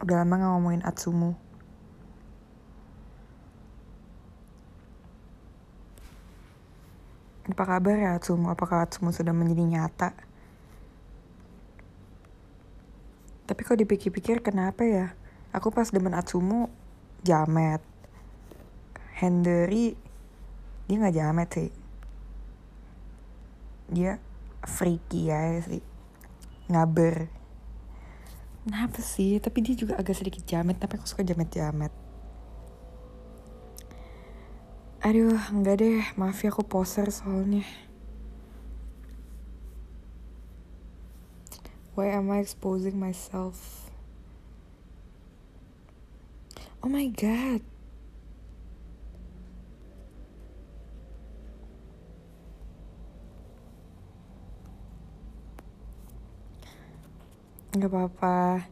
Udah 0.00 0.24
lama 0.24 0.40
gak 0.40 0.50
ngomongin 0.56 0.80
Atsumu. 0.80 1.36
Apa 7.52 7.64
kabar 7.68 8.00
ya 8.00 8.16
Atsumu? 8.16 8.48
Apakah 8.48 8.88
Atsumu 8.88 9.12
sudah 9.12 9.36
menjadi 9.36 9.68
nyata? 9.68 10.29
Tapi 13.50 13.60
kok 13.66 13.74
dipikir-pikir 13.82 14.46
kenapa 14.46 14.86
ya? 14.86 15.06
Aku 15.50 15.74
pas 15.74 15.90
demen 15.90 16.14
Atsumu 16.14 16.70
jamet. 17.26 17.82
Hendery 19.18 19.98
dia 20.86 20.96
gak 21.02 21.16
jamet 21.18 21.48
sih. 21.50 21.70
Dia 23.90 24.22
freaky 24.62 25.34
ya 25.34 25.58
sih 25.66 25.82
ngaber 26.70 27.40
Kenapa 28.60 29.00
sih? 29.00 29.40
Tapi 29.40 29.64
dia 29.64 29.74
juga 29.74 29.96
agak 29.96 30.20
sedikit 30.20 30.44
jamet, 30.44 30.76
tapi 30.76 31.00
aku 31.00 31.08
suka 31.08 31.24
jamet-jamet. 31.24 31.88
Aduh, 35.00 35.40
enggak 35.48 35.80
deh. 35.80 36.04
Maaf 36.20 36.44
ya 36.44 36.52
aku 36.52 36.62
poser 36.68 37.08
soalnya. 37.08 37.64
Why 41.94 42.08
am 42.08 42.30
I 42.30 42.38
exposing 42.38 42.98
myself? 42.98 43.90
Oh 46.82 46.88
my 46.88 47.06
god. 47.08 47.62
nggak 57.70 57.86
apa-apa 57.86 58.66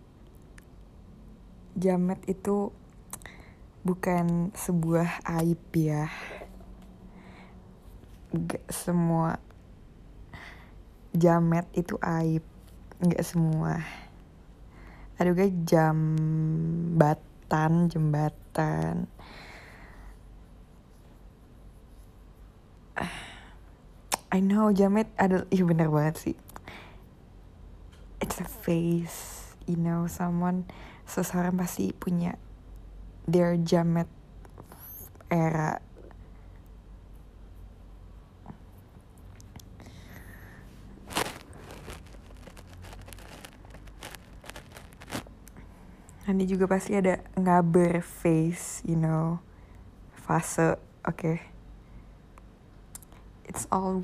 jamet 1.79 2.19
itu 2.27 2.75
bukan 3.87 4.51
sebuah 4.59 5.23
aib 5.39 5.63
ya 5.71 6.11
gak 8.35 8.67
semua 8.75 9.39
jamet 11.15 11.71
itu 11.79 11.95
aib 12.03 12.58
nggak 12.99 13.23
semua. 13.27 13.83
Ada 15.19 15.35
juga 15.35 15.51
jambatan 15.67 17.21
jembatan. 17.91 19.07
I 24.29 24.45
know 24.45 24.69
jamet 24.75 25.09
ada 25.17 25.49
iya 25.49 25.65
bener 25.65 25.89
banget 25.89 26.17
sih. 26.21 26.37
It's 28.19 28.43
a 28.43 28.47
face 28.47 29.39
you 29.69 29.77
know 29.77 30.09
someone 30.09 30.65
seseorang 31.05 31.61
pasti 31.61 31.93
punya 31.93 32.41
their 33.29 33.61
jamet 33.61 34.09
era 35.29 35.85
nanti 46.29 46.45
juga 46.45 46.69
pasti 46.69 46.93
ada 46.93 47.25
ngaber 47.41 48.05
face 48.05 48.85
you 48.85 49.01
know 49.01 49.41
fase 50.13 50.77
oke 51.09 51.17
okay. 51.17 51.41
it's 53.49 53.65
all 53.73 53.97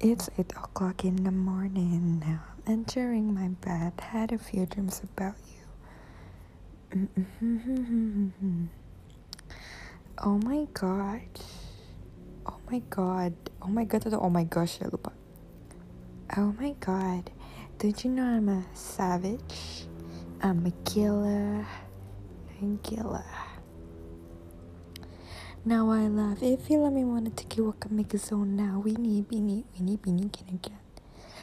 It's 0.00 0.30
8 0.38 0.52
o'clock 0.52 1.04
in 1.04 1.24
the 1.24 1.32
morning 1.32 2.20
now. 2.20 2.44
Entering 2.68 3.34
my 3.34 3.48
bed, 3.48 3.94
had 4.00 4.30
a 4.30 4.38
few 4.38 4.64
dreams 4.64 5.02
about 5.02 5.34
you. 6.92 7.08
Mm-hmm. 7.42 8.66
Oh 10.18 10.38
my 10.38 10.68
god. 10.72 11.22
Oh 12.46 12.58
my 12.70 12.78
god. 12.90 13.34
Oh 13.60 13.66
my 13.66 13.82
god 13.84 14.06
oh 14.14 14.30
my 14.30 14.44
gosh. 14.44 14.78
Oh 16.36 16.54
my 16.60 16.76
god. 16.78 17.32
Don't 17.78 18.04
you 18.04 18.10
know 18.12 18.22
I'm 18.22 18.48
a 18.48 18.64
savage? 18.74 19.86
I'm 20.40 20.64
a 20.64 20.70
killer. 20.88 21.66
I'm 22.62 22.78
a 22.84 22.88
killer. 22.88 23.24
Now 25.64 25.90
I 25.90 26.06
love 26.08 26.42
if 26.42 26.70
you 26.70 26.78
let 26.78 26.92
me 26.92 27.04
wanna 27.04 27.30
take 27.30 27.56
you 27.56 27.64
walk 27.64 27.84
and 27.84 27.92
make 27.92 28.14
a 28.14 28.18
zone 28.18 28.56
now. 28.56 28.80
We 28.82 28.92
need, 28.92 29.26
we 29.30 29.40
need, 29.40 29.64
we 29.74 29.84
need, 29.84 30.00
we 30.06 30.12
need, 30.12 30.32
can 30.32 30.48
again. 30.48 30.78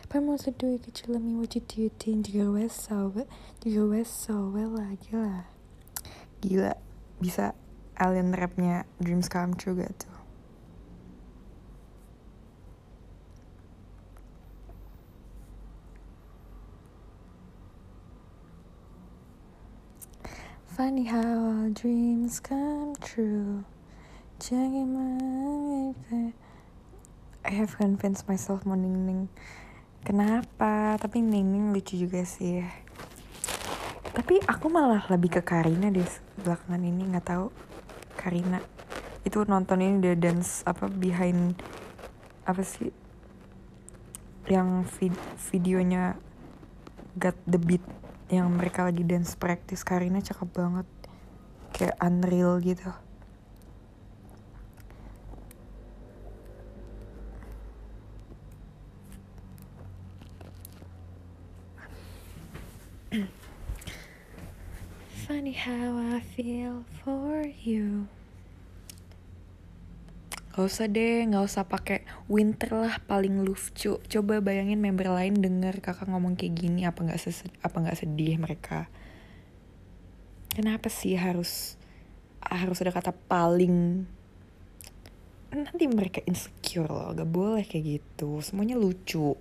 But 0.09 0.18
I'm 0.18 0.30
also 0.30 0.51
doing 0.51 0.82
it, 0.88 1.03
you 1.05 1.13
let 1.13 1.22
me 1.22 1.36
what 1.36 1.53
you 1.53 1.61
do, 1.61 1.82
you 1.82 1.91
think 1.99 2.34
you 2.34 2.51
go 2.53 2.68
so, 2.68 3.13
you 3.63 3.91
go 3.91 4.03
so 4.03 4.51
well, 4.53 4.97
gila. 5.09 5.45
Gila, 6.41 6.76
bisa 7.22 7.53
alien 7.99 8.34
rapnya 8.34 8.86
Dreams 9.01 9.30
Come 9.30 9.53
True 9.53 9.76
gak 9.76 9.93
tuh? 9.99 10.09
Funny 20.76 21.05
how 21.05 21.24
our 21.24 21.70
dreams 21.70 22.39
come 22.41 22.95
true. 22.99 23.63
I 24.46 25.89
have 27.50 27.74
convinced 27.82 28.30
myself 28.30 28.62
mau 28.62 28.78
Ning 28.78 29.26
Kenapa? 30.06 31.02
Tapi 31.02 31.18
Ning 31.18 31.74
lucu 31.74 31.98
juga 31.98 32.22
sih. 32.22 32.62
Tapi 34.14 34.38
aku 34.46 34.70
malah 34.70 35.02
lebih 35.10 35.34
ke 35.34 35.41
Karina 35.41 35.89
deh 35.89 36.06
belakangan 36.46 36.78
ini 36.78 37.10
nggak 37.10 37.26
tahu. 37.26 37.50
Karina. 38.14 38.62
Itu 39.26 39.50
nonton 39.50 39.82
ini 39.82 39.98
dia 39.98 40.14
dance 40.14 40.62
apa 40.70 40.93
behind 40.93 41.58
apa 42.46 42.62
sih? 42.62 42.93
Yang 44.46 44.70
vid 45.02 45.18
videonya 45.50 46.22
got 47.18 47.34
the 47.50 47.58
beat 47.58 47.82
yang 48.30 48.54
mereka 48.54 48.86
lagi 48.86 49.02
dance 49.02 49.34
practice. 49.34 49.82
Karina 49.82 50.22
cakep 50.22 50.54
banget. 50.54 50.86
Kayak 51.74 51.98
unreal 51.98 52.62
gitu 52.62 52.93
Funny 65.24 65.55
how 65.55 65.95
I 65.95 66.20
feel 66.20 66.84
for 67.03 67.47
you. 67.63 68.11
Gak 70.55 70.72
usah 70.72 70.88
deh, 70.88 71.28
gak 71.28 71.43
usah 71.43 71.68
pakai 71.68 72.07
winter 72.32 72.72
lah 72.72 72.95
paling 73.03 73.43
lucu. 73.43 73.99
Coba 73.99 74.39
bayangin 74.39 74.80
member 74.80 75.11
lain 75.11 75.39
denger 75.39 75.84
kakak 75.84 76.07
ngomong 76.07 76.39
kayak 76.39 76.55
gini, 76.55 76.88
apa 76.88 77.03
nggak 77.03 77.20
apa 77.59 77.76
nggak 77.76 77.99
sedih 77.99 78.39
mereka? 78.39 78.88
Kenapa 80.55 80.88
sih 80.88 81.20
harus 81.20 81.76
harus 82.39 82.80
ada 82.80 82.95
kata 82.95 83.11
paling? 83.11 84.07
Nanti 85.51 85.88
mereka 85.88 86.24
insecure 86.24 86.88
loh, 86.88 87.16
gak 87.16 87.32
boleh 87.32 87.63
kayak 87.63 87.99
gitu. 87.99 88.43
Semuanya 88.43 88.80
lucu. 88.80 89.36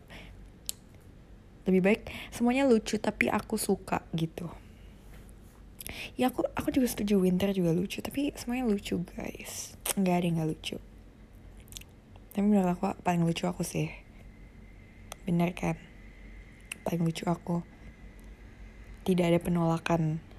Lebih 1.64 1.80
baik 1.80 2.02
semuanya 2.28 2.68
lucu 2.68 3.00
tapi 3.00 3.32
aku 3.32 3.56
suka 3.56 4.04
gitu. 4.12 4.48
Ya 6.16 6.28
aku 6.32 6.44
aku 6.56 6.72
juga 6.72 6.88
setuju 6.88 7.20
winter 7.20 7.52
juga 7.52 7.72
lucu 7.72 8.00
tapi 8.04 8.32
semuanya 8.36 8.68
lucu 8.68 9.00
guys. 9.16 9.76
Nggak 9.96 10.14
ada 10.14 10.24
yang 10.24 10.36
nggak 10.40 10.50
lucu. 10.50 10.76
Tapi 12.34 12.44
menurut 12.44 12.74
aku 12.74 12.98
paling 13.06 13.22
lucu 13.22 13.46
aku 13.46 13.62
sih. 13.62 13.88
Bener 15.24 15.54
kan? 15.54 15.78
Paling 16.84 17.00
lucu 17.06 17.24
aku. 17.30 17.62
Tidak 19.04 19.24
ada 19.24 19.38
penolakan 19.40 20.33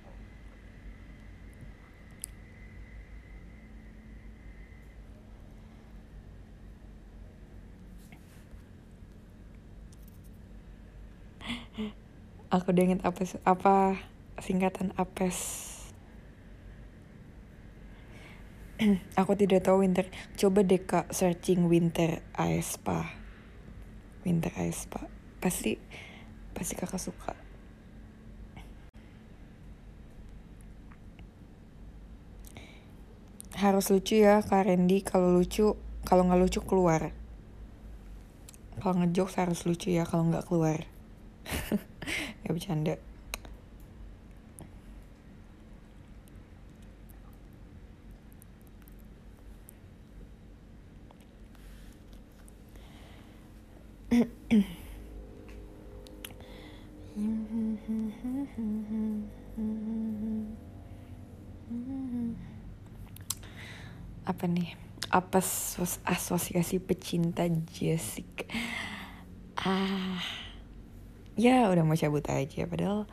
aku 12.49 12.71
udah 12.73 12.83
inget 12.83 13.01
apa 13.05 13.21
apa 13.47 13.75
singkatan 14.39 14.91
APES. 14.99 15.71
Aku 19.19 19.39
tidak 19.39 19.63
tahu 19.63 19.87
winter. 19.87 20.03
Coba 20.35 20.59
deh 20.67 20.83
kak 20.83 21.07
searching 21.15 21.71
winter 21.71 22.19
aespa. 22.35 23.07
Winter 24.27 24.51
aespa. 24.59 25.07
Pasti 25.39 25.79
pasti 26.51 26.73
kakak 26.75 26.99
suka. 26.99 27.33
Harus 33.55 33.87
lucu 33.87 34.19
ya 34.19 34.43
kak 34.43 34.67
Randy. 34.67 34.99
Kalau 35.07 35.31
lucu, 35.31 35.79
kalau 36.03 36.27
nggak 36.27 36.41
lucu 36.43 36.59
keluar. 36.59 37.15
Kalau 38.83 38.99
ngejok 38.99 39.39
harus 39.39 39.63
lucu 39.63 39.95
ya. 39.95 40.03
Kalau 40.03 40.27
nggak 40.27 40.51
keluar. 40.51 40.83
ya 42.45 42.49
bercanda. 42.53 42.95
apa 64.25 64.51
nih? 64.51 64.77
Apa 65.11 65.39
asosiasi 66.07 66.79
pecinta 66.79 67.47
Jessica? 67.47 68.47
Ah 69.55 70.44
ya 71.35 71.67
udah 71.71 71.83
mau 71.83 71.95
cabut 71.95 72.23
aja. 72.27 72.67
Padahal 72.67 73.07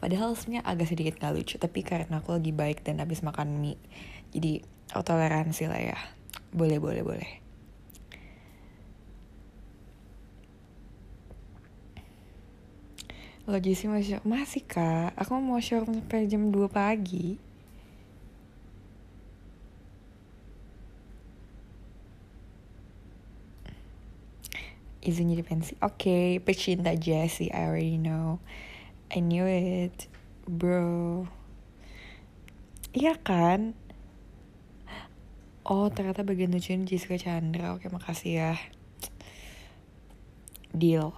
padahal 0.00 0.32
sebenarnya 0.36 0.64
agak 0.64 0.88
sedikit 0.88 1.20
nggak 1.20 1.32
lucu. 1.36 1.54
Tapi 1.60 1.80
karena 1.84 2.20
aku 2.20 2.36
lagi 2.36 2.52
baik 2.52 2.84
dan 2.84 3.00
habis 3.00 3.20
makan 3.20 3.60
mie 3.60 3.80
jadi 4.32 4.64
toleransi 4.92 5.64
lah 5.68 5.80
ya. 5.80 5.98
Boleh 6.50 6.80
boleh 6.80 7.04
boleh. 7.04 7.30
Lo 13.48 13.58
Jesse 13.58 13.90
masih 13.90 14.22
masih 14.22 14.62
kak. 14.62 15.16
Aku 15.18 15.36
mau 15.42 15.58
showroom 15.58 16.04
sampai 16.04 16.30
jam 16.30 16.54
2 16.54 16.70
pagi 16.70 17.49
izin 25.00 25.32
jadi 25.32 25.44
pensi. 25.44 25.72
Oke 25.80 25.96
okay, 25.96 26.28
pecinta 26.40 26.92
Jessie 26.92 27.48
I 27.48 27.64
already 27.64 27.96
know. 27.96 28.40
I 29.08 29.24
knew 29.24 29.48
it 29.48 30.06
bro. 30.44 31.26
Iya 32.90 33.16
kan? 33.22 33.72
Oh 35.62 35.86
ternyata 35.88 36.26
bagian 36.26 36.50
lucunya 36.50 36.82
Jessica 36.82 37.16
Chandra. 37.16 37.72
Oke 37.78 37.86
makasih 37.88 38.32
ya. 38.34 38.54
Deal. 40.74 41.14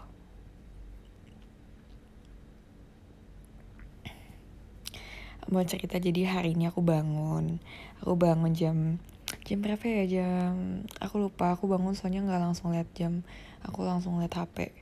Mau 5.52 5.64
cerita 5.68 6.00
jadi 6.00 6.24
hari 6.28 6.56
ini 6.56 6.70
aku 6.70 6.80
bangun. 6.80 7.60
Aku 8.00 8.16
bangun 8.16 8.52
jam 8.56 9.02
jam 9.48 9.58
berapa 9.64 9.84
ya? 9.84 10.04
Jam 10.06 10.84
aku 11.00 11.28
lupa. 11.28 11.56
Aku 11.56 11.66
bangun 11.66 11.96
soalnya 11.96 12.24
nggak 12.24 12.40
langsung 12.40 12.76
lihat 12.76 12.88
jam 12.92 13.24
aku 13.66 13.86
langsung 13.86 14.18
lihat 14.18 14.36
HP 14.36 14.74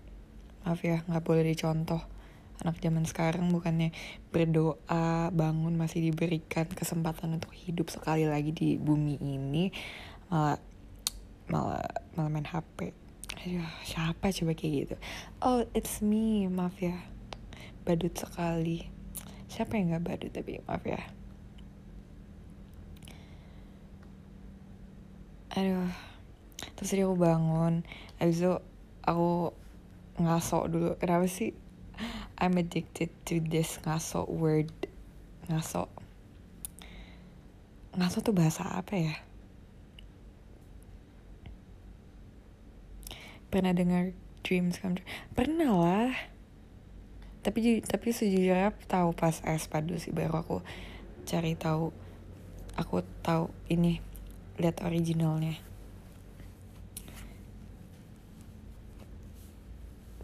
maaf 0.61 0.81
ya 0.85 1.01
nggak 1.09 1.25
boleh 1.25 1.45
dicontoh. 1.45 2.01
Anak 2.61 2.77
zaman 2.85 3.09
sekarang 3.09 3.49
bukannya 3.49 3.89
berdoa 4.29 5.33
bangun 5.33 5.81
masih 5.81 6.05
diberikan 6.13 6.69
kesempatan 6.69 7.41
untuk 7.41 7.57
hidup 7.57 7.89
sekali 7.89 8.29
lagi 8.29 8.53
di 8.53 8.77
bumi 8.77 9.17
ini 9.17 9.73
malah 10.29 10.61
malah 11.49 11.81
malah 12.13 12.29
main 12.29 12.45
HP 12.45 12.93
Aduh, 13.41 13.65
siapa 13.89 14.29
coba 14.37 14.53
kayak 14.53 14.73
gitu? 14.85 14.97
Oh 15.41 15.65
it's 15.73 16.05
me. 16.05 16.45
Maaf 16.45 16.77
ya. 16.77 17.01
Badut 17.89 18.13
sekali. 18.13 18.85
Siapa 19.49 19.81
yang 19.81 19.97
nggak 19.97 20.05
badut 20.05 20.33
tapi 20.35 20.61
maaf 20.69 20.85
ya. 20.85 21.01
Aduh. 25.57 25.89
Terus 26.77 26.91
dia 26.93 27.09
aku 27.09 27.17
bangun 27.17 27.81
habis 28.21 28.45
itu 28.45 28.53
aku 29.01 29.57
ngaso 30.21 30.69
dulu. 30.69 31.01
Kenapa 31.01 31.25
sih? 31.25 31.57
I'm 32.37 32.61
addicted 32.61 33.09
to 33.29 33.41
this 33.41 33.81
ngaso 33.81 34.29
word. 34.29 34.69
Ngaso. 35.49 35.89
Ngaso 37.97 38.21
tuh 38.21 38.37
bahasa 38.37 38.69
apa 38.69 38.95
ya? 38.97 39.17
Pernah 43.49 43.73
dengar 43.73 44.13
dreams 44.45 44.79
come 44.79 45.01
true? 45.01 45.09
Pernah 45.33 45.73
lah. 45.73 46.13
Tapi 47.41 47.81
tapi 47.81 48.13
sejujurnya 48.13 48.77
tahu 48.85 49.17
pas 49.17 49.41
S-Padu 49.41 49.97
sih 49.97 50.13
baru 50.13 50.45
aku 50.45 50.57
cari 51.25 51.57
tahu. 51.57 51.89
Aku 52.77 53.01
tahu 53.25 53.49
ini 53.73 54.01
lihat 54.61 54.85
originalnya 54.85 55.70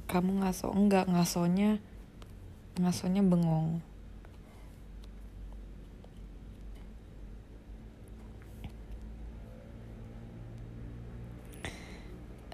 kamu 0.06 0.42
ngaso? 0.42 0.70
Enggak 0.70 1.10
ngasonya 1.10 1.82
ngasonya 2.78 3.22
bengong. 3.26 3.80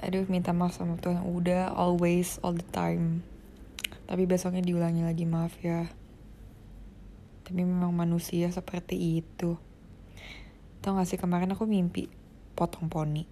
Aduh 0.02 0.26
minta 0.26 0.50
maaf 0.50 0.74
sama 0.74 0.98
Tuhan. 0.98 1.22
Udah 1.22 1.70
always 1.76 2.42
all 2.42 2.56
the 2.56 2.66
time. 2.74 3.22
Tapi 4.10 4.26
besoknya 4.26 4.64
diulangi 4.64 5.06
lagi 5.06 5.28
maaf 5.28 5.54
ya. 5.62 5.86
Tapi 7.46 7.60
memang 7.62 7.94
manusia 7.94 8.50
seperti 8.50 9.22
itu. 9.22 9.54
Tau 10.82 10.98
gak 10.98 11.06
sih 11.06 11.20
kemarin 11.20 11.54
aku 11.54 11.70
mimpi 11.70 12.10
potong 12.58 12.90
poni. 12.90 13.22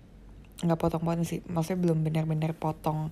Nggak 0.62 0.78
potong 0.78 1.02
poni 1.02 1.26
sih 1.26 1.42
maksudnya 1.48 1.82
belum 1.82 2.04
benar-benar 2.06 2.54
potong 2.54 3.10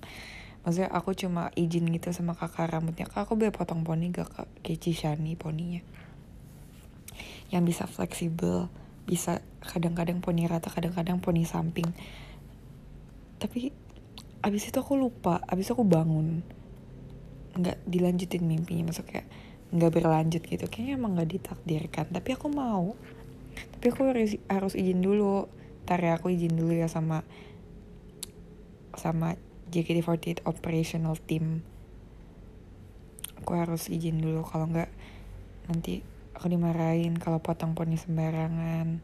maksudnya 0.63 0.91
aku 0.91 1.15
cuma 1.15 1.49
izin 1.55 1.87
gitu 1.89 2.11
sama 2.11 2.35
kakak 2.35 2.71
rambutnya. 2.71 3.07
Kak 3.07 3.27
aku 3.27 3.39
boleh 3.39 3.53
potong 3.53 3.87
poni 3.87 4.11
gak 4.11 4.29
kak? 4.29 4.47
Keci 4.61 4.91
shani 4.91 5.39
poninya. 5.39 5.81
Yang 7.49 7.63
bisa 7.75 7.83
fleksibel 7.89 8.69
bisa 9.09 9.41
kadang-kadang 9.65 10.21
poni 10.21 10.45
rata 10.45 10.69
kadang-kadang 10.69 11.17
poni 11.17 11.41
samping. 11.41 11.89
Tapi 13.41 13.73
abis 14.45 14.69
itu 14.69 14.77
aku 14.77 14.93
lupa 14.93 15.41
abis 15.49 15.71
itu 15.71 15.73
aku 15.73 15.87
bangun. 15.87 16.45
Nggak 17.57 17.81
dilanjutin 17.89 18.45
mimpinya 18.45 18.93
masuk 18.93 19.09
kayak 19.09 19.25
nggak 19.73 19.91
berlanjut 19.97 20.45
gitu. 20.45 20.65
Kayaknya 20.69 20.93
emang 21.01 21.17
nggak 21.17 21.29
ditakdirkan 21.33 22.05
tapi 22.13 22.37
aku 22.37 22.53
mau. 22.53 22.93
Tapi 23.73 23.85
aku 23.89 24.01
harus 24.13 24.37
harus 24.45 24.73
izin 24.77 25.01
dulu. 25.01 25.49
Tar 25.89 26.05
ya 26.05 26.21
aku 26.21 26.29
izin 26.29 26.53
dulu 26.53 26.77
ya 26.77 26.85
sama 26.85 27.25
sama 28.93 29.33
JKT48 29.69 30.43
operational 30.49 31.13
team. 31.15 31.61
Aku 33.39 33.53
harus 33.53 33.87
izin 33.87 34.19
dulu 34.19 34.41
kalau 34.41 34.65
nggak 34.67 34.89
nanti 35.69 36.01
aku 36.33 36.49
dimarahin 36.49 37.15
kalau 37.21 37.39
potong 37.39 37.77
poni 37.77 37.95
sembarangan. 37.95 38.99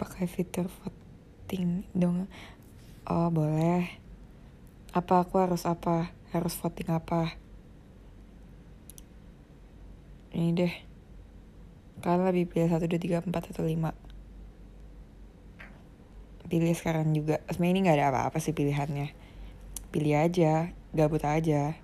Pakai 0.00 0.26
fitur 0.26 0.66
voting 0.66 1.86
dong. 1.94 2.26
Oh 3.06 3.28
boleh. 3.28 3.86
Apa 4.96 5.22
aku 5.22 5.38
harus 5.38 5.68
apa? 5.68 6.10
Harus 6.32 6.56
voting 6.58 6.90
apa? 6.90 7.36
Ini 10.32 10.50
deh. 10.56 10.74
Kalian 12.02 12.34
lebih 12.34 12.50
pilih 12.50 12.72
satu 12.72 12.90
dua 12.90 12.98
tiga 12.98 13.18
empat 13.22 13.54
atau 13.54 13.62
lima 13.62 13.94
pilih 16.48 16.74
sekarang 16.74 17.12
juga. 17.14 17.38
Sebenarnya 17.50 17.72
ini 17.74 17.80
nggak 17.86 17.98
ada 17.98 18.08
apa-apa 18.14 18.38
sih 18.40 18.54
pilihannya. 18.56 19.12
Pilih 19.92 20.14
aja 20.16 20.72
gabut 20.92 21.24
aja. 21.24 21.76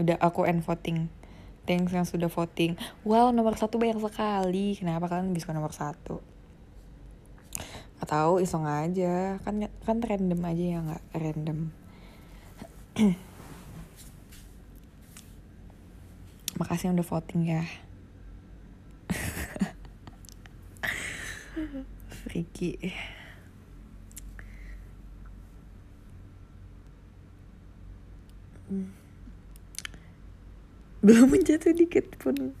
Udah 0.00 0.16
aku 0.18 0.46
end 0.46 0.62
voting. 0.66 1.08
Thanks 1.64 1.96
yang 1.96 2.04
sudah 2.04 2.28
voting. 2.28 2.76
Wow 3.06 3.32
nomor 3.32 3.56
satu 3.56 3.80
banyak 3.80 4.00
sekali. 4.02 4.76
Kenapa 4.76 5.08
kalian 5.08 5.32
bisa 5.32 5.54
nomor 5.54 5.72
satu? 5.72 6.20
Gak 8.02 8.08
tahu 8.10 8.42
iseng 8.42 8.66
aja. 8.68 9.40
Kan 9.40 9.64
kan 9.86 9.98
random 10.02 10.40
aja 10.44 10.64
ya 10.64 10.78
nggak 10.84 11.04
random. 11.14 11.72
Makasih 16.60 16.86
yang 16.86 16.94
udah 16.94 17.08
voting 17.10 17.50
ya 17.50 17.66
Freaky 22.24 22.80
belum 31.04 31.36
menjatuh 31.36 31.76
dikit 31.76 32.16
pun. 32.16 32.56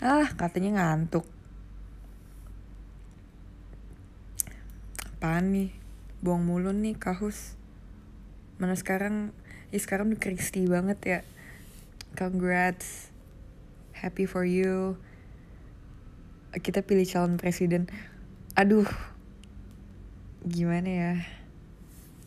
Ah 0.00 0.32
katanya 0.32 0.80
ngantuk. 0.80 1.28
Apaan 5.20 5.52
nih? 5.52 5.70
Buang 6.24 6.48
mulu 6.48 6.72
nih 6.72 6.96
kahus. 6.96 7.60
Mana 8.56 8.72
sekarang? 8.72 9.36
Ya 9.68 9.78
sekarang 9.84 10.08
udah 10.08 10.20
Kristi 10.20 10.64
banget 10.64 10.98
ya. 11.04 11.20
Congrats. 12.16 13.12
Happy 13.92 14.24
for 14.24 14.48
you. 14.48 14.96
Kita 16.56 16.80
pilih 16.80 17.04
calon 17.04 17.36
presiden 17.36 17.92
aduh. 18.58 18.90
Gimana 20.42 20.90
ya? 20.90 21.12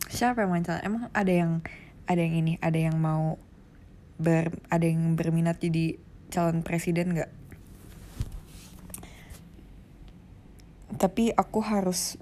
Siapa 0.08 0.48
yang 0.48 0.64
calon 0.64 0.80
emang 0.80 1.04
ada 1.12 1.28
yang 1.28 1.60
ada 2.08 2.20
yang 2.24 2.34
ini 2.40 2.52
ada 2.64 2.80
yang 2.80 2.96
mau 2.96 3.36
ber 4.16 4.48
ada 4.72 4.88
yang 4.88 5.12
berminat 5.12 5.60
jadi 5.60 6.00
calon 6.32 6.64
presiden 6.64 7.12
nggak? 7.12 7.28
Tapi 10.96 11.36
aku 11.36 11.60
harus 11.60 12.16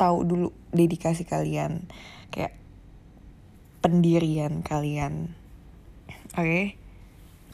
tahu 0.00 0.24
dulu 0.24 0.48
dedikasi 0.72 1.28
kalian. 1.28 1.84
Kayak 2.32 2.56
pendirian 3.84 4.64
kalian. 4.64 5.36
Oke? 6.32 6.48
Okay? 6.48 6.64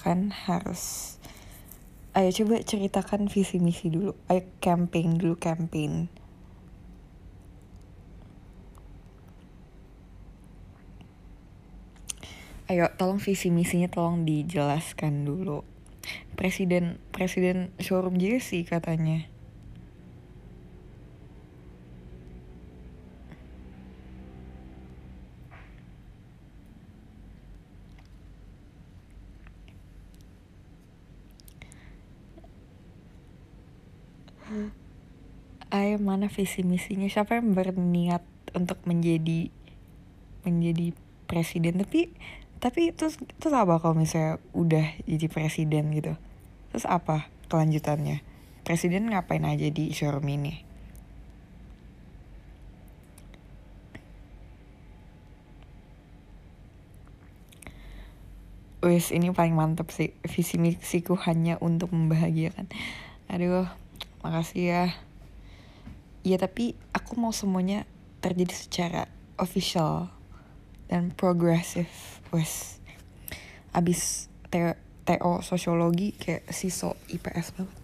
kan 0.06 0.30
harus 0.30 1.15
ayo 2.16 2.32
coba 2.32 2.64
ceritakan 2.64 3.28
visi 3.28 3.60
misi 3.60 3.92
dulu. 3.92 4.16
Ayo 4.32 4.48
campaign 4.64 5.20
dulu 5.20 5.36
campaign 5.36 6.08
ayo 12.66 12.90
tolong 12.98 13.22
visi 13.22 13.54
misinya 13.54 13.86
tolong 13.86 14.26
dijelaskan 14.26 15.22
dulu. 15.22 15.62
Presiden 16.34 16.98
presiden 17.14 17.70
showroom 17.78 18.18
sih 18.42 18.66
katanya 18.66 19.35
Ayo 35.74 35.98
mana 35.98 36.30
visi 36.30 36.62
misinya? 36.62 37.10
Siapa 37.10 37.42
yang 37.42 37.50
berniat 37.50 38.22
untuk 38.54 38.78
menjadi 38.86 39.50
menjadi 40.46 40.94
presiden? 41.26 41.82
Tapi 41.82 42.14
tapi 42.62 42.94
terus 42.94 43.18
terus 43.42 43.54
apa 43.54 43.82
kalau 43.82 43.98
misalnya 43.98 44.38
udah 44.54 44.86
jadi 45.10 45.26
presiden 45.26 45.90
gitu? 45.90 46.14
Terus 46.70 46.86
apa 46.86 47.26
kelanjutannya? 47.50 48.22
Presiden 48.62 49.10
ngapain 49.10 49.42
aja 49.42 49.66
di 49.66 49.90
showroom 49.90 50.26
ini? 50.30 50.62
Wes 58.86 59.10
ini 59.10 59.34
paling 59.34 59.58
mantep 59.58 59.90
sih. 59.90 60.14
Visi 60.30 60.62
misiku 60.62 61.18
hanya 61.26 61.58
untuk 61.58 61.90
membahagiakan. 61.90 62.70
Aduh 63.26 63.66
makasih 64.22 64.62
ya 64.62 64.84
ya 66.26 66.42
tapi 66.42 66.74
aku 66.90 67.14
mau 67.14 67.30
semuanya 67.30 67.86
terjadi 68.18 68.50
secara 68.50 69.02
official 69.38 70.10
dan 70.90 71.14
progresif. 71.14 72.18
Wes. 72.34 72.82
Abis 73.70 74.26
TO 75.06 75.32
sosiologi 75.46 76.18
kayak 76.18 76.50
siso 76.50 76.98
IPS 77.06 77.54
banget. 77.54 77.78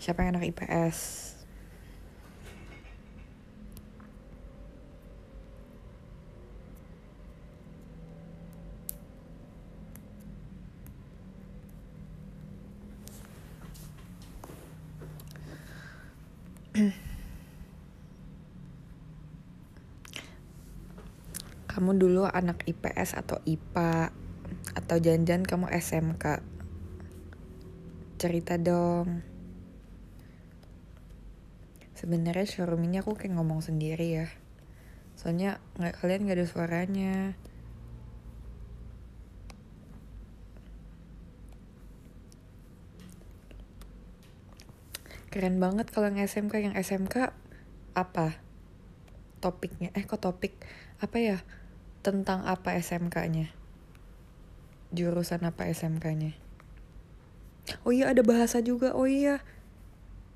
Siapa 0.00 0.24
yang 0.24 0.40
anak 0.40 0.48
IPS 0.48 1.27
kamu 21.78 21.94
dulu 21.94 22.26
anak 22.26 22.66
IPS 22.66 23.14
atau 23.14 23.38
IPA 23.46 24.10
atau 24.74 24.96
jangan-jangan 24.98 25.46
kamu 25.46 25.66
SMK 25.78 26.24
cerita 28.18 28.58
dong. 28.58 29.22
Sebenarnya 31.94 32.46
showroom 32.50 32.82
ini 32.82 32.98
aku 32.98 33.14
kayak 33.14 33.38
ngomong 33.38 33.62
sendiri 33.62 34.22
ya. 34.22 34.26
Soalnya 35.14 35.62
nggak 35.78 36.02
kalian 36.02 36.26
nggak 36.26 36.38
ada 36.42 36.46
suaranya 36.50 37.14
keren 45.38 45.62
banget 45.62 45.86
kalau 45.94 46.10
yang 46.10 46.18
SMK 46.18 46.54
yang 46.58 46.74
SMK 46.74 47.30
apa 47.94 48.42
topiknya? 49.38 49.94
Eh 49.94 50.02
kok 50.02 50.18
topik 50.18 50.58
apa 50.98 51.16
ya? 51.22 51.38
Tentang 52.02 52.42
apa 52.42 52.74
SMK-nya 52.74 53.54
jurusan 54.90 55.44
apa 55.46 55.70
SMK-nya 55.70 56.34
oh 57.84 57.92
iya 57.92 58.10
ada 58.10 58.24
bahasa 58.24 58.64
juga. 58.64 58.96
Oh 58.96 59.04
iya. 59.04 59.44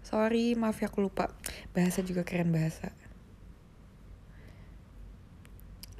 Sorry 0.04 0.52
maaf 0.58 0.82
ya 0.82 0.90
aku 0.90 1.00
lupa. 1.00 1.32
Bahasa 1.72 2.04
juga 2.04 2.26
keren 2.26 2.52
bahasa. 2.52 2.92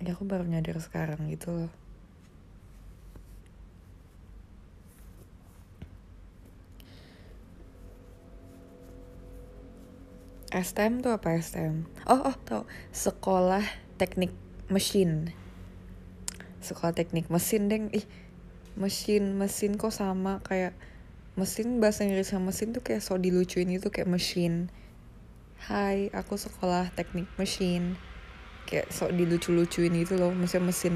Ya 0.03 0.19
aku 0.19 0.27
baru 0.27 0.45
nyadar 0.45 0.77
sekarang 0.83 1.31
gitu 1.31 1.51
loh 1.55 1.82
STM 10.53 11.01
tuh 11.01 11.17
apa 11.17 11.33
STM? 11.41 11.89
Oh, 12.05 12.29
oh, 12.29 12.37
tau. 12.45 12.69
Sekolah 12.93 13.65
Teknik 13.97 14.37
Mesin. 14.69 15.33
Sekolah 16.61 16.93
Teknik 16.93 17.33
Mesin, 17.33 17.73
deng. 17.73 17.89
Ih, 17.97 18.05
mesin, 18.77 19.33
mesin 19.41 19.81
kok 19.81 19.97
sama 19.97 20.45
kayak 20.45 20.77
mesin 21.41 21.81
bahasa 21.81 22.05
Inggris 22.05 22.29
sama 22.29 22.53
mesin 22.53 22.77
tuh 22.77 22.85
kayak 22.85 23.01
so 23.01 23.17
dilucuin 23.17 23.73
itu 23.73 23.89
kayak 23.89 24.13
mesin. 24.13 24.69
Hai, 25.65 26.13
aku 26.13 26.37
sekolah 26.37 26.93
Teknik 26.93 27.33
Mesin. 27.41 27.97
Kayak 28.69 28.93
so 28.93 29.09
dilucu-lucuin 29.09 29.97
itu 29.97 30.21
loh, 30.21 30.37
mesin 30.37 30.69
mesin. 30.69 30.95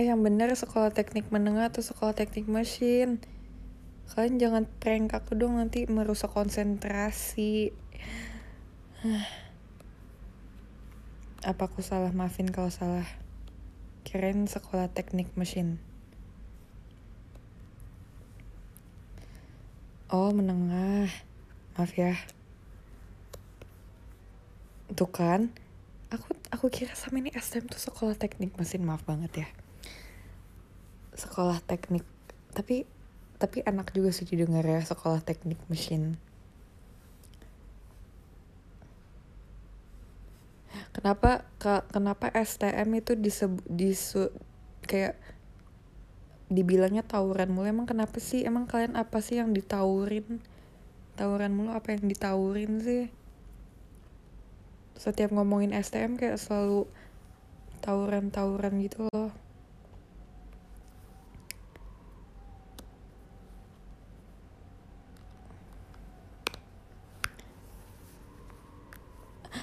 Eh 0.00 0.08
yang 0.08 0.24
bener 0.24 0.48
sekolah 0.56 0.96
teknik 0.96 1.28
menengah 1.28 1.68
atau 1.68 1.84
sekolah 1.84 2.16
teknik 2.16 2.48
mesin? 2.48 3.20
Kalian 4.08 4.40
jangan 4.40 4.64
prank 4.80 5.12
aku 5.12 5.36
dong 5.36 5.60
nanti 5.60 5.84
merusak 5.84 6.32
konsentrasi. 6.32 7.76
Apa 11.52 11.68
aku 11.68 11.84
salah? 11.84 12.16
Maafin 12.16 12.48
kalau 12.48 12.72
salah. 12.72 13.04
Kirain 14.08 14.48
sekolah 14.48 14.88
teknik 14.88 15.36
mesin. 15.36 15.76
Oh 20.08 20.32
menengah. 20.32 21.12
Maaf 21.76 21.92
ya. 21.92 22.16
Tuh 24.96 25.12
kan 25.12 25.52
Aku 26.08 26.32
aku 26.48 26.72
kira 26.72 26.96
sama 26.96 27.20
ini 27.20 27.36
STM 27.36 27.68
tuh 27.68 27.76
sekolah 27.76 28.16
teknik 28.16 28.56
mesin. 28.56 28.80
Maaf 28.80 29.04
banget 29.04 29.44
ya 29.44 29.59
sekolah 31.20 31.60
teknik 31.68 32.02
tapi 32.56 32.88
tapi 33.40 33.64
enak 33.64 33.96
juga 33.96 34.12
sih 34.12 34.28
didengar 34.28 34.60
ya 34.64 34.84
sekolah 34.84 35.24
teknik 35.24 35.56
mesin. 35.72 36.20
Kenapa 40.92 41.48
ke, 41.56 41.86
kenapa 41.88 42.28
STM 42.34 43.00
itu 43.00 43.16
disebut 43.16 43.64
disu 43.64 44.28
kayak 44.84 45.16
dibilangnya 46.52 47.00
tawuran 47.00 47.48
mulu? 47.48 47.64
Emang 47.64 47.88
kenapa 47.88 48.20
sih? 48.20 48.44
Emang 48.44 48.68
kalian 48.68 48.98
apa 48.98 49.24
sih 49.24 49.40
yang 49.40 49.56
ditawurin? 49.56 50.42
Tawuran 51.16 51.56
mulu 51.56 51.72
apa 51.72 51.96
yang 51.96 52.04
ditawurin 52.04 52.82
sih? 52.84 53.08
Setiap 55.00 55.32
ngomongin 55.32 55.72
STM 55.72 56.20
kayak 56.20 56.36
selalu 56.36 56.84
tawuran-tawuran 57.80 58.84
gitu 58.84 59.08
loh 59.08 59.32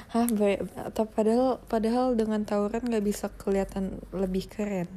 Hah, 0.08 0.24
atau 0.88 1.04
padahal 1.04 1.60
padahal 1.68 2.16
dengan 2.16 2.48
tawuran 2.48 2.88
nggak 2.88 3.04
bisa 3.04 3.28
kelihatan 3.36 4.00
lebih 4.16 4.48
keren, 4.48 4.88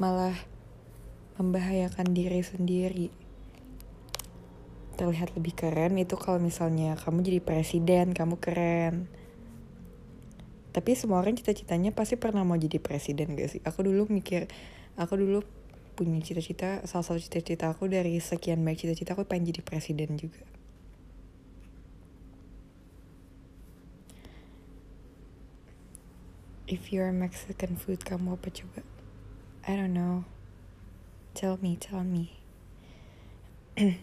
malah 0.00 0.32
membahayakan 1.36 2.08
diri 2.16 2.40
sendiri. 2.40 3.12
Terlihat 4.96 5.36
lebih 5.36 5.52
keren 5.52 6.00
itu 6.00 6.16
kalau 6.16 6.40
misalnya 6.40 6.96
kamu 6.96 7.20
jadi 7.20 7.40
presiden, 7.44 8.16
kamu 8.16 8.40
keren. 8.40 9.12
Tapi 10.72 10.90
semua 10.96 11.20
orang 11.20 11.36
cita-citanya 11.36 11.92
pasti 11.92 12.16
pernah 12.16 12.40
mau 12.40 12.56
jadi 12.56 12.80
presiden 12.80 13.36
gak 13.36 13.50
sih? 13.52 13.60
Aku 13.60 13.84
dulu 13.84 14.08
mikir, 14.08 14.48
aku 14.96 15.20
dulu 15.20 15.44
punya 16.00 16.16
cita-cita, 16.24 16.80
salah 16.88 17.04
satu 17.04 17.20
cita-cita 17.20 17.68
aku 17.68 17.92
dari 17.92 18.16
sekian 18.16 18.64
banyak 18.64 18.88
cita-cita 18.88 19.12
aku 19.12 19.28
pengen 19.28 19.52
jadi 19.52 19.60
presiden 19.60 20.16
juga. 20.16 20.59
If 26.70 26.94
you're 26.94 27.10
Mexican 27.10 27.74
food 27.74 28.06
kamu 28.06 28.38
apa 28.38 28.46
coba 28.54 28.86
I 29.66 29.76
don't 29.76 29.92
know. 29.92 30.24
Tell 31.34 31.60
me 31.60 31.76
tell 31.76 32.00
me. 32.06 32.32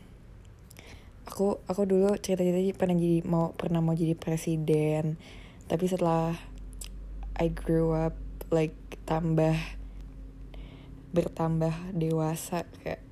Aku 1.27 1.59
aku 1.65 1.81
dulu 1.83 2.13
cerita-cerita 2.19 2.77
pernah 2.77 2.95
jadi 2.95 3.25
mau 3.25 3.55
pernah 3.55 3.81
mau 3.81 3.95
jadi 3.95 4.13
presiden. 4.13 5.17
Tapi 5.67 5.85
setelah 5.89 6.37
I 7.35 7.51
grew 7.51 7.91
up 7.91 8.15
like 8.53 8.75
tambah 9.03 9.55
bertambah 11.11 11.73
dewasa 11.97 12.63
kayak 12.79 13.03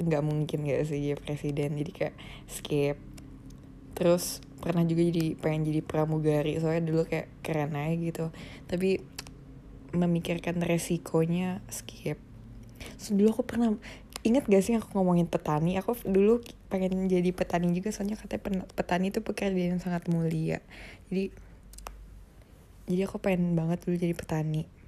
nggak 0.00 0.24
mungkin 0.24 0.64
gak 0.64 0.88
sih 0.88 1.10
jadi 1.10 1.18
presiden. 1.20 1.76
Jadi 1.76 1.90
kayak 1.90 2.16
skip. 2.48 2.96
Terus 3.92 4.40
pernah 4.60 4.84
juga 4.84 5.02
jadi 5.08 5.34
pengen 5.40 5.66
jadi 5.66 5.80
pramugari. 5.82 6.60
Soalnya 6.60 6.84
dulu 6.92 7.02
kayak 7.08 7.28
keren 7.40 7.74
aja 7.74 7.96
gitu. 7.96 8.24
Tapi 8.68 9.00
memikirkan 9.90 10.62
resikonya 10.62 11.64
skip. 11.72 12.20
So, 12.96 13.12
dulu 13.12 13.40
aku 13.40 13.44
pernah 13.44 13.74
inget 14.22 14.44
gak 14.46 14.62
sih 14.62 14.76
aku 14.76 15.00
ngomongin 15.00 15.26
petani? 15.26 15.80
Aku 15.80 15.96
dulu 16.04 16.44
pengen 16.68 17.08
jadi 17.08 17.32
petani 17.32 17.72
juga 17.72 17.90
soalnya 17.90 18.20
katanya 18.20 18.68
petani 18.76 19.10
itu 19.10 19.24
pekerjaan 19.24 19.80
yang 19.80 19.82
sangat 19.82 20.06
mulia. 20.12 20.60
Jadi 21.08 21.34
jadi 22.90 23.06
aku 23.06 23.22
pengen 23.22 23.54
banget 23.54 23.86
dulu 23.86 23.96
jadi 23.96 24.14
petani 24.14 24.79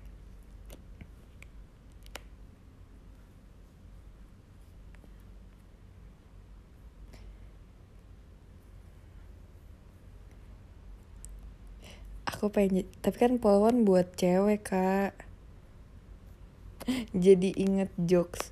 aku 12.43 12.51
pengen 12.51 12.91
tapi 13.07 13.23
kan 13.23 13.39
polwan 13.39 13.87
buat 13.87 14.19
cewek 14.19 14.67
kak. 14.67 15.15
Jadi 17.15 17.55
inget 17.55 17.95
jokes 17.95 18.51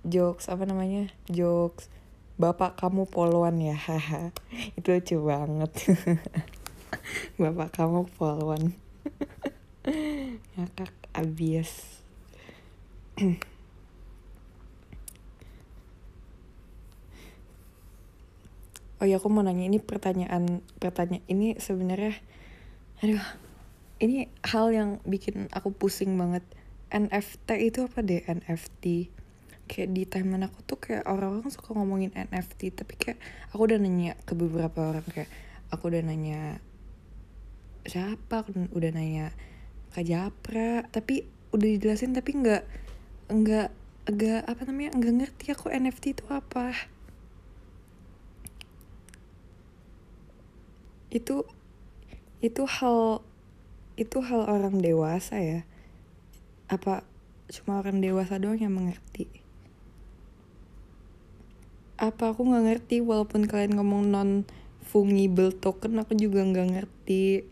jokes 0.00 0.48
apa 0.48 0.64
namanya 0.64 1.12
jokes 1.28 1.92
bapak 2.40 2.80
kamu 2.80 3.04
polwan 3.04 3.60
ya 3.60 3.76
haha. 3.76 4.32
Itu 4.80 4.96
lucu 4.96 5.20
banget. 5.20 5.92
Bapak 7.40 7.76
kamu 7.76 8.08
polwan 8.16 8.72
ngakak 10.56 10.96
abis. 11.12 12.00
Oh 19.00 19.08
ya 19.08 19.16
aku 19.16 19.32
mau 19.32 19.40
nanya 19.40 19.64
ini 19.64 19.80
pertanyaan 19.80 20.60
pertanyaan 20.76 21.24
ini 21.24 21.56
sebenarnya 21.56 22.20
aduh 23.00 23.24
ini 24.00 24.32
hal 24.44 24.72
yang 24.72 24.90
bikin 25.04 25.52
aku 25.52 25.72
pusing 25.72 26.16
banget. 26.16 26.44
NFT 26.90 27.70
itu 27.70 27.86
apa 27.86 28.02
deh? 28.02 28.24
NFT 28.24 29.12
kayak 29.70 29.94
di 29.94 30.02
timeline 30.02 30.50
aku 30.50 30.58
tuh 30.66 30.78
kayak 30.82 31.06
orang-orang 31.06 31.46
suka 31.54 31.70
ngomongin 31.78 32.10
NFT 32.10 32.74
tapi 32.74 32.98
kayak 32.98 33.22
aku 33.54 33.70
udah 33.70 33.78
nanya 33.78 34.18
ke 34.26 34.34
beberapa 34.34 34.90
orang 34.90 35.06
kayak 35.06 35.30
aku 35.70 35.94
udah 35.94 36.02
nanya 36.02 36.58
siapa 37.86 38.42
aku 38.42 38.66
udah 38.74 38.90
nanya 38.90 39.30
Kak 39.94 40.02
Japra 40.02 40.82
tapi 40.90 41.22
udah 41.54 41.68
dijelasin 41.70 42.18
tapi 42.18 42.34
nggak 42.42 42.66
nggak 43.30 43.68
agak 44.10 44.42
apa 44.42 44.60
namanya 44.66 44.90
nggak 44.98 45.14
ngerti 45.22 45.44
aku 45.54 45.70
NFT 45.70 46.18
itu 46.18 46.24
apa. 46.34 46.74
Itu 51.14 51.46
itu 52.40 52.64
hal 52.64 53.20
itu 54.00 54.24
hal 54.24 54.48
orang 54.48 54.80
dewasa 54.80 55.36
ya. 55.44 55.60
Apa 56.72 57.04
cuma 57.52 57.84
orang 57.84 58.00
dewasa 58.00 58.40
doang 58.40 58.56
yang 58.56 58.72
mengerti? 58.72 59.28
Apa 62.00 62.32
aku 62.32 62.48
nggak 62.48 62.64
ngerti 62.64 63.04
walaupun 63.04 63.44
kalian 63.44 63.76
ngomong 63.76 64.08
non 64.08 64.30
fungible 64.80 65.52
token 65.52 66.00
aku 66.00 66.16
juga 66.16 66.40
nggak 66.40 66.68
ngerti. 66.80 67.44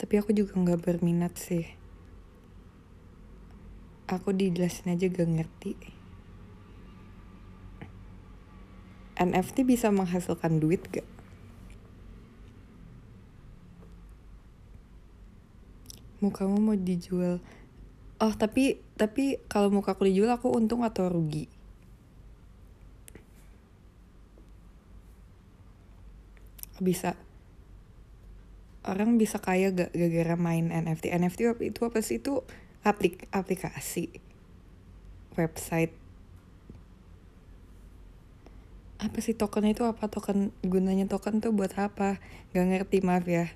Tapi 0.00 0.14
aku 0.16 0.32
juga 0.32 0.56
nggak 0.56 0.80
berminat 0.80 1.36
sih. 1.36 1.68
Aku 4.08 4.32
dijelasin 4.32 4.96
aja 4.96 5.06
gak 5.06 5.28
ngerti 5.28 5.99
NFT 9.20 9.68
bisa 9.68 9.92
menghasilkan 9.92 10.56
duit 10.64 10.80
gak? 10.88 11.04
Mukamu 16.24 16.56
mau 16.56 16.76
dijual. 16.76 17.44
Oh 18.20 18.32
tapi 18.32 18.80
tapi 18.96 19.36
kalau 19.48 19.68
muka 19.68 19.92
aku 19.92 20.08
dijual 20.08 20.32
aku 20.32 20.48
untung 20.52 20.84
atau 20.88 21.12
rugi? 21.12 21.52
Bisa. 26.80 27.12
Orang 28.88 29.20
bisa 29.20 29.36
kaya 29.36 29.68
gak 29.68 29.92
gara-gara 29.92 30.36
main 30.40 30.72
NFT 30.72 31.12
NFT 31.12 31.60
itu 31.60 31.80
apa 31.84 32.00
sih? 32.00 32.24
Itu 32.24 32.40
aplik 32.80 33.28
aplikasi. 33.36 34.08
Website 35.36 35.99
apa 39.00 39.18
sih 39.24 39.32
token 39.32 39.64
itu 39.64 39.88
apa? 39.88 40.12
Token 40.12 40.52
gunanya 40.60 41.08
token 41.08 41.40
tuh 41.40 41.56
buat 41.56 41.72
apa? 41.80 42.20
Gak 42.52 42.66
ngerti 42.68 43.00
maaf 43.00 43.24
ya. 43.24 43.48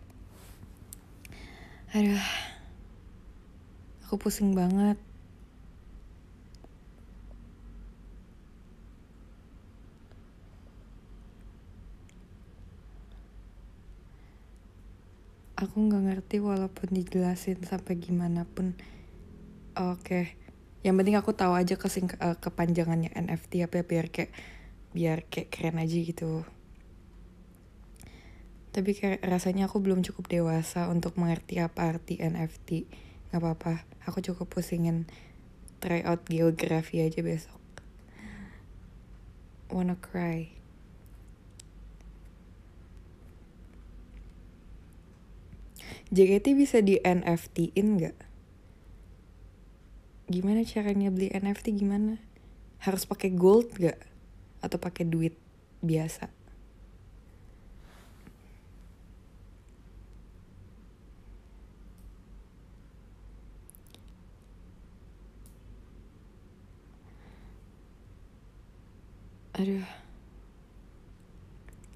Aduh. 1.93 2.25
Aku 4.09 4.17
pusing 4.17 4.57
banget. 4.57 4.97
Aku 15.55 15.77
nggak 15.87 16.03
ngerti 16.03 16.37
walaupun 16.43 16.89
dijelasin 16.93 17.61
sampai 17.69 18.01
gimana 18.01 18.49
pun. 18.49 18.77
Oke. 19.77 20.01
Okay. 20.01 20.27
yang 20.85 21.01
penting 21.01 21.17
aku 21.17 21.33
tahu 21.33 21.57
aja 21.57 21.81
kesing 21.81 22.13
uh, 22.21 22.37
kepanjangannya 22.37 23.09
NFT 23.17 23.65
apa 23.65 23.81
ya 23.81 23.85
biar 23.89 24.13
kayak 24.13 24.29
biar 24.95 25.27
kayak 25.27 25.51
keren 25.51 25.83
aja 25.83 25.99
gitu 25.99 26.47
tapi 28.75 28.95
kayak 28.95 29.23
rasanya 29.27 29.67
aku 29.67 29.83
belum 29.83 30.07
cukup 30.07 30.31
dewasa 30.31 30.87
untuk 30.91 31.19
mengerti 31.19 31.59
apa 31.59 31.91
arti 31.91 32.19
NFT 32.19 32.87
nggak 33.31 33.41
apa-apa 33.43 33.83
aku 34.07 34.23
cukup 34.23 34.47
pusingin 34.51 35.11
try 35.83 36.07
out 36.07 36.23
geografi 36.31 37.03
aja 37.03 37.21
besok 37.21 37.59
wanna 39.75 39.99
cry 39.99 40.55
JKT 46.15 46.55
bisa 46.55 46.79
di 46.79 47.01
NFT-in 47.03 47.99
gak? 47.99 48.15
Gimana 50.31 50.63
caranya 50.63 51.11
beli 51.11 51.33
NFT 51.35 51.75
gimana? 51.75 52.23
Harus 52.79 53.03
pakai 53.03 53.35
gold 53.35 53.75
gak? 53.75 54.14
Atau 54.65 54.81
pakai 54.81 55.05
duit 55.05 55.37
biasa? 55.85 56.33
Aduh. 69.61 69.85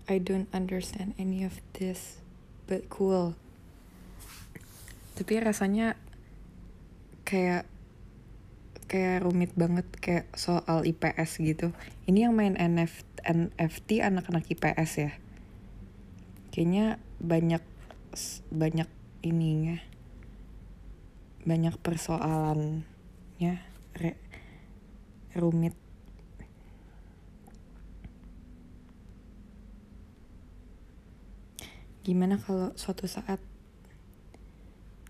I 0.08 0.16
don't 0.20 0.48
understand 0.52 1.16
any 1.16 1.44
of 1.44 1.60
this, 1.76 2.20
but 2.68 2.88
cool 2.92 3.36
tapi 5.18 5.42
rasanya 5.42 5.98
kayak 7.26 7.66
kayak 8.88 9.28
rumit 9.28 9.52
banget 9.52 9.84
kayak 10.00 10.32
soal 10.32 10.82
IPS 10.82 11.44
gitu. 11.44 11.76
Ini 12.08 12.26
yang 12.26 12.34
main 12.34 12.56
NF, 12.56 13.04
NFT 13.20 14.00
anak-anak 14.00 14.48
IPS 14.48 14.90
ya? 14.96 15.12
Kayaknya 16.48 16.96
banyak 17.20 17.60
banyak 18.48 18.88
ininya. 19.20 19.76
Banyak 21.44 21.76
persoalannya 21.84 23.54
re, 24.00 24.12
rumit. 25.36 25.76
Gimana 32.08 32.40
kalau 32.40 32.72
suatu 32.72 33.04
saat? 33.04 33.36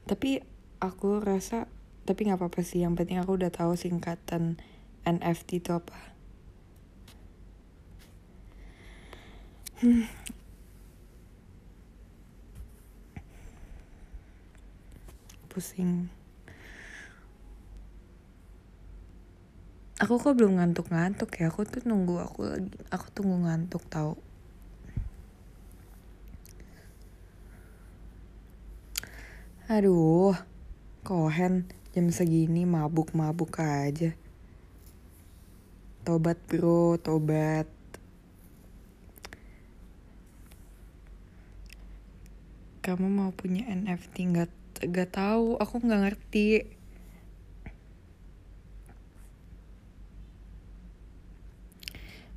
Tapi 0.03 0.43
aku 0.83 1.23
rasa 1.23 1.71
tapi 2.09 2.25
nggak 2.25 2.41
apa-apa 2.41 2.65
sih 2.65 2.81
yang 2.81 2.97
penting 2.97 3.21
aku 3.21 3.37
udah 3.37 3.53
tahu 3.53 3.77
singkatan 3.77 4.57
NFT 5.05 5.61
itu 5.61 5.77
apa. 5.77 5.93
Hmm. 9.85 10.09
pusing. 15.59 16.07
Aku 19.99 20.23
kok 20.23 20.39
belum 20.39 20.63
ngantuk-ngantuk 20.63 21.35
ya? 21.35 21.51
Aku 21.51 21.67
tuh 21.67 21.83
nunggu 21.83 22.23
aku 22.23 22.47
lagi 22.47 22.71
aku 22.95 23.07
tunggu 23.11 23.43
ngantuk 23.43 23.83
tau. 23.91 24.15
Aduh, 29.67 30.39
Kohen 31.03 31.67
jam 31.99 32.15
segini 32.15 32.63
mabuk-mabuk 32.63 33.59
aja. 33.59 34.15
Tobat 36.07 36.39
bro, 36.47 36.95
tobat. 36.95 37.67
Kamu 42.87 43.11
mau 43.11 43.35
punya 43.35 43.67
NFT 43.67 44.31
nggak? 44.31 44.51
Gak 44.95 45.11
tahu, 45.19 45.59
aku 45.59 45.75
nggak 45.83 46.03
ngerti. 46.07 46.71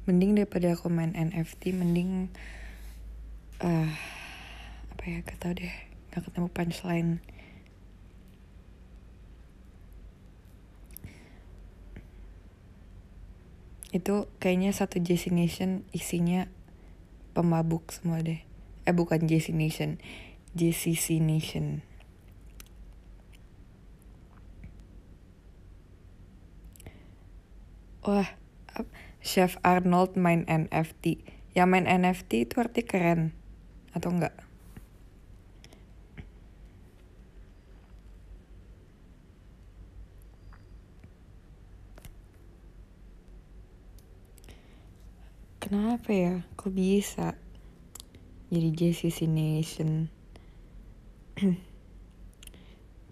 Mending 0.10 0.42
daripada 0.42 0.74
aku 0.74 0.90
main 0.90 1.14
NFT, 1.14 1.78
mending 1.78 2.34
uh, 3.62 3.94
apa 4.90 5.04
ya? 5.06 5.22
Gak 5.22 5.38
tau 5.38 5.54
deh 5.54 5.92
gak 6.10 6.28
ketemu 6.28 6.50
punchline 6.50 7.12
itu 13.92 14.28
kayaknya 14.40 14.72
satu 14.72 15.04
JC 15.04 15.32
Nation 15.32 15.84
isinya 15.92 16.48
pemabuk 17.36 17.92
semua 17.92 18.24
deh. 18.24 18.44
Eh 18.88 18.96
bukan 18.96 19.28
JC 19.28 19.54
Nation 19.56 20.02
JCC 20.58 21.22
Nation 21.22 21.86
wah 28.02 28.34
Chef 29.22 29.62
Arnold 29.62 30.18
main 30.18 30.50
NFT 30.50 31.22
yang 31.54 31.70
main 31.70 31.86
NFT 31.86 32.50
itu 32.50 32.58
arti 32.58 32.82
keren. 32.82 33.38
Atau 33.94 34.10
enggak 34.10 34.34
kenapa 45.72 46.12
ya? 46.12 46.36
Kok 46.60 46.76
bisa? 46.76 47.40
Jadi 48.52 48.76
JCC 48.76 49.24
Nation. 49.32 50.12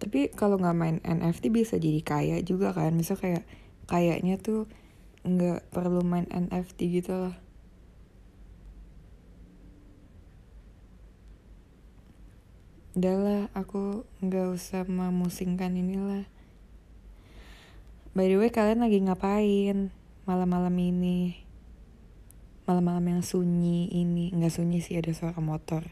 Tapi 0.00 0.28
kalau 0.36 0.60
nggak 0.60 0.76
main 0.76 1.00
NFT 1.00 1.48
bisa 1.48 1.80
jadi 1.80 2.04
kaya 2.04 2.36
juga 2.44 2.76
kan? 2.76 2.92
Misal 2.92 3.16
kayak 3.16 3.48
kayaknya 3.88 4.36
tuh 4.36 4.68
nggak 5.24 5.72
perlu 5.72 6.04
main 6.04 6.28
NFT 6.28 7.00
gitu 7.00 7.16
loh. 7.16 7.36
Udahlah 12.92 13.48
aku 13.56 14.04
nggak 14.20 14.52
usah 14.52 14.84
memusingkan 14.84 15.80
inilah. 15.80 16.28
By 18.12 18.28
the 18.28 18.36
way 18.36 18.52
kalian 18.52 18.84
lagi 18.84 19.00
ngapain 19.00 19.96
malam-malam 20.28 20.76
ini 20.76 21.48
malam-malam 22.70 23.18
yang 23.18 23.22
sunyi 23.26 23.90
ini 23.90 24.30
nggak 24.30 24.54
sunyi 24.54 24.78
sih 24.78 24.94
ada 24.94 25.10
suara 25.10 25.42
motor 25.42 25.90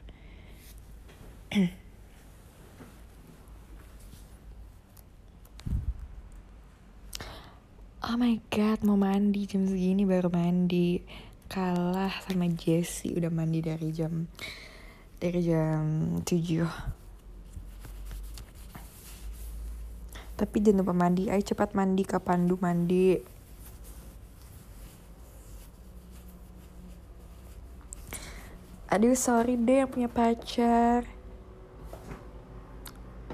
Oh 8.09 8.17
my 8.17 8.41
god, 8.49 8.87
mau 8.89 8.97
mandi 8.97 9.45
jam 9.45 9.69
segini 9.69 10.09
baru 10.09 10.33
mandi. 10.33 11.05
Kalah 11.45 12.09
sama 12.25 12.49
Jessie 12.49 13.13
udah 13.13 13.29
mandi 13.29 13.61
dari 13.61 13.93
jam 13.93 14.25
dari 15.21 15.45
jam 15.45 16.17
7. 16.25 16.65
Tapi 20.41 20.57
jangan 20.63 20.81
lupa 20.81 20.95
mandi, 20.97 21.29
ayo 21.29 21.43
cepat 21.45 21.77
mandi 21.77 22.07
ke 22.09 22.17
Pandu 22.17 22.57
mandi. 22.57 23.38
Aduh 28.89 29.13
sorry 29.13 29.61
deh 29.61 29.85
yang 29.85 29.93
punya 29.93 30.09
pacar. 30.09 31.05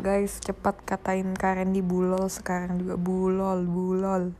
Guys 0.03 0.43
cepat 0.43 0.83
katain 0.83 1.31
Karen 1.39 1.71
di 1.71 1.79
bulol 1.79 2.27
sekarang 2.27 2.83
juga. 2.83 2.99
Bulol 2.99 3.63
bulol. 3.63 4.35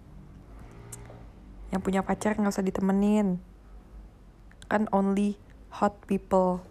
Yang 1.71 1.83
punya 1.87 2.03
pacar 2.03 2.35
nggak 2.35 2.51
usah 2.51 2.67
ditemenin. 2.67 3.39
Kan 4.67 4.91
only 4.91 5.39
hot 5.79 5.95
people 6.11 6.67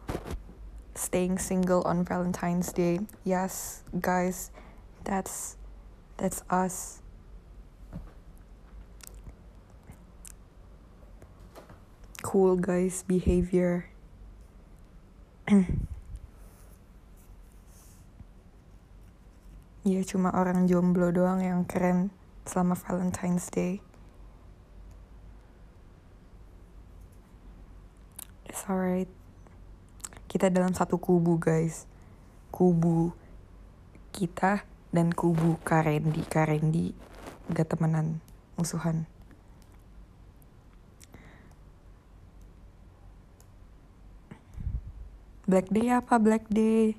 staying 0.92 1.40
single 1.40 1.80
on 1.88 2.04
Valentine's 2.04 2.76
Day. 2.76 3.00
Yes 3.24 3.88
guys 3.96 4.52
that's 5.08 5.56
that's 6.20 6.44
us. 6.52 7.00
Cool 12.20 12.60
guys 12.60 13.08
behavior 13.08 13.93
Ya 19.84 20.00
cuma 20.08 20.32
orang 20.32 20.64
jomblo 20.72 21.12
doang 21.12 21.44
yang 21.44 21.68
keren 21.68 22.08
selama 22.48 22.80
Valentine's 22.80 23.52
Day. 23.52 23.84
It's 28.48 28.64
alright. 28.72 29.12
Kita 30.32 30.48
dalam 30.48 30.72
satu 30.72 30.96
kubu, 30.96 31.36
guys. 31.36 31.84
Kubu 32.48 33.12
kita 34.16 34.64
dan 34.96 35.12
kubu 35.12 35.60
Karendi. 35.68 36.24
Karendi 36.32 36.96
gak 37.52 37.76
temenan, 37.76 38.24
musuhan. 38.56 39.04
Black 45.44 45.68
Day 45.76 45.92
apa 45.92 46.16
Black 46.24 46.48
Day? 46.48 46.96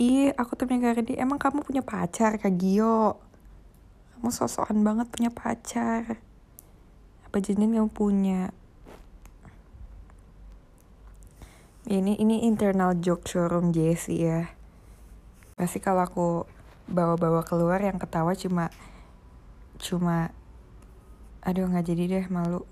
Ih, 0.00 0.32
aku 0.32 0.56
tuh 0.56 0.64
punya 0.64 0.92
Gardi. 0.92 1.12
Emang 1.20 1.36
kamu 1.36 1.60
punya 1.60 1.84
pacar, 1.84 2.40
Kak 2.40 2.56
Gio? 2.56 3.20
Kamu 4.16 4.32
sosokan 4.32 4.80
banget 4.80 5.12
punya 5.12 5.28
pacar. 5.28 6.16
Apa 7.28 7.36
janjian 7.36 7.76
kamu 7.76 7.92
punya? 7.92 8.48
Ini 11.84 12.16
ini 12.16 12.48
internal 12.48 12.96
joke 12.96 13.28
showroom 13.28 13.76
Jessie 13.76 14.24
ya. 14.24 14.48
Pasti 15.56 15.84
kalau 15.84 16.08
aku 16.08 16.28
bawa-bawa 16.90 17.46
keluar 17.46 17.78
yang 17.78 17.96
ketawa 18.02 18.34
cuma 18.34 18.68
cuma 19.80 20.34
aduh 21.40 21.64
nggak 21.70 21.86
jadi 21.86 22.04
deh 22.10 22.26
malu. 22.28 22.66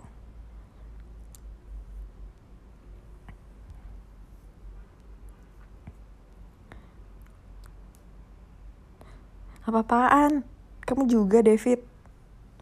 Apa-apaan? 9.68 10.48
Kamu 10.88 11.04
juga, 11.04 11.44
David. 11.44 11.84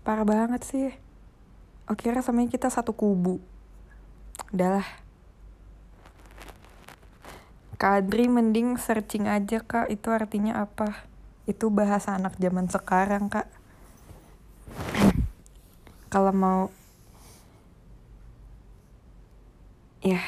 Parah 0.02 0.26
banget 0.26 0.66
sih. 0.66 0.90
Oke, 1.86 2.10
sama 2.18 2.42
kita 2.50 2.66
satu 2.66 2.90
kubu. 2.98 3.38
Udahlah. 4.50 4.82
Kadri 7.78 8.26
mending 8.26 8.74
searching 8.74 9.30
aja, 9.30 9.62
Kak. 9.62 9.86
Itu 9.86 10.10
artinya 10.10 10.66
apa? 10.66 11.06
Itu 11.46 11.70
bahasa 11.70 12.18
anak 12.18 12.36
zaman 12.42 12.66
sekarang, 12.66 13.30
Kak. 13.30 13.48
Kalau 16.12 16.34
mau... 16.34 16.68
Ya. 20.02 20.22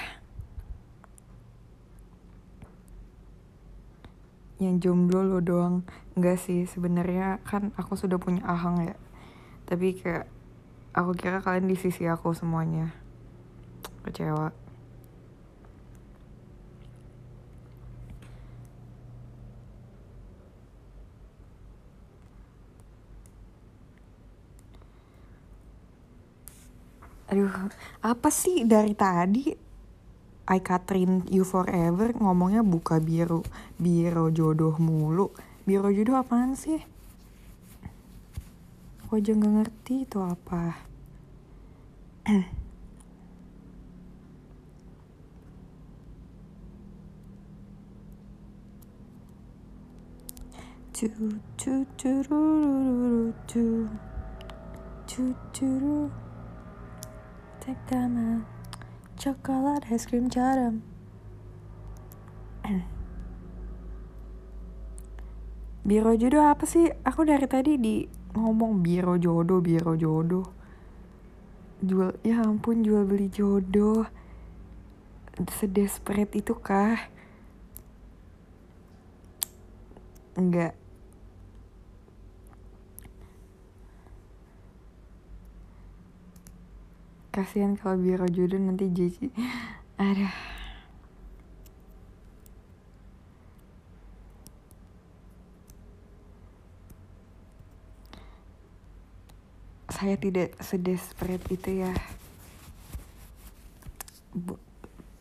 Yang 4.59 4.91
jomblo 4.91 5.23
lo 5.23 5.39
doang 5.39 5.87
enggak 6.19 6.43
sih 6.43 6.67
sebenarnya 6.67 7.39
kan 7.47 7.71
aku 7.79 7.95
sudah 7.95 8.19
punya 8.19 8.43
ahang 8.43 8.83
ya 8.83 8.99
tapi 9.71 9.95
kayak 9.95 10.27
aku 10.91 11.15
kira 11.15 11.39
kalian 11.39 11.71
di 11.71 11.79
sisi 11.79 12.11
aku 12.11 12.35
semuanya 12.35 12.91
kecewa 14.03 14.51
Aduh, 27.29 27.53
apa 28.01 28.33
sih 28.33 28.65
dari 28.65 28.97
tadi 28.97 29.53
I 30.49 30.65
Catherine 30.65 31.29
You 31.29 31.45
Forever 31.45 32.17
ngomongnya 32.17 32.65
buka 32.65 32.97
biru 33.05 33.45
biro 33.77 34.33
jodoh 34.33 34.81
mulu. 34.81 35.29
Biro 35.69 35.93
jodoh 35.93 36.17
apaan 36.17 36.57
sih? 36.57 36.81
Aku 39.05 39.21
aja 39.21 39.37
nggak 39.37 39.53
ngerti 39.61 40.09
itu 40.09 40.19
apa. 40.25 40.89
Tu 50.99 51.07
take 55.07 56.28
time 57.91 58.47
coklat 59.19 59.85
es 59.91 60.07
krim 60.07 60.29
garam. 60.31 60.81
Biro 65.89 66.15
jodoh 66.15 66.47
apa 66.47 66.65
sih? 66.65 66.87
Aku 67.03 67.27
dari 67.27 67.51
tadi 67.51 67.75
di 67.77 68.07
ngomong 68.33 68.81
biro 68.81 69.19
jodoh 69.19 69.59
biro 69.59 69.99
jodoh. 69.99 70.47
Jual 71.83 72.15
ya 72.23 72.47
ampun 72.47 72.87
jual 72.87 73.03
beli 73.03 73.27
jodoh. 73.27 74.07
Sedesperate 75.59 76.39
itu 76.39 76.55
kah? 76.55 77.11
Enggak 80.39 80.78
kasihan 87.29 87.79
kalau 87.79 88.01
biro 88.01 88.27
jodoh 88.27 88.59
nanti 88.59 88.89
jadi 88.91 89.31
ada 89.99 90.29
saya 99.99 100.15
tidak 100.15 100.55
sedesperate 100.63 101.43
itu 101.51 101.83
ya. 101.83 101.91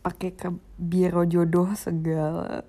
Pakai 0.06 0.30
ke 0.38 0.54
biro 0.78 1.26
jodoh 1.26 1.74
segala. 1.74 2.62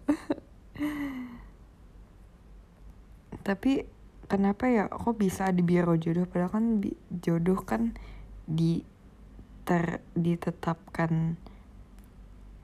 Tapi 3.46 3.86
kenapa 4.26 4.66
ya? 4.74 4.90
Kok 4.90 5.22
bisa 5.22 5.54
di 5.54 5.62
biro 5.62 5.94
jodoh? 6.02 6.26
Padahal 6.26 6.50
kan 6.50 6.66
jodoh 7.14 7.62
kan 7.62 7.94
di 8.50 8.82
ter 9.70 10.02
ditetapkan 10.18 11.38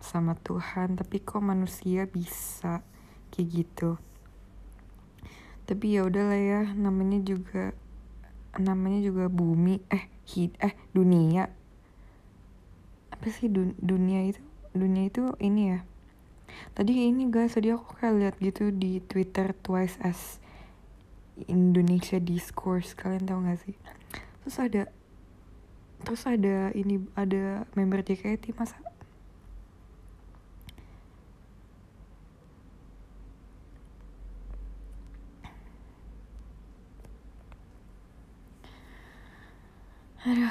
sama 0.02 0.34
Tuhan 0.41 0.98
tapi 0.98 1.22
kok 1.22 1.45
manusia 1.45 2.10
bisa 2.10 2.82
kayak 3.30 3.48
gitu? 3.53 4.02
Tapi 5.69 5.86
ya 5.94 6.02
udahlah 6.02 6.41
ya 6.41 6.61
namanya 6.73 7.22
juga 7.22 7.77
namanya 8.57 9.06
juga 9.06 9.30
bumi 9.30 9.86
eh 9.94 10.10
hid 10.34 10.57
eh 10.57 10.73
dunia. 10.98 11.53
Apa 13.14 13.30
sih 13.30 13.53
dun 13.53 13.77
dunia 13.77 14.26
itu? 14.26 14.41
Dunia 14.73 15.06
itu 15.06 15.30
ini 15.38 15.77
ya. 15.77 15.80
Tadi 16.73 17.06
ini 17.06 17.30
guys 17.30 17.53
tadi 17.53 17.69
aku 17.69 18.02
kayak 18.02 18.15
lihat 18.18 18.36
gitu 18.41 18.73
di 18.73 18.98
twitter 19.06 19.53
twice 19.61 20.02
as 20.02 20.41
Indonesia 21.45 22.18
discourse 22.18 22.98
kalian 22.98 23.30
tahu 23.30 23.40
gak 23.45 23.60
sih? 23.61 23.76
Terus 24.41 24.57
ada 24.57 24.82
terus 26.03 26.26
ada 26.27 26.73
ini 26.76 26.99
ada 27.15 27.63
member 27.77 28.01
JKT 28.03 28.57
masa 28.57 28.76
Aduh. 40.26 40.49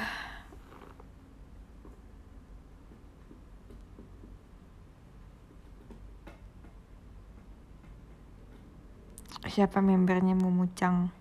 Siapa 9.51 9.83
membernya 9.83 10.31
Mumucang? 10.31 11.11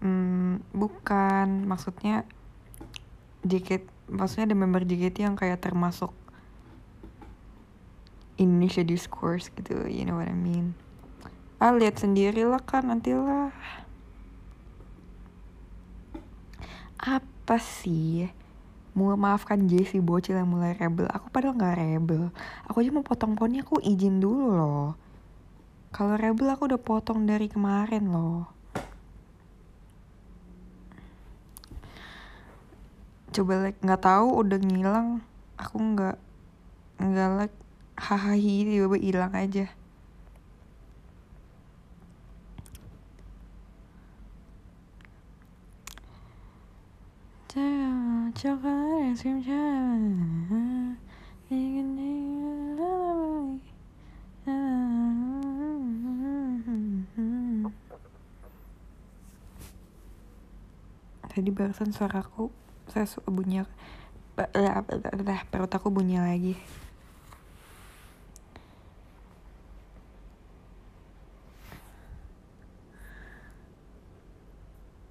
Hmm, 0.00 0.64
bukan, 0.72 1.68
maksudnya 1.68 2.24
JKT, 3.40 4.12
maksudnya 4.12 4.52
ada 4.52 4.56
member 4.56 4.84
JKT 4.84 5.24
yang 5.24 5.36
kayak 5.36 5.64
termasuk 5.64 6.12
Indonesia 8.36 8.84
Discourse 8.84 9.48
gitu, 9.52 9.88
you 9.88 10.04
know 10.04 10.20
what 10.20 10.28
I 10.28 10.36
mean. 10.36 10.76
Ah, 11.60 11.72
lihat 11.76 12.00
sendiri 12.00 12.44
lah 12.48 12.60
kan, 12.60 12.88
nantilah. 12.88 13.52
apa 17.00 17.56
sih? 17.56 18.28
Mau 18.92 19.16
maafkan 19.16 19.64
Jessie 19.66 20.04
bocil 20.04 20.36
yang 20.36 20.52
mulai 20.52 20.76
rebel? 20.76 21.08
Aku 21.08 21.32
padahal 21.32 21.56
nggak 21.56 21.76
rebel. 21.80 22.28
Aku 22.68 22.84
aja 22.84 22.92
mau 22.92 23.02
potong 23.02 23.32
poni 23.34 23.64
aku 23.64 23.80
izin 23.80 24.20
dulu 24.20 24.52
loh. 24.52 24.94
Kalau 25.90 26.14
rebel 26.20 26.52
aku 26.52 26.68
udah 26.68 26.78
potong 26.78 27.24
dari 27.24 27.48
kemarin 27.48 28.12
loh 28.12 28.59
coba 33.30 33.70
like 33.70 33.78
nggak 33.78 34.02
tahu 34.02 34.42
udah 34.42 34.58
ngilang 34.58 35.22
aku 35.54 35.76
nggak 35.78 36.18
nggak 36.98 37.30
like 37.38 37.56
hahaha 37.94 38.34
tiba-tiba 38.34 38.96
hilang 38.98 39.34
aja. 39.36 39.66
Tadi 61.30 61.56
barusan 61.56 61.94
suaraku 61.94 62.52
saya 62.90 63.06
bunyi 63.26 63.62
perut 65.50 65.72
aku 65.72 65.88
bunyi 65.90 66.18
lagi. 66.18 66.54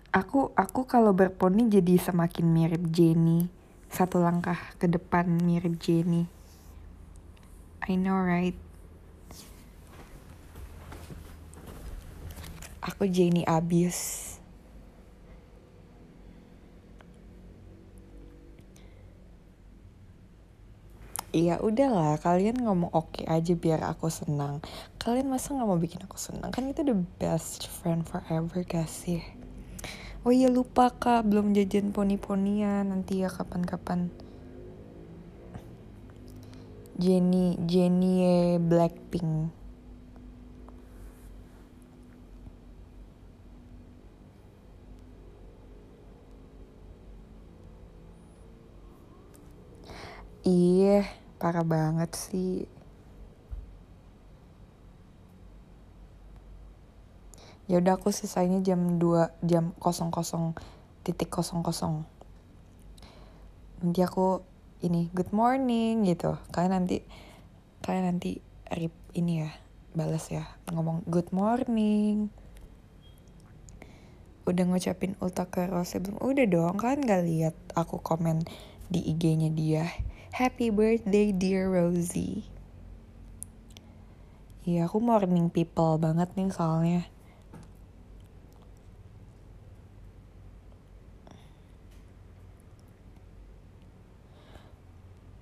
Aku 0.09 0.49
aku 0.57 0.89
kalau 0.89 1.13
berponi 1.13 1.69
jadi 1.69 2.01
semakin 2.01 2.49
mirip 2.49 2.81
Jenny 2.89 3.45
satu 3.93 4.17
langkah 4.21 4.57
ke 4.81 4.89
depan 4.89 5.29
mirip 5.29 5.77
Jenny 5.77 6.25
I 7.85 7.93
know 7.93 8.17
right? 8.17 8.57
Aku 12.81 13.05
Jenny 13.05 13.45
abis 13.45 14.38
Iya 21.29 21.61
udahlah 21.61 22.17
kalian 22.17 22.57
ngomong 22.57 22.89
oke 22.89 23.21
okay 23.21 23.25
aja 23.29 23.53
biar 23.53 23.85
aku 23.85 24.09
senang. 24.09 24.65
Kalian 24.97 25.29
masa 25.29 25.53
gak 25.53 25.69
mau 25.69 25.77
bikin 25.77 26.01
aku 26.01 26.17
senang? 26.17 26.49
Kan 26.49 26.65
itu 26.65 26.81
the 26.81 26.97
best 27.21 27.69
friend 27.69 28.01
forever 28.01 28.65
gak 28.65 28.89
sih? 28.89 29.21
Oh 30.25 30.33
iya 30.33 30.49
lupa 30.49 30.89
kak. 30.89 31.29
Belum 31.29 31.53
jajan 31.53 31.93
poni-ponian. 31.93 32.89
Nanti 32.89 33.21
ya 33.21 33.29
kapan-kapan. 33.29 34.09
Jenny 36.97 37.61
Jenny 37.61 38.25
Blackpink 38.57 39.58
Iya, 50.49 51.05
parah 51.37 51.65
banget 51.73 52.09
sih. 52.17 52.65
ya 57.69 57.77
udah 57.77 58.01
aku 58.01 58.09
selesainya 58.09 58.65
jam 58.65 58.97
2 58.97 59.45
jam 59.45 59.77
00 59.77 60.09
titik 61.05 61.29
00 61.29 61.61
nanti 63.79 64.01
aku 64.01 64.41
ini 64.81 65.13
good 65.13 65.29
morning 65.29 66.01
gitu. 66.07 66.35
Kalian 66.49 66.83
nanti 66.83 67.05
kalian 67.85 68.15
nanti 68.15 68.41
rip 68.73 68.91
ini 69.13 69.45
ya 69.45 69.51
balas 69.93 70.33
ya. 70.33 70.49
Ngomong 70.73 71.05
good 71.05 71.29
morning. 71.29 72.33
Udah 74.49 74.65
ngucapin 74.65 75.13
ulta 75.21 75.45
ke 75.45 75.69
Rose 75.69 76.01
belum? 76.01 76.17
Udah 76.25 76.45
dong 76.49 76.75
kan 76.81 76.97
gak 77.05 77.21
lihat 77.21 77.55
aku 77.77 78.01
komen 78.01 78.49
di 78.89 79.13
IG-nya 79.13 79.53
dia 79.53 79.85
happy 80.29 80.69
birthday 80.69 81.33
dear 81.33 81.65
Rosie. 81.65 82.45
Iya 84.69 84.85
aku 84.85 85.01
morning 85.01 85.49
people 85.49 85.97
banget 85.97 86.29
nih 86.37 86.53
soalnya. 86.53 87.01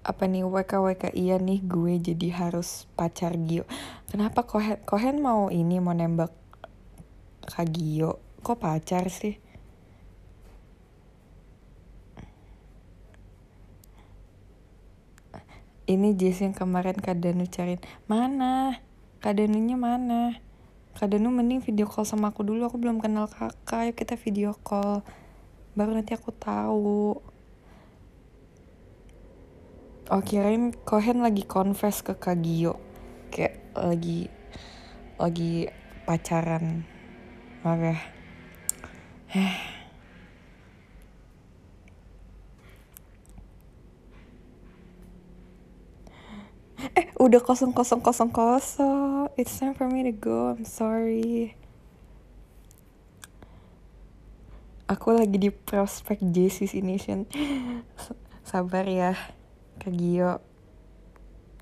Apa 0.07 0.23
nih 0.23 0.47
WK 0.47 0.71
WK 0.79 1.03
iya 1.19 1.35
nih 1.35 1.59
gue 1.67 1.99
jadi 1.99 2.27
harus 2.31 2.87
pacar 2.95 3.35
Gio. 3.35 3.67
Kenapa 4.07 4.47
Kohen 4.47 4.79
Kohen 4.87 5.19
mau 5.19 5.51
ini 5.51 5.83
mau 5.83 5.91
nembak 5.91 6.31
Kak 7.43 7.67
Gio? 7.75 8.23
Kok 8.39 8.55
pacar 8.55 9.11
sih 9.11 9.46
ini 15.87 16.13
Jess 16.19 16.43
yang 16.43 16.51
kemarin 16.51 16.99
Kak 16.99 17.23
Danu 17.23 17.47
cariin. 17.47 17.79
Mana? 18.11 18.83
Kak 19.23 19.39
Danunya 19.39 19.79
mana? 19.79 20.35
Kak 20.93 21.15
Danu 21.15 21.31
mending 21.31 21.63
video 21.63 21.87
call 21.87 22.03
sama 22.03 22.35
aku 22.35 22.43
dulu. 22.43 22.67
Aku 22.67 22.77
belum 22.77 22.99
kenal 22.99 23.31
kakak. 23.31 23.91
Yuk 23.91 23.95
kita 23.95 24.19
video 24.19 24.51
call. 24.53 25.01
Baru 25.73 25.95
nanti 25.95 26.11
aku 26.13 26.35
tahu. 26.35 27.17
Oh 30.07 30.21
kirain 30.23 30.71
Kohen 30.87 31.19
lagi 31.19 31.43
confess 31.43 31.99
ke 31.99 32.15
Kagio 32.15 32.79
kayak 33.27 33.59
lagi 33.75 34.31
lagi 35.19 35.67
pacaran. 36.07 36.87
Maaf 37.63 37.81
ya 37.83 37.99
eh 39.35 39.77
udah 47.17 47.41
kosong 47.41 47.73
kosong 47.73 47.97
kosong 48.05 48.29
kosong. 48.29 49.25
It's 49.41 49.57
time 49.57 49.73
for 49.73 49.89
me 49.89 50.05
to 50.05 50.13
go. 50.13 50.53
I'm 50.53 50.69
sorry. 50.69 51.57
Aku 54.85 55.17
lagi 55.17 55.35
di 55.41 55.49
prospek 55.49 56.21
JCC 56.21 56.79
Nation 56.85 57.25
sabar 58.49 58.85
ya 58.85 59.17
ke 59.81 59.89
Gio. 59.89 60.45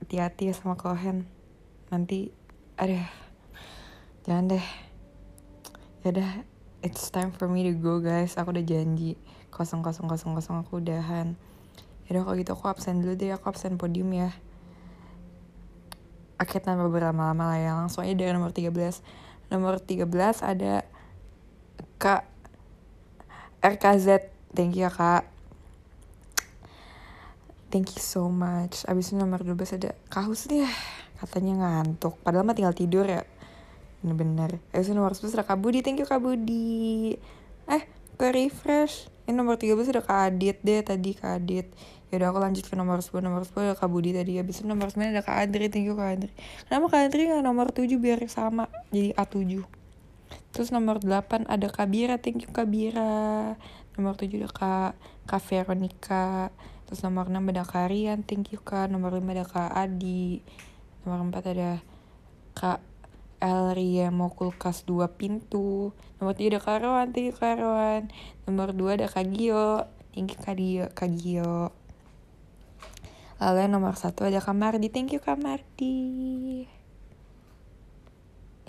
Hati-hati 0.04 0.52
ya 0.52 0.54
sama 0.54 0.76
Kohen. 0.76 1.24
Nanti 1.88 2.36
ada 2.76 3.08
jangan 4.28 4.60
deh. 4.60 4.66
Ya 6.04 6.12
udah 6.12 6.32
it's 6.84 7.08
time 7.08 7.32
for 7.32 7.48
me 7.48 7.64
to 7.64 7.72
go 7.80 8.04
guys. 8.04 8.36
Aku 8.36 8.52
udah 8.52 8.66
janji. 8.68 9.16
Kosong 9.56 9.80
kosong 9.88 10.12
kosong 10.12 10.36
kosong 10.36 10.68
aku 10.68 10.84
udahan. 10.84 11.40
Ya 12.12 12.20
udah 12.20 12.22
kalau 12.28 12.36
gitu 12.44 12.52
aku 12.60 12.68
absen 12.68 13.00
dulu 13.00 13.16
deh. 13.16 13.32
Aku 13.32 13.48
absen 13.48 13.80
podium 13.80 14.12
ya 14.12 14.36
Oke 16.36 16.60
tanpa 16.60 16.88
berlama-lama 16.92 17.56
lah 17.56 17.60
ya. 17.60 17.72
Langsung 17.76 18.04
aja 18.04 18.16
dari 18.16 18.32
nomor 18.36 18.52
13 18.52 18.72
Nomor 19.46 19.78
13 19.78 20.10
ada 20.42 20.84
Kak 22.02 22.28
RKZ 23.66 24.30
thank 24.54 24.78
you 24.78 24.86
ya 24.86 24.92
kak. 24.94 25.26
Thank 27.74 27.98
you 27.98 28.04
so 28.04 28.30
much. 28.30 28.86
Abis 28.86 29.12
itu 29.12 29.20
nomor 29.20 29.42
12 29.42 29.82
ada 29.82 29.92
kahus 30.08 30.48
deh 30.48 30.64
katanya 31.18 31.66
ngantuk. 31.66 32.16
Padahal 32.22 32.46
mah 32.46 32.54
tinggal 32.54 32.78
tidur 32.78 33.10
ya. 33.10 33.26
Bener-bener. 34.06 34.62
Abis 34.70 34.92
itu 34.92 34.96
nomor 34.96 35.18
11 35.18 35.34
ada 35.36 35.46
Kak 35.50 35.60
Budi. 35.60 35.82
Thank 35.82 36.00
you 36.00 36.08
Kak 36.08 36.22
Budi. 36.22 37.18
Eh 37.66 37.84
ke 38.16 38.28
refresh? 38.32 39.10
Ini 39.26 39.34
nomor 39.34 39.58
13 39.58 39.92
ada 39.92 40.02
Kak 40.06 40.20
Adit 40.30 40.62
deh 40.62 40.86
tadi 40.86 41.18
Kak 41.18 41.42
Adit 41.42 41.68
Yaudah 42.16 42.32
aku 42.32 42.40
lanjut 42.40 42.64
ke 42.64 42.76
nomor 42.80 43.04
10 43.04 43.20
Nomor 43.20 43.44
10 43.44 43.52
ada 43.60 43.76
Kak 43.76 43.92
Budi 43.92 44.16
tadi. 44.16 44.40
Abis 44.40 44.64
itu 44.64 44.68
nomor 44.72 44.88
9 44.88 45.12
ada 45.12 45.20
Kak 45.20 45.36
Adri 45.36 45.68
Thank 45.68 45.92
you 45.92 46.00
Kak 46.00 46.16
Adri 46.16 46.32
Kenapa 46.66 46.86
Kak 46.88 47.02
Adri 47.12 47.28
gak 47.28 47.44
nomor 47.44 47.76
7 47.76 47.92
biar 48.00 48.24
sama? 48.32 48.72
Jadi 48.96 49.12
A7 49.12 49.68
Terus 50.56 50.72
nomor 50.72 51.04
8 51.04 51.52
ada 51.52 51.68
Kak 51.68 51.92
Bira. 51.92 52.16
Thank 52.16 52.48
you 52.48 52.52
Kak 52.56 52.72
Bira. 52.72 53.60
Nomor 54.00 54.16
7 54.16 54.40
ada 54.40 54.48
Kak, 54.48 54.92
Kak 55.28 55.44
Veronica. 55.44 56.48
Terus 56.88 57.04
nomor 57.04 57.28
6 57.28 57.44
ada 57.52 57.68
Kak 57.68 57.92
Rian. 57.92 58.24
Thank 58.24 58.56
you 58.56 58.64
Kak. 58.64 58.88
Nomor 58.88 59.20
5 59.20 59.36
ada 59.36 59.44
Kak 59.44 59.72
Adi. 59.76 60.40
Nomor 61.04 61.28
4 61.28 61.52
ada 61.52 61.72
Kak 62.56 62.80
Elria 63.44 64.16
mau 64.16 64.32
kulkas 64.32 64.88
2 64.88 65.12
pintu. 65.20 65.92
Nomor 66.24 66.40
3 66.40 66.56
ada 66.56 66.60
Kak 66.64 66.78
Rowan 66.80 67.12
Thank 67.12 67.28
you 67.30 67.36
Kak 67.36 67.60
Rowan 67.60 68.08
Nomor 68.48 68.72
2 68.72 68.96
ada 68.96 69.08
Kak 69.12 69.28
Gio. 69.28 69.84
Thank 70.16 70.32
you 70.32 70.40
Kak 70.40 70.56
Gio, 70.56 70.86
Kak 70.96 71.12
Gio. 71.20 71.76
Lalu 73.46 73.62
yang 73.62 73.78
nomor 73.78 73.94
satu 73.94 74.26
ada 74.26 74.42
Kak 74.42 74.58
Mardi. 74.58 74.90
Thank 74.90 75.14
you 75.14 75.22
Kak 75.22 75.38
Mardi. 75.38 76.66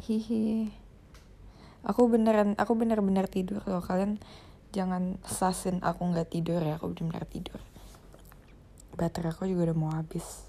Hihi. 0.04 0.68
Aku 1.80 2.12
beneran, 2.12 2.52
aku 2.60 2.76
bener-bener 2.76 3.24
tidur 3.24 3.64
loh. 3.64 3.80
Kalian 3.80 4.20
jangan 4.76 5.16
sasin 5.24 5.80
aku 5.80 6.04
nggak 6.12 6.28
tidur 6.28 6.60
ya. 6.60 6.76
Aku 6.76 6.92
bener-bener 6.92 7.24
tidur. 7.24 7.56
Baterai 9.00 9.32
aku 9.32 9.48
juga 9.48 9.72
udah 9.72 9.76
mau 9.80 9.96
habis. 9.96 10.44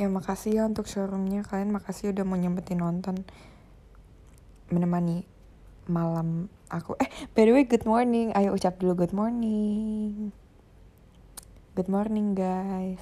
Ya 0.00 0.08
makasih 0.08 0.56
ya 0.56 0.64
untuk 0.64 0.88
showroomnya. 0.88 1.44
Kalian 1.44 1.76
makasih 1.76 2.16
udah 2.16 2.24
mau 2.24 2.40
nyempetin 2.40 2.80
nonton. 2.80 3.20
Menemani 4.72 5.28
malam 5.92 6.48
aku. 6.72 6.96
Eh, 6.96 7.12
by 7.36 7.44
the 7.44 7.52
way, 7.52 7.68
good 7.68 7.84
morning. 7.84 8.32
Ayo 8.32 8.56
ucap 8.56 8.80
dulu 8.80 9.04
good 9.04 9.12
morning. 9.12 10.32
Good 11.72 11.88
morning 11.88 12.36
guys. 12.36 13.00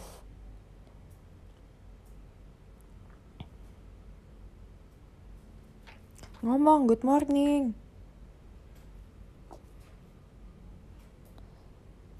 Ngomong 6.39 6.87
good 6.87 7.03
morning. 7.03 7.75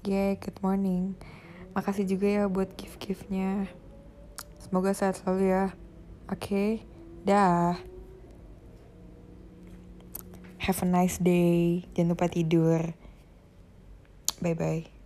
Yeah, 0.03 0.35
good 0.43 0.59
morning. 0.59 1.15
Makasih 1.71 2.03
juga 2.03 2.27
ya 2.27 2.43
buat 2.51 2.75
gift-giftnya. 2.75 3.71
Semoga 4.59 4.91
sehat 4.91 5.23
selalu 5.23 5.55
ya. 5.55 5.65
Oke, 6.27 6.35
okay? 6.35 6.69
dah. 7.23 7.79
Have 10.67 10.83
a 10.83 10.87
nice 10.99 11.15
day. 11.15 11.87
Jangan 11.95 12.11
lupa 12.11 12.27
tidur. 12.27 12.91
Bye-bye. 14.43 15.00